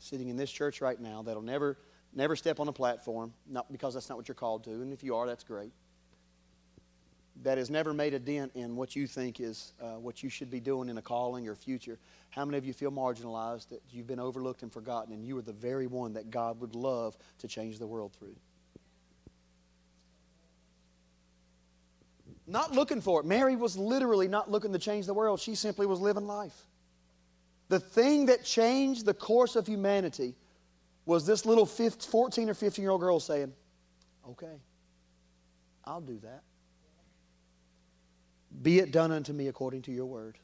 sitting 0.00 0.30
in 0.30 0.36
this 0.36 0.50
church 0.50 0.80
right 0.80 1.00
now 1.00 1.22
that'll 1.22 1.42
never, 1.42 1.78
never 2.12 2.34
step 2.34 2.58
on 2.58 2.66
a 2.66 2.72
platform, 2.72 3.32
not 3.48 3.70
because 3.70 3.94
that's 3.94 4.08
not 4.08 4.18
what 4.18 4.26
you're 4.26 4.34
called 4.34 4.64
to, 4.64 4.72
and 4.72 4.92
if 4.92 5.04
you 5.04 5.14
are, 5.14 5.28
that's 5.28 5.44
great, 5.44 5.70
that 7.44 7.58
has 7.58 7.70
never 7.70 7.92
made 7.92 8.14
a 8.14 8.18
dent 8.18 8.50
in 8.54 8.74
what 8.74 8.96
you 8.96 9.06
think 9.06 9.38
is 9.38 9.74
uh, 9.80 9.98
what 9.98 10.22
you 10.22 10.30
should 10.30 10.50
be 10.50 10.60
doing 10.60 10.88
in 10.88 10.96
a 10.96 11.02
calling 11.02 11.46
or 11.46 11.54
future. 11.54 11.98
How 12.30 12.44
many 12.44 12.56
of 12.56 12.64
you 12.64 12.72
feel 12.72 12.90
marginalized, 12.90 13.68
that 13.68 13.82
you've 13.90 14.06
been 14.06 14.18
overlooked 14.18 14.62
and 14.62 14.72
forgotten, 14.72 15.12
and 15.12 15.24
you 15.24 15.36
are 15.38 15.42
the 15.42 15.52
very 15.52 15.86
one 15.86 16.14
that 16.14 16.30
God 16.30 16.58
would 16.60 16.74
love 16.74 17.16
to 17.38 17.46
change 17.46 17.78
the 17.78 17.86
world 17.86 18.12
through? 18.18 18.34
Not 22.46 22.72
looking 22.72 23.00
for 23.00 23.20
it. 23.20 23.26
Mary 23.26 23.56
was 23.56 23.76
literally 23.76 24.26
not 24.26 24.50
looking 24.50 24.72
to 24.72 24.78
change 24.78 25.06
the 25.06 25.14
world, 25.14 25.38
she 25.38 25.54
simply 25.54 25.86
was 25.86 26.00
living 26.00 26.26
life. 26.26 26.66
The 27.68 27.80
thing 27.80 28.26
that 28.26 28.44
changed 28.44 29.04
the 29.04 29.14
course 29.14 29.54
of 29.54 29.66
humanity 29.66 30.34
was 31.06 31.26
this 31.26 31.44
little 31.44 31.66
15, 31.66 32.10
14 32.10 32.50
or 32.50 32.54
15 32.54 32.82
year 32.82 32.90
old 32.90 33.00
girl 33.00 33.20
saying, 33.20 33.52
Okay, 34.26 34.60
I'll 35.84 36.00
do 36.00 36.18
that. 36.22 36.42
Be 38.62 38.78
it 38.78 38.92
done 38.92 39.12
unto 39.12 39.32
me 39.32 39.48
according 39.48 39.82
to 39.82 39.92
your 39.92 40.06
word. 40.06 40.38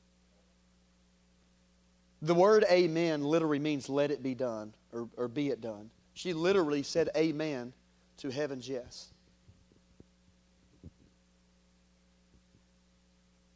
The 2.23 2.35
word 2.35 2.65
amen 2.71 3.25
literally 3.25 3.59
means 3.59 3.89
let 3.89 4.11
it 4.11 4.23
be 4.23 4.35
done 4.35 4.75
or, 4.93 5.09
or 5.17 5.29
be 5.29 5.49
it 5.49 5.61
done. 5.61 5.91
She 6.13 6.35
literally 6.35 6.83
said 6.83 7.09
amen 7.17 7.73
to 8.19 8.31
heaven's 8.31 8.69
yes. 8.69 9.13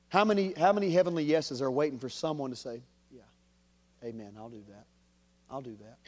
How 0.08 0.24
many, 0.24 0.54
how 0.56 0.72
many 0.72 0.90
heavenly 0.90 1.24
yeses 1.24 1.60
are 1.60 1.70
waiting 1.70 1.98
for 1.98 2.08
someone 2.08 2.50
to 2.50 2.56
say, 2.56 2.82
Yeah, 3.10 3.22
amen, 4.04 4.34
I'll 4.38 4.48
do 4.48 4.62
that. 4.68 4.86
I'll 5.50 5.60
do 5.60 5.76
that. 5.80 5.98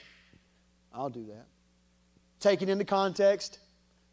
I'll 0.94 1.10
do 1.10 1.26
that. 1.26 1.46
Taken 2.40 2.68
into 2.68 2.84
context, 2.84 3.58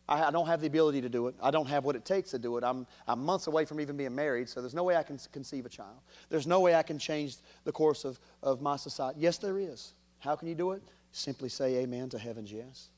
I, 0.07 0.25
I 0.25 0.31
don't 0.31 0.47
have 0.47 0.61
the 0.61 0.67
ability 0.67 1.01
to 1.01 1.09
do 1.09 1.27
it. 1.27 1.35
I 1.41 1.51
don't 1.51 1.67
have 1.67 1.85
what 1.85 1.95
it 1.95 2.05
takes 2.05 2.31
to 2.31 2.39
do 2.39 2.57
it. 2.57 2.63
I'm, 2.63 2.85
I'm 3.07 3.23
months 3.23 3.47
away 3.47 3.65
from 3.65 3.79
even 3.79 3.97
being 3.97 4.13
married, 4.15 4.49
so 4.49 4.61
there's 4.61 4.73
no 4.73 4.83
way 4.83 4.95
I 4.95 5.03
can 5.03 5.19
conceive 5.31 5.65
a 5.65 5.69
child. 5.69 5.99
There's 6.29 6.47
no 6.47 6.59
way 6.59 6.75
I 6.75 6.83
can 6.83 6.99
change 6.99 7.37
the 7.63 7.71
course 7.71 8.03
of, 8.05 8.19
of 8.41 8.61
my 8.61 8.75
society. 8.75 9.19
Yes, 9.21 9.37
there 9.37 9.57
is. 9.57 9.93
How 10.19 10.35
can 10.35 10.47
you 10.47 10.55
do 10.55 10.71
it? 10.71 10.81
Simply 11.11 11.49
say 11.49 11.77
amen 11.77 12.09
to 12.09 12.17
heaven's 12.17 12.51
yes. 12.51 12.89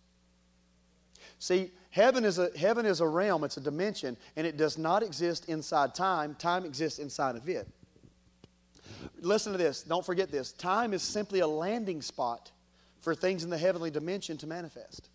See, 1.39 1.71
heaven 1.89 2.23
is, 2.23 2.39
a, 2.39 2.49
heaven 2.57 2.85
is 2.85 3.01
a 3.01 3.07
realm, 3.07 3.43
it's 3.43 3.57
a 3.57 3.61
dimension, 3.61 4.15
and 4.35 4.47
it 4.47 4.57
does 4.57 4.77
not 4.77 5.03
exist 5.03 5.49
inside 5.49 5.93
time. 5.95 6.35
Time 6.35 6.65
exists 6.65 6.99
inside 6.99 7.35
of 7.35 7.49
it. 7.49 7.67
Listen 9.19 9.51
to 9.51 9.57
this. 9.57 9.83
Don't 9.83 10.05
forget 10.05 10.31
this. 10.31 10.53
Time 10.53 10.93
is 10.93 11.01
simply 11.01 11.39
a 11.39 11.47
landing 11.47 12.01
spot 12.01 12.51
for 13.01 13.13
things 13.13 13.43
in 13.43 13.49
the 13.49 13.57
heavenly 13.57 13.91
dimension 13.91 14.37
to 14.37 14.47
manifest. 14.47 15.09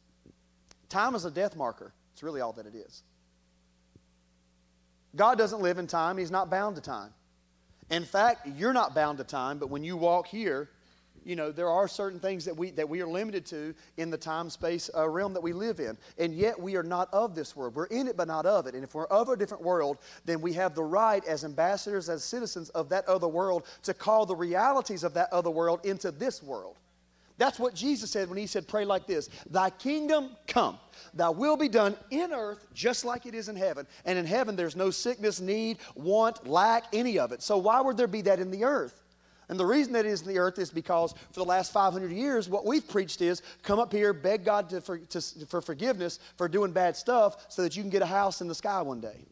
Time 0.90 1.14
is 1.14 1.24
a 1.24 1.30
death 1.30 1.56
marker. 1.56 1.94
It's 2.12 2.22
really 2.22 2.42
all 2.42 2.52
that 2.52 2.66
it 2.66 2.74
is. 2.74 3.02
God 5.16 5.38
doesn't 5.38 5.62
live 5.62 5.78
in 5.78 5.86
time, 5.86 6.18
He's 6.18 6.30
not 6.30 6.50
bound 6.50 6.76
to 6.76 6.82
time. 6.82 7.12
In 7.90 8.04
fact, 8.04 8.46
you're 8.56 8.72
not 8.72 8.94
bound 8.94 9.18
to 9.18 9.24
time, 9.24 9.58
but 9.58 9.70
when 9.70 9.82
you 9.82 9.96
walk 9.96 10.28
here, 10.28 10.68
you 11.24 11.36
know, 11.36 11.52
there 11.52 11.68
are 11.68 11.86
certain 11.86 12.18
things 12.18 12.44
that 12.44 12.56
we, 12.56 12.70
that 12.72 12.88
we 12.88 13.02
are 13.02 13.06
limited 13.06 13.44
to 13.46 13.74
in 13.96 14.10
the 14.10 14.16
time 14.16 14.48
space 14.48 14.88
uh, 14.96 15.08
realm 15.08 15.34
that 15.34 15.42
we 15.42 15.52
live 15.52 15.78
in. 15.80 15.98
And 16.18 16.34
yet 16.34 16.58
we 16.58 16.76
are 16.76 16.82
not 16.82 17.12
of 17.12 17.34
this 17.34 17.54
world. 17.54 17.74
We're 17.74 17.86
in 17.86 18.08
it, 18.08 18.16
but 18.16 18.28
not 18.28 18.46
of 18.46 18.66
it. 18.66 18.74
And 18.74 18.82
if 18.82 18.94
we're 18.94 19.06
of 19.06 19.28
a 19.28 19.36
different 19.36 19.62
world, 19.62 19.98
then 20.24 20.40
we 20.40 20.52
have 20.54 20.74
the 20.74 20.82
right 20.82 21.24
as 21.26 21.44
ambassadors, 21.44 22.08
as 22.08 22.24
citizens 22.24 22.70
of 22.70 22.88
that 22.88 23.06
other 23.06 23.28
world, 23.28 23.66
to 23.82 23.92
call 23.92 24.24
the 24.24 24.36
realities 24.36 25.04
of 25.04 25.12
that 25.14 25.30
other 25.32 25.50
world 25.50 25.84
into 25.84 26.10
this 26.10 26.42
world. 26.42 26.78
That's 27.40 27.58
what 27.58 27.72
Jesus 27.72 28.10
said 28.10 28.28
when 28.28 28.36
he 28.36 28.46
said, 28.46 28.68
Pray 28.68 28.84
like 28.84 29.06
this 29.06 29.30
Thy 29.48 29.70
kingdom 29.70 30.36
come, 30.46 30.78
thy 31.14 31.30
will 31.30 31.56
be 31.56 31.70
done 31.70 31.96
in 32.10 32.34
earth 32.34 32.66
just 32.74 33.02
like 33.02 33.24
it 33.24 33.34
is 33.34 33.48
in 33.48 33.56
heaven. 33.56 33.86
And 34.04 34.18
in 34.18 34.26
heaven, 34.26 34.56
there's 34.56 34.76
no 34.76 34.90
sickness, 34.90 35.40
need, 35.40 35.78
want, 35.94 36.46
lack, 36.46 36.84
any 36.92 37.18
of 37.18 37.32
it. 37.32 37.42
So 37.42 37.56
why 37.56 37.80
would 37.80 37.96
there 37.96 38.06
be 38.06 38.20
that 38.22 38.40
in 38.40 38.50
the 38.50 38.64
earth? 38.64 39.02
And 39.48 39.58
the 39.58 39.64
reason 39.64 39.94
that 39.94 40.04
it 40.04 40.10
is 40.10 40.20
in 40.20 40.28
the 40.28 40.38
earth 40.38 40.58
is 40.58 40.70
because 40.70 41.14
for 41.32 41.40
the 41.40 41.46
last 41.46 41.72
500 41.72 42.12
years, 42.12 42.46
what 42.46 42.66
we've 42.66 42.86
preached 42.86 43.22
is 43.22 43.40
come 43.62 43.78
up 43.78 43.90
here, 43.90 44.12
beg 44.12 44.44
God 44.44 44.68
to, 44.68 44.82
for, 44.82 44.98
to, 44.98 45.20
for 45.48 45.62
forgiveness 45.62 46.18
for 46.36 46.46
doing 46.46 46.72
bad 46.72 46.94
stuff 46.94 47.46
so 47.48 47.62
that 47.62 47.74
you 47.74 47.82
can 47.82 47.90
get 47.90 48.02
a 48.02 48.06
house 48.06 48.42
in 48.42 48.48
the 48.48 48.54
sky 48.54 48.82
one 48.82 49.00
day. 49.00 49.24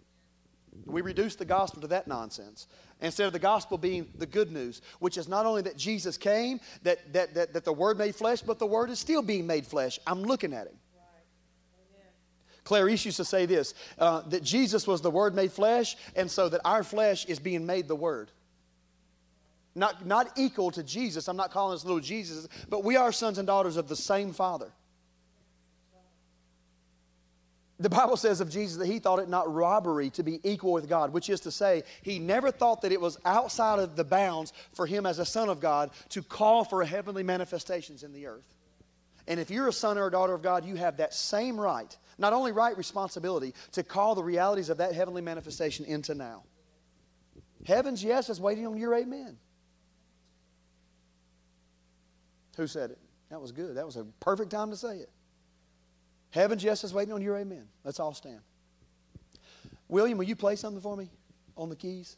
We 0.86 1.02
reduce 1.02 1.34
the 1.34 1.44
gospel 1.44 1.80
to 1.82 1.88
that 1.88 2.08
nonsense 2.08 2.66
instead 3.00 3.26
of 3.26 3.32
the 3.32 3.38
gospel 3.38 3.78
being 3.78 4.08
the 4.16 4.26
good 4.26 4.50
news, 4.50 4.82
which 4.98 5.16
is 5.16 5.28
not 5.28 5.46
only 5.46 5.62
that 5.62 5.76
Jesus 5.76 6.16
came, 6.16 6.60
that, 6.82 7.12
that, 7.12 7.34
that, 7.34 7.52
that 7.52 7.64
the 7.64 7.72
Word 7.72 7.98
made 7.98 8.14
flesh, 8.14 8.40
but 8.40 8.58
the 8.58 8.66
Word 8.66 8.90
is 8.90 8.98
still 8.98 9.22
being 9.22 9.46
made 9.46 9.66
flesh. 9.66 9.98
I'm 10.06 10.22
looking 10.22 10.52
at 10.52 10.66
Him. 10.66 10.74
East 12.90 13.06
used 13.06 13.16
to 13.16 13.24
say 13.24 13.46
this 13.46 13.72
uh, 13.98 14.20
that 14.28 14.42
Jesus 14.42 14.86
was 14.86 15.00
the 15.00 15.10
Word 15.10 15.34
made 15.34 15.52
flesh, 15.52 15.96
and 16.14 16.30
so 16.30 16.48
that 16.48 16.60
our 16.64 16.82
flesh 16.82 17.24
is 17.24 17.38
being 17.38 17.64
made 17.64 17.88
the 17.88 17.96
Word. 17.96 18.30
Not, 19.74 20.04
not 20.04 20.36
equal 20.36 20.70
to 20.72 20.82
Jesus. 20.82 21.28
I'm 21.28 21.36
not 21.36 21.50
calling 21.50 21.74
us 21.74 21.84
little 21.84 22.00
Jesus, 22.00 22.48
but 22.68 22.84
we 22.84 22.96
are 22.96 23.12
sons 23.12 23.38
and 23.38 23.46
daughters 23.46 23.76
of 23.76 23.88
the 23.88 23.96
same 23.96 24.32
Father. 24.32 24.72
The 27.80 27.88
Bible 27.88 28.16
says 28.16 28.40
of 28.40 28.50
Jesus 28.50 28.76
that 28.78 28.88
he 28.88 28.98
thought 28.98 29.20
it 29.20 29.28
not 29.28 29.52
robbery 29.52 30.10
to 30.10 30.24
be 30.24 30.40
equal 30.42 30.72
with 30.72 30.88
God, 30.88 31.12
which 31.12 31.30
is 31.30 31.40
to 31.42 31.52
say, 31.52 31.84
he 32.02 32.18
never 32.18 32.50
thought 32.50 32.82
that 32.82 32.90
it 32.90 33.00
was 33.00 33.18
outside 33.24 33.78
of 33.78 33.94
the 33.94 34.02
bounds 34.02 34.52
for 34.72 34.84
him 34.84 35.06
as 35.06 35.20
a 35.20 35.24
son 35.24 35.48
of 35.48 35.60
God 35.60 35.90
to 36.08 36.22
call 36.22 36.64
for 36.64 36.84
heavenly 36.84 37.22
manifestations 37.22 38.02
in 38.02 38.12
the 38.12 38.26
earth. 38.26 38.56
And 39.28 39.38
if 39.38 39.48
you're 39.48 39.68
a 39.68 39.72
son 39.72 39.96
or 39.96 40.08
a 40.08 40.10
daughter 40.10 40.34
of 40.34 40.42
God, 40.42 40.64
you 40.64 40.74
have 40.74 40.96
that 40.96 41.14
same 41.14 41.60
right, 41.60 41.96
not 42.18 42.32
only 42.32 42.50
right, 42.50 42.76
responsibility 42.76 43.54
to 43.72 43.84
call 43.84 44.16
the 44.16 44.24
realities 44.24 44.70
of 44.70 44.78
that 44.78 44.92
heavenly 44.94 45.22
manifestation 45.22 45.84
into 45.84 46.16
now. 46.16 46.42
Heaven's 47.64 48.02
yes 48.02 48.28
is 48.28 48.40
waiting 48.40 48.66
on 48.66 48.76
your 48.76 48.94
amen. 48.94 49.36
Who 52.56 52.66
said 52.66 52.90
it? 52.90 52.98
That 53.30 53.40
was 53.40 53.52
good. 53.52 53.76
That 53.76 53.86
was 53.86 53.96
a 53.96 54.04
perfect 54.18 54.50
time 54.50 54.70
to 54.70 54.76
say 54.76 54.96
it. 54.96 55.10
Heaven's 56.30 56.62
yes 56.62 56.84
is 56.84 56.92
waiting 56.92 57.14
on 57.14 57.22
your 57.22 57.36
amen. 57.36 57.66
Let's 57.84 58.00
all 58.00 58.14
stand. 58.14 58.40
William, 59.88 60.18
will 60.18 60.26
you 60.26 60.36
play 60.36 60.56
something 60.56 60.80
for 60.80 60.96
me 60.96 61.08
on 61.56 61.70
the 61.70 61.76
keys? 61.76 62.16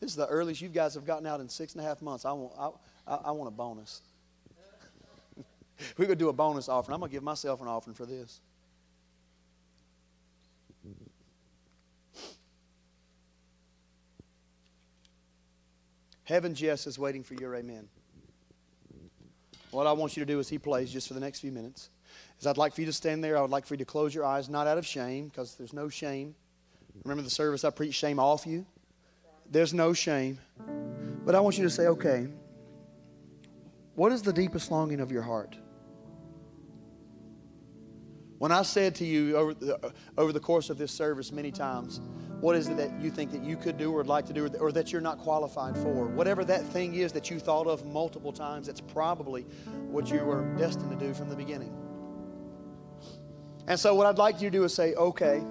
This 0.00 0.10
is 0.10 0.16
the 0.16 0.26
earliest 0.26 0.62
you 0.62 0.68
guys 0.68 0.94
have 0.94 1.04
gotten 1.04 1.26
out 1.26 1.40
in 1.40 1.48
six 1.48 1.74
and 1.74 1.84
a 1.84 1.86
half 1.86 2.00
months. 2.00 2.24
I 2.24 2.32
want, 2.32 2.80
I, 3.06 3.14
I 3.14 3.30
want 3.32 3.48
a 3.48 3.50
bonus. 3.50 4.00
We're 5.96 6.06
going 6.06 6.18
to 6.18 6.24
do 6.24 6.28
a 6.28 6.32
bonus 6.32 6.68
offering. 6.68 6.94
I'm 6.94 7.00
going 7.00 7.10
to 7.10 7.14
give 7.14 7.22
myself 7.22 7.60
an 7.60 7.68
offering 7.68 7.94
for 7.94 8.06
this. 8.06 8.40
Heaven's 16.24 16.60
yes 16.60 16.86
is 16.86 16.98
waiting 16.98 17.24
for 17.24 17.34
your 17.34 17.54
amen. 17.56 17.88
What 19.70 19.86
I 19.86 19.92
want 19.92 20.16
you 20.16 20.24
to 20.24 20.32
do 20.32 20.38
as 20.40 20.48
he 20.48 20.58
plays 20.58 20.92
just 20.92 21.08
for 21.08 21.14
the 21.14 21.20
next 21.20 21.40
few 21.40 21.52
minutes 21.52 21.90
is 22.40 22.46
I'd 22.46 22.56
like 22.56 22.74
for 22.74 22.80
you 22.80 22.86
to 22.86 22.92
stand 22.92 23.22
there. 23.22 23.36
I 23.36 23.40
would 23.40 23.50
like 23.50 23.66
for 23.66 23.74
you 23.74 23.78
to 23.78 23.84
close 23.84 24.14
your 24.14 24.24
eyes, 24.24 24.48
not 24.48 24.66
out 24.66 24.78
of 24.78 24.86
shame, 24.86 25.28
because 25.28 25.54
there's 25.54 25.72
no 25.72 25.88
shame. 25.88 26.34
Remember 27.04 27.22
the 27.22 27.30
service 27.30 27.64
I 27.64 27.70
preached 27.70 27.98
shame 27.98 28.18
off 28.18 28.46
you? 28.46 28.66
There's 29.50 29.74
no 29.74 29.92
shame. 29.92 30.38
But 31.24 31.34
I 31.34 31.40
want 31.40 31.58
you 31.58 31.64
to 31.64 31.70
say, 31.70 31.86
okay, 31.86 32.28
what 33.94 34.12
is 34.12 34.22
the 34.22 34.32
deepest 34.32 34.70
longing 34.70 35.00
of 35.00 35.12
your 35.12 35.22
heart? 35.22 35.56
When 38.38 38.52
I 38.52 38.62
said 38.62 38.94
to 38.96 39.04
you 39.04 39.36
over 39.36 39.54
the, 39.54 39.92
over 40.16 40.32
the 40.32 40.40
course 40.40 40.70
of 40.70 40.78
this 40.78 40.90
service 40.92 41.30
many 41.30 41.52
times, 41.52 42.00
what 42.40 42.56
is 42.56 42.68
it 42.68 42.76
that 42.78 42.90
you 43.00 43.10
think 43.10 43.30
that 43.32 43.42
you 43.42 43.56
could 43.56 43.76
do 43.76 43.92
or 43.92 43.98
would 43.98 44.06
like 44.06 44.26
to 44.26 44.32
do 44.32 44.48
or 44.60 44.72
that 44.72 44.92
you're 44.92 45.00
not 45.00 45.18
qualified 45.18 45.76
for? 45.76 46.06
Whatever 46.06 46.44
that 46.44 46.64
thing 46.64 46.94
is 46.94 47.12
that 47.12 47.30
you 47.30 47.38
thought 47.38 47.66
of 47.66 47.84
multiple 47.84 48.32
times, 48.32 48.66
that's 48.66 48.80
probably 48.80 49.42
what 49.90 50.10
you 50.10 50.20
were 50.20 50.42
destined 50.56 50.90
to 50.98 51.06
do 51.06 51.12
from 51.12 51.28
the 51.28 51.36
beginning. 51.36 51.76
And 53.66 53.78
so, 53.78 53.94
what 53.94 54.06
I'd 54.06 54.18
like 54.18 54.40
you 54.40 54.50
to 54.50 54.58
do 54.58 54.64
is 54.64 54.74
say, 54.74 54.94
okay, 54.94 55.44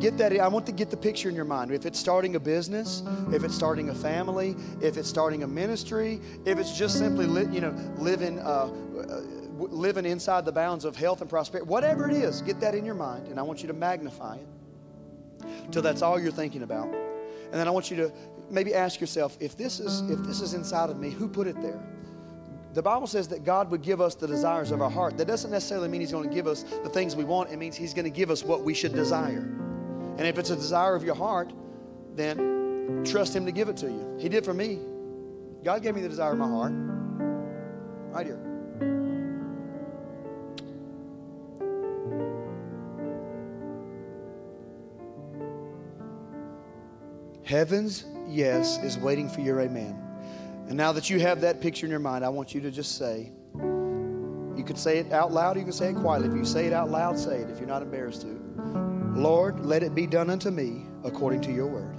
get 0.00 0.18
that. 0.18 0.38
I 0.38 0.48
want 0.48 0.66
to 0.66 0.72
get 0.72 0.90
the 0.90 0.96
picture 0.96 1.28
in 1.28 1.34
your 1.34 1.44
mind. 1.44 1.70
If 1.70 1.86
it's 1.86 1.98
starting 1.98 2.34
a 2.34 2.40
business, 2.40 3.02
if 3.32 3.44
it's 3.44 3.54
starting 3.54 3.88
a 3.88 3.94
family, 3.94 4.56
if 4.82 4.96
it's 4.96 5.08
starting 5.08 5.44
a 5.44 5.46
ministry, 5.46 6.20
if 6.44 6.58
it's 6.58 6.76
just 6.76 6.98
simply, 6.98 7.26
li- 7.26 7.54
you 7.54 7.60
know, 7.60 7.70
living, 7.96 8.40
uh, 8.40 8.66
living 9.56 10.04
inside 10.04 10.44
the 10.44 10.52
bounds 10.52 10.84
of 10.84 10.96
health 10.96 11.20
and 11.20 11.30
prosperity, 11.30 11.68
whatever 11.68 12.10
it 12.10 12.14
is, 12.14 12.42
get 12.42 12.60
that 12.60 12.74
in 12.74 12.84
your 12.84 12.96
mind, 12.96 13.28
and 13.28 13.38
I 13.38 13.42
want 13.42 13.62
you 13.62 13.68
to 13.68 13.74
magnify 13.74 14.36
it 14.36 14.46
till 15.70 15.82
that's 15.82 16.02
all 16.02 16.20
you're 16.20 16.32
thinking 16.32 16.62
about. 16.62 16.86
And 16.86 17.54
then 17.60 17.68
I 17.68 17.70
want 17.70 17.90
you 17.90 17.96
to 17.98 18.12
maybe 18.50 18.74
ask 18.74 19.00
yourself, 19.00 19.36
if 19.40 19.56
this 19.56 19.80
is 19.80 20.00
if 20.10 20.20
this 20.20 20.40
is 20.40 20.54
inside 20.54 20.90
of 20.90 20.98
me, 20.98 21.10
who 21.10 21.28
put 21.28 21.46
it 21.46 21.60
there? 21.60 21.80
The 22.74 22.82
Bible 22.82 23.06
says 23.06 23.28
that 23.28 23.44
God 23.44 23.70
would 23.70 23.82
give 23.82 24.00
us 24.00 24.14
the 24.14 24.26
desires 24.26 24.70
of 24.70 24.80
our 24.80 24.90
heart. 24.90 25.18
That 25.18 25.26
doesn't 25.26 25.50
necessarily 25.50 25.88
mean 25.88 26.00
He's 26.00 26.12
going 26.12 26.28
to 26.28 26.34
give 26.34 26.46
us 26.46 26.62
the 26.62 26.88
things 26.88 27.14
we 27.14 27.24
want. 27.24 27.50
It 27.50 27.58
means 27.58 27.76
He's 27.76 27.92
going 27.92 28.04
to 28.04 28.10
give 28.10 28.30
us 28.30 28.42
what 28.42 28.62
we 28.62 28.72
should 28.72 28.94
desire. 28.94 29.46
And 30.16 30.26
if 30.26 30.38
it's 30.38 30.50
a 30.50 30.56
desire 30.56 30.94
of 30.94 31.04
your 31.04 31.14
heart, 31.14 31.52
then 32.14 33.04
trust 33.04 33.36
Him 33.36 33.44
to 33.44 33.52
give 33.52 33.68
it 33.68 33.76
to 33.78 33.86
you. 33.86 34.16
He 34.18 34.28
did 34.28 34.44
for 34.44 34.54
me. 34.54 34.78
God 35.62 35.82
gave 35.82 35.94
me 35.94 36.00
the 36.00 36.08
desire 36.08 36.32
of 36.32 36.38
my 36.38 36.48
heart. 36.48 36.72
Right 38.14 38.26
here. 38.26 38.51
Heaven's 47.44 48.04
yes 48.28 48.78
is 48.82 48.96
waiting 48.98 49.28
for 49.28 49.40
your 49.40 49.60
amen. 49.60 49.98
And 50.68 50.76
now 50.76 50.92
that 50.92 51.10
you 51.10 51.18
have 51.20 51.40
that 51.40 51.60
picture 51.60 51.86
in 51.86 51.90
your 51.90 52.00
mind, 52.00 52.24
I 52.24 52.28
want 52.28 52.54
you 52.54 52.60
to 52.60 52.70
just 52.70 52.96
say, 52.96 53.32
you 53.54 54.64
can 54.64 54.76
say 54.76 54.98
it 54.98 55.12
out 55.12 55.32
loud, 55.32 55.56
you 55.56 55.64
can 55.64 55.72
say 55.72 55.90
it 55.90 55.96
quietly. 55.96 56.28
If 56.28 56.34
you 56.36 56.44
say 56.44 56.66
it 56.66 56.72
out 56.72 56.90
loud, 56.90 57.18
say 57.18 57.38
it 57.38 57.50
if 57.50 57.58
you're 57.58 57.66
not 57.66 57.82
embarrassed 57.82 58.22
to. 58.22 58.40
Lord, 59.16 59.60
let 59.60 59.82
it 59.82 59.94
be 59.94 60.06
done 60.06 60.30
unto 60.30 60.50
me 60.50 60.86
according 61.04 61.40
to 61.42 61.52
your 61.52 61.66
word. 61.66 61.96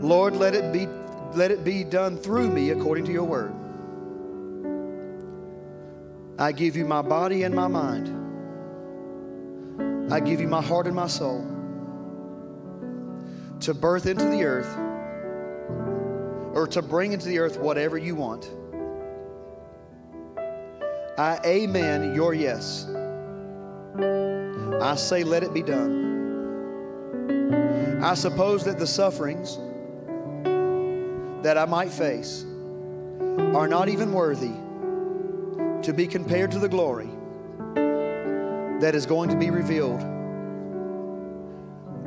Lord, 0.00 0.36
let 0.36 0.54
it 0.54 0.72
be 0.72 0.86
let 1.36 1.50
it 1.50 1.64
be 1.64 1.82
done 1.82 2.18
through 2.18 2.50
me 2.50 2.70
according 2.70 3.04
to 3.06 3.12
your 3.12 3.24
word. 3.24 3.54
I 6.38 6.52
give 6.52 6.76
you 6.76 6.84
my 6.84 7.02
body 7.02 7.42
and 7.44 7.54
my 7.54 7.68
mind. 7.68 8.20
I 10.12 10.20
give 10.20 10.40
you 10.40 10.48
my 10.48 10.60
heart 10.60 10.86
and 10.86 10.94
my 10.94 11.06
soul 11.06 11.51
to 13.62 13.74
birth 13.74 14.06
into 14.06 14.24
the 14.26 14.44
earth 14.44 14.76
or 16.54 16.66
to 16.66 16.82
bring 16.82 17.12
into 17.12 17.28
the 17.28 17.38
earth 17.38 17.58
whatever 17.58 17.96
you 17.96 18.14
want. 18.14 18.50
I 21.16 21.38
amen 21.44 22.14
your 22.14 22.34
yes. 22.34 22.86
I 24.82 24.96
say, 24.96 25.22
let 25.22 25.42
it 25.42 25.54
be 25.54 25.62
done. 25.62 26.10
I 28.02 28.14
suppose 28.14 28.64
that 28.64 28.78
the 28.78 28.86
sufferings 28.86 29.58
that 31.44 31.56
I 31.56 31.64
might 31.66 31.90
face 31.90 32.44
are 33.54 33.68
not 33.68 33.88
even 33.88 34.12
worthy 34.12 34.52
to 35.82 35.92
be 35.92 36.06
compared 36.08 36.50
to 36.52 36.58
the 36.58 36.68
glory 36.68 37.10
that 38.80 38.94
is 38.94 39.06
going 39.06 39.30
to 39.30 39.36
be 39.36 39.50
revealed 39.50 40.00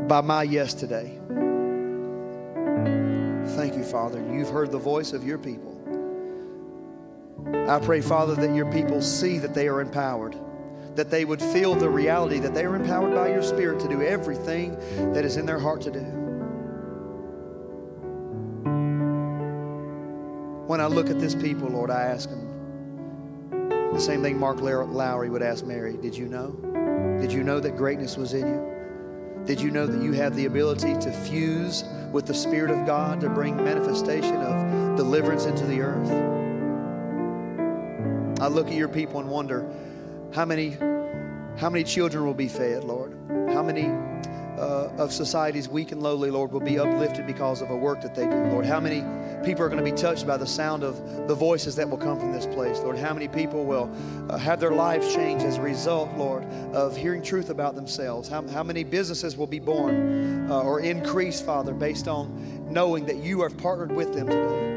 by 0.07 0.21
my 0.21 0.43
yes 0.43 0.73
today. 0.73 1.17
Father. 3.85 4.19
You've 4.31 4.49
heard 4.49 4.71
the 4.71 4.77
voice 4.79 5.13
of 5.13 5.23
your 5.23 5.37
people. 5.37 5.71
I 7.69 7.79
pray, 7.79 8.01
Father, 8.01 8.35
that 8.35 8.55
your 8.55 8.71
people 8.71 9.01
see 9.01 9.37
that 9.37 9.53
they 9.53 9.67
are 9.67 9.81
empowered, 9.81 10.35
that 10.95 11.09
they 11.09 11.25
would 11.25 11.41
feel 11.41 11.75
the 11.75 11.89
reality 11.89 12.39
that 12.39 12.53
they 12.53 12.65
are 12.65 12.75
empowered 12.75 13.13
by 13.13 13.29
your 13.29 13.43
Spirit 13.43 13.79
to 13.81 13.87
do 13.87 14.01
everything 14.01 14.75
that 15.13 15.23
is 15.23 15.37
in 15.37 15.45
their 15.45 15.59
heart 15.59 15.81
to 15.81 15.91
do. 15.91 15.99
When 20.67 20.81
I 20.81 20.87
look 20.87 21.09
at 21.09 21.19
this 21.19 21.35
people, 21.35 21.69
Lord, 21.69 21.91
I 21.91 22.03
ask 22.03 22.29
them 22.29 22.45
the 23.93 24.01
same 24.01 24.21
thing 24.23 24.37
Mark 24.37 24.59
Lowry 24.59 25.29
would 25.29 25.41
ask 25.41 25.63
Mary 25.63 25.95
Did 25.97 26.17
you 26.17 26.25
know? 26.27 26.51
Did 27.21 27.31
you 27.31 27.43
know 27.43 27.59
that 27.59 27.77
greatness 27.77 28.17
was 28.17 28.33
in 28.33 28.47
you? 28.47 28.74
Did 29.45 29.61
you 29.61 29.69
know 29.69 29.85
that 29.85 30.01
you 30.01 30.13
have 30.13 30.35
the 30.35 30.45
ability 30.45 30.95
to 30.95 31.11
fuse 31.11 31.83
with 32.11 32.25
the 32.25 32.33
Spirit 32.33 32.71
of 32.71 32.85
God 32.87 33.21
to 33.21 33.29
bring 33.29 33.55
manifestation 33.57 34.37
of 34.37 34.97
deliverance 34.97 35.45
into 35.45 35.65
the 35.65 35.81
earth? 35.81 36.09
I 38.41 38.47
look 38.47 38.67
at 38.67 38.73
your 38.73 38.87
people 38.87 39.19
and 39.19 39.29
wonder 39.29 39.69
how 40.33 40.45
many, 40.45 40.71
how 41.57 41.69
many 41.69 41.83
children 41.83 42.25
will 42.25 42.33
be 42.33 42.47
fed, 42.47 42.83
Lord? 42.83 43.15
How 43.53 43.61
many 43.61 43.85
uh, 44.57 44.89
of 44.97 45.13
society's 45.13 45.69
weak 45.69 45.91
and 45.91 46.01
lowly, 46.01 46.31
Lord, 46.31 46.51
will 46.51 46.59
be 46.59 46.79
uplifted 46.79 47.27
because 47.27 47.61
of 47.61 47.69
a 47.69 47.75
work 47.75 48.01
that 48.01 48.15
they 48.15 48.25
do, 48.25 48.35
Lord? 48.45 48.65
How 48.65 48.79
many 48.79 49.03
people 49.45 49.63
are 49.63 49.69
going 49.69 49.83
to 49.83 49.89
be 49.89 49.95
touched 49.95 50.25
by 50.25 50.37
the 50.37 50.47
sound 50.47 50.83
of 50.83 51.27
the 51.27 51.35
voices 51.35 51.75
that 51.75 51.87
will 51.87 51.97
come 51.97 52.19
from 52.19 52.31
this 52.31 52.47
place, 52.47 52.79
Lord? 52.79 52.97
How 52.97 53.13
many 53.13 53.27
people 53.27 53.63
will 53.63 53.95
uh, 54.29 54.37
have 54.37 54.59
their 54.59 54.71
lives 54.71 55.13
changed 55.13 55.45
as 55.45 55.57
a 55.57 55.61
result, 55.61 56.11
Lord, 56.17 56.43
of 56.73 56.97
hearing 56.97 57.21
truth 57.21 57.51
about 57.51 57.75
themselves? 57.75 58.27
How, 58.27 58.45
how 58.47 58.63
many 58.63 58.83
businesses 58.83 59.37
will 59.37 59.47
be 59.47 59.59
born 59.59 60.49
uh, 60.49 60.61
or 60.61 60.79
increase, 60.79 61.39
Father, 61.39 61.73
based 61.73 62.07
on 62.07 62.67
knowing 62.71 63.05
that 63.05 63.17
you 63.17 63.43
have 63.43 63.55
partnered 63.57 63.91
with 63.91 64.13
them 64.15 64.27
today? 64.27 64.75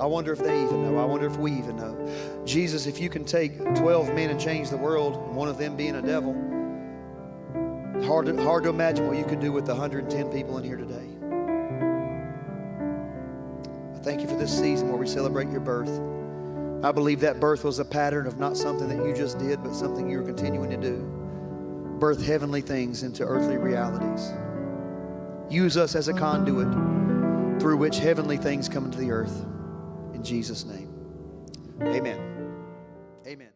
I 0.00 0.06
wonder 0.06 0.32
if 0.32 0.38
they 0.38 0.62
even 0.62 0.82
know. 0.82 0.98
I 0.98 1.04
wonder 1.04 1.26
if 1.26 1.36
we 1.36 1.52
even 1.52 1.76
know. 1.76 2.44
Jesus, 2.46 2.86
if 2.86 3.00
you 3.00 3.10
can 3.10 3.24
take 3.24 3.58
12 3.74 4.14
men 4.14 4.30
and 4.30 4.40
change 4.40 4.70
the 4.70 4.76
world, 4.76 5.34
one 5.34 5.48
of 5.48 5.58
them 5.58 5.76
being 5.76 5.96
a 5.96 6.02
devil, 6.02 6.32
hard 8.06 8.26
to, 8.26 8.42
hard 8.42 8.62
to 8.62 8.70
imagine 8.70 9.08
what 9.08 9.18
you 9.18 9.24
could 9.24 9.40
do 9.40 9.52
with 9.52 9.66
the 9.66 9.74
110 9.74 10.30
people 10.30 10.56
in 10.56 10.64
here 10.64 10.76
today. 10.76 11.09
Thank 14.02 14.22
you 14.22 14.28
for 14.28 14.36
this 14.36 14.56
season 14.56 14.88
where 14.88 14.96
we 14.96 15.06
celebrate 15.06 15.50
your 15.50 15.60
birth. 15.60 15.90
I 16.82 16.92
believe 16.92 17.20
that 17.20 17.38
birth 17.38 17.64
was 17.64 17.78
a 17.78 17.84
pattern 17.84 18.26
of 18.26 18.38
not 18.38 18.56
something 18.56 18.88
that 18.88 19.06
you 19.06 19.14
just 19.14 19.38
did, 19.38 19.62
but 19.62 19.74
something 19.74 20.08
you're 20.08 20.22
continuing 20.22 20.70
to 20.70 20.76
do. 20.78 20.96
Birth 21.98 22.24
heavenly 22.24 22.62
things 22.62 23.02
into 23.02 23.24
earthly 23.24 23.58
realities. 23.58 24.32
Use 25.50 25.76
us 25.76 25.94
as 25.94 26.08
a 26.08 26.14
conduit 26.14 26.68
through 27.60 27.76
which 27.76 27.98
heavenly 27.98 28.38
things 28.38 28.68
come 28.68 28.86
into 28.86 28.98
the 28.98 29.10
earth. 29.10 29.44
In 30.14 30.24
Jesus' 30.24 30.64
name. 30.64 30.88
Amen. 31.82 32.18
Amen. 33.26 33.48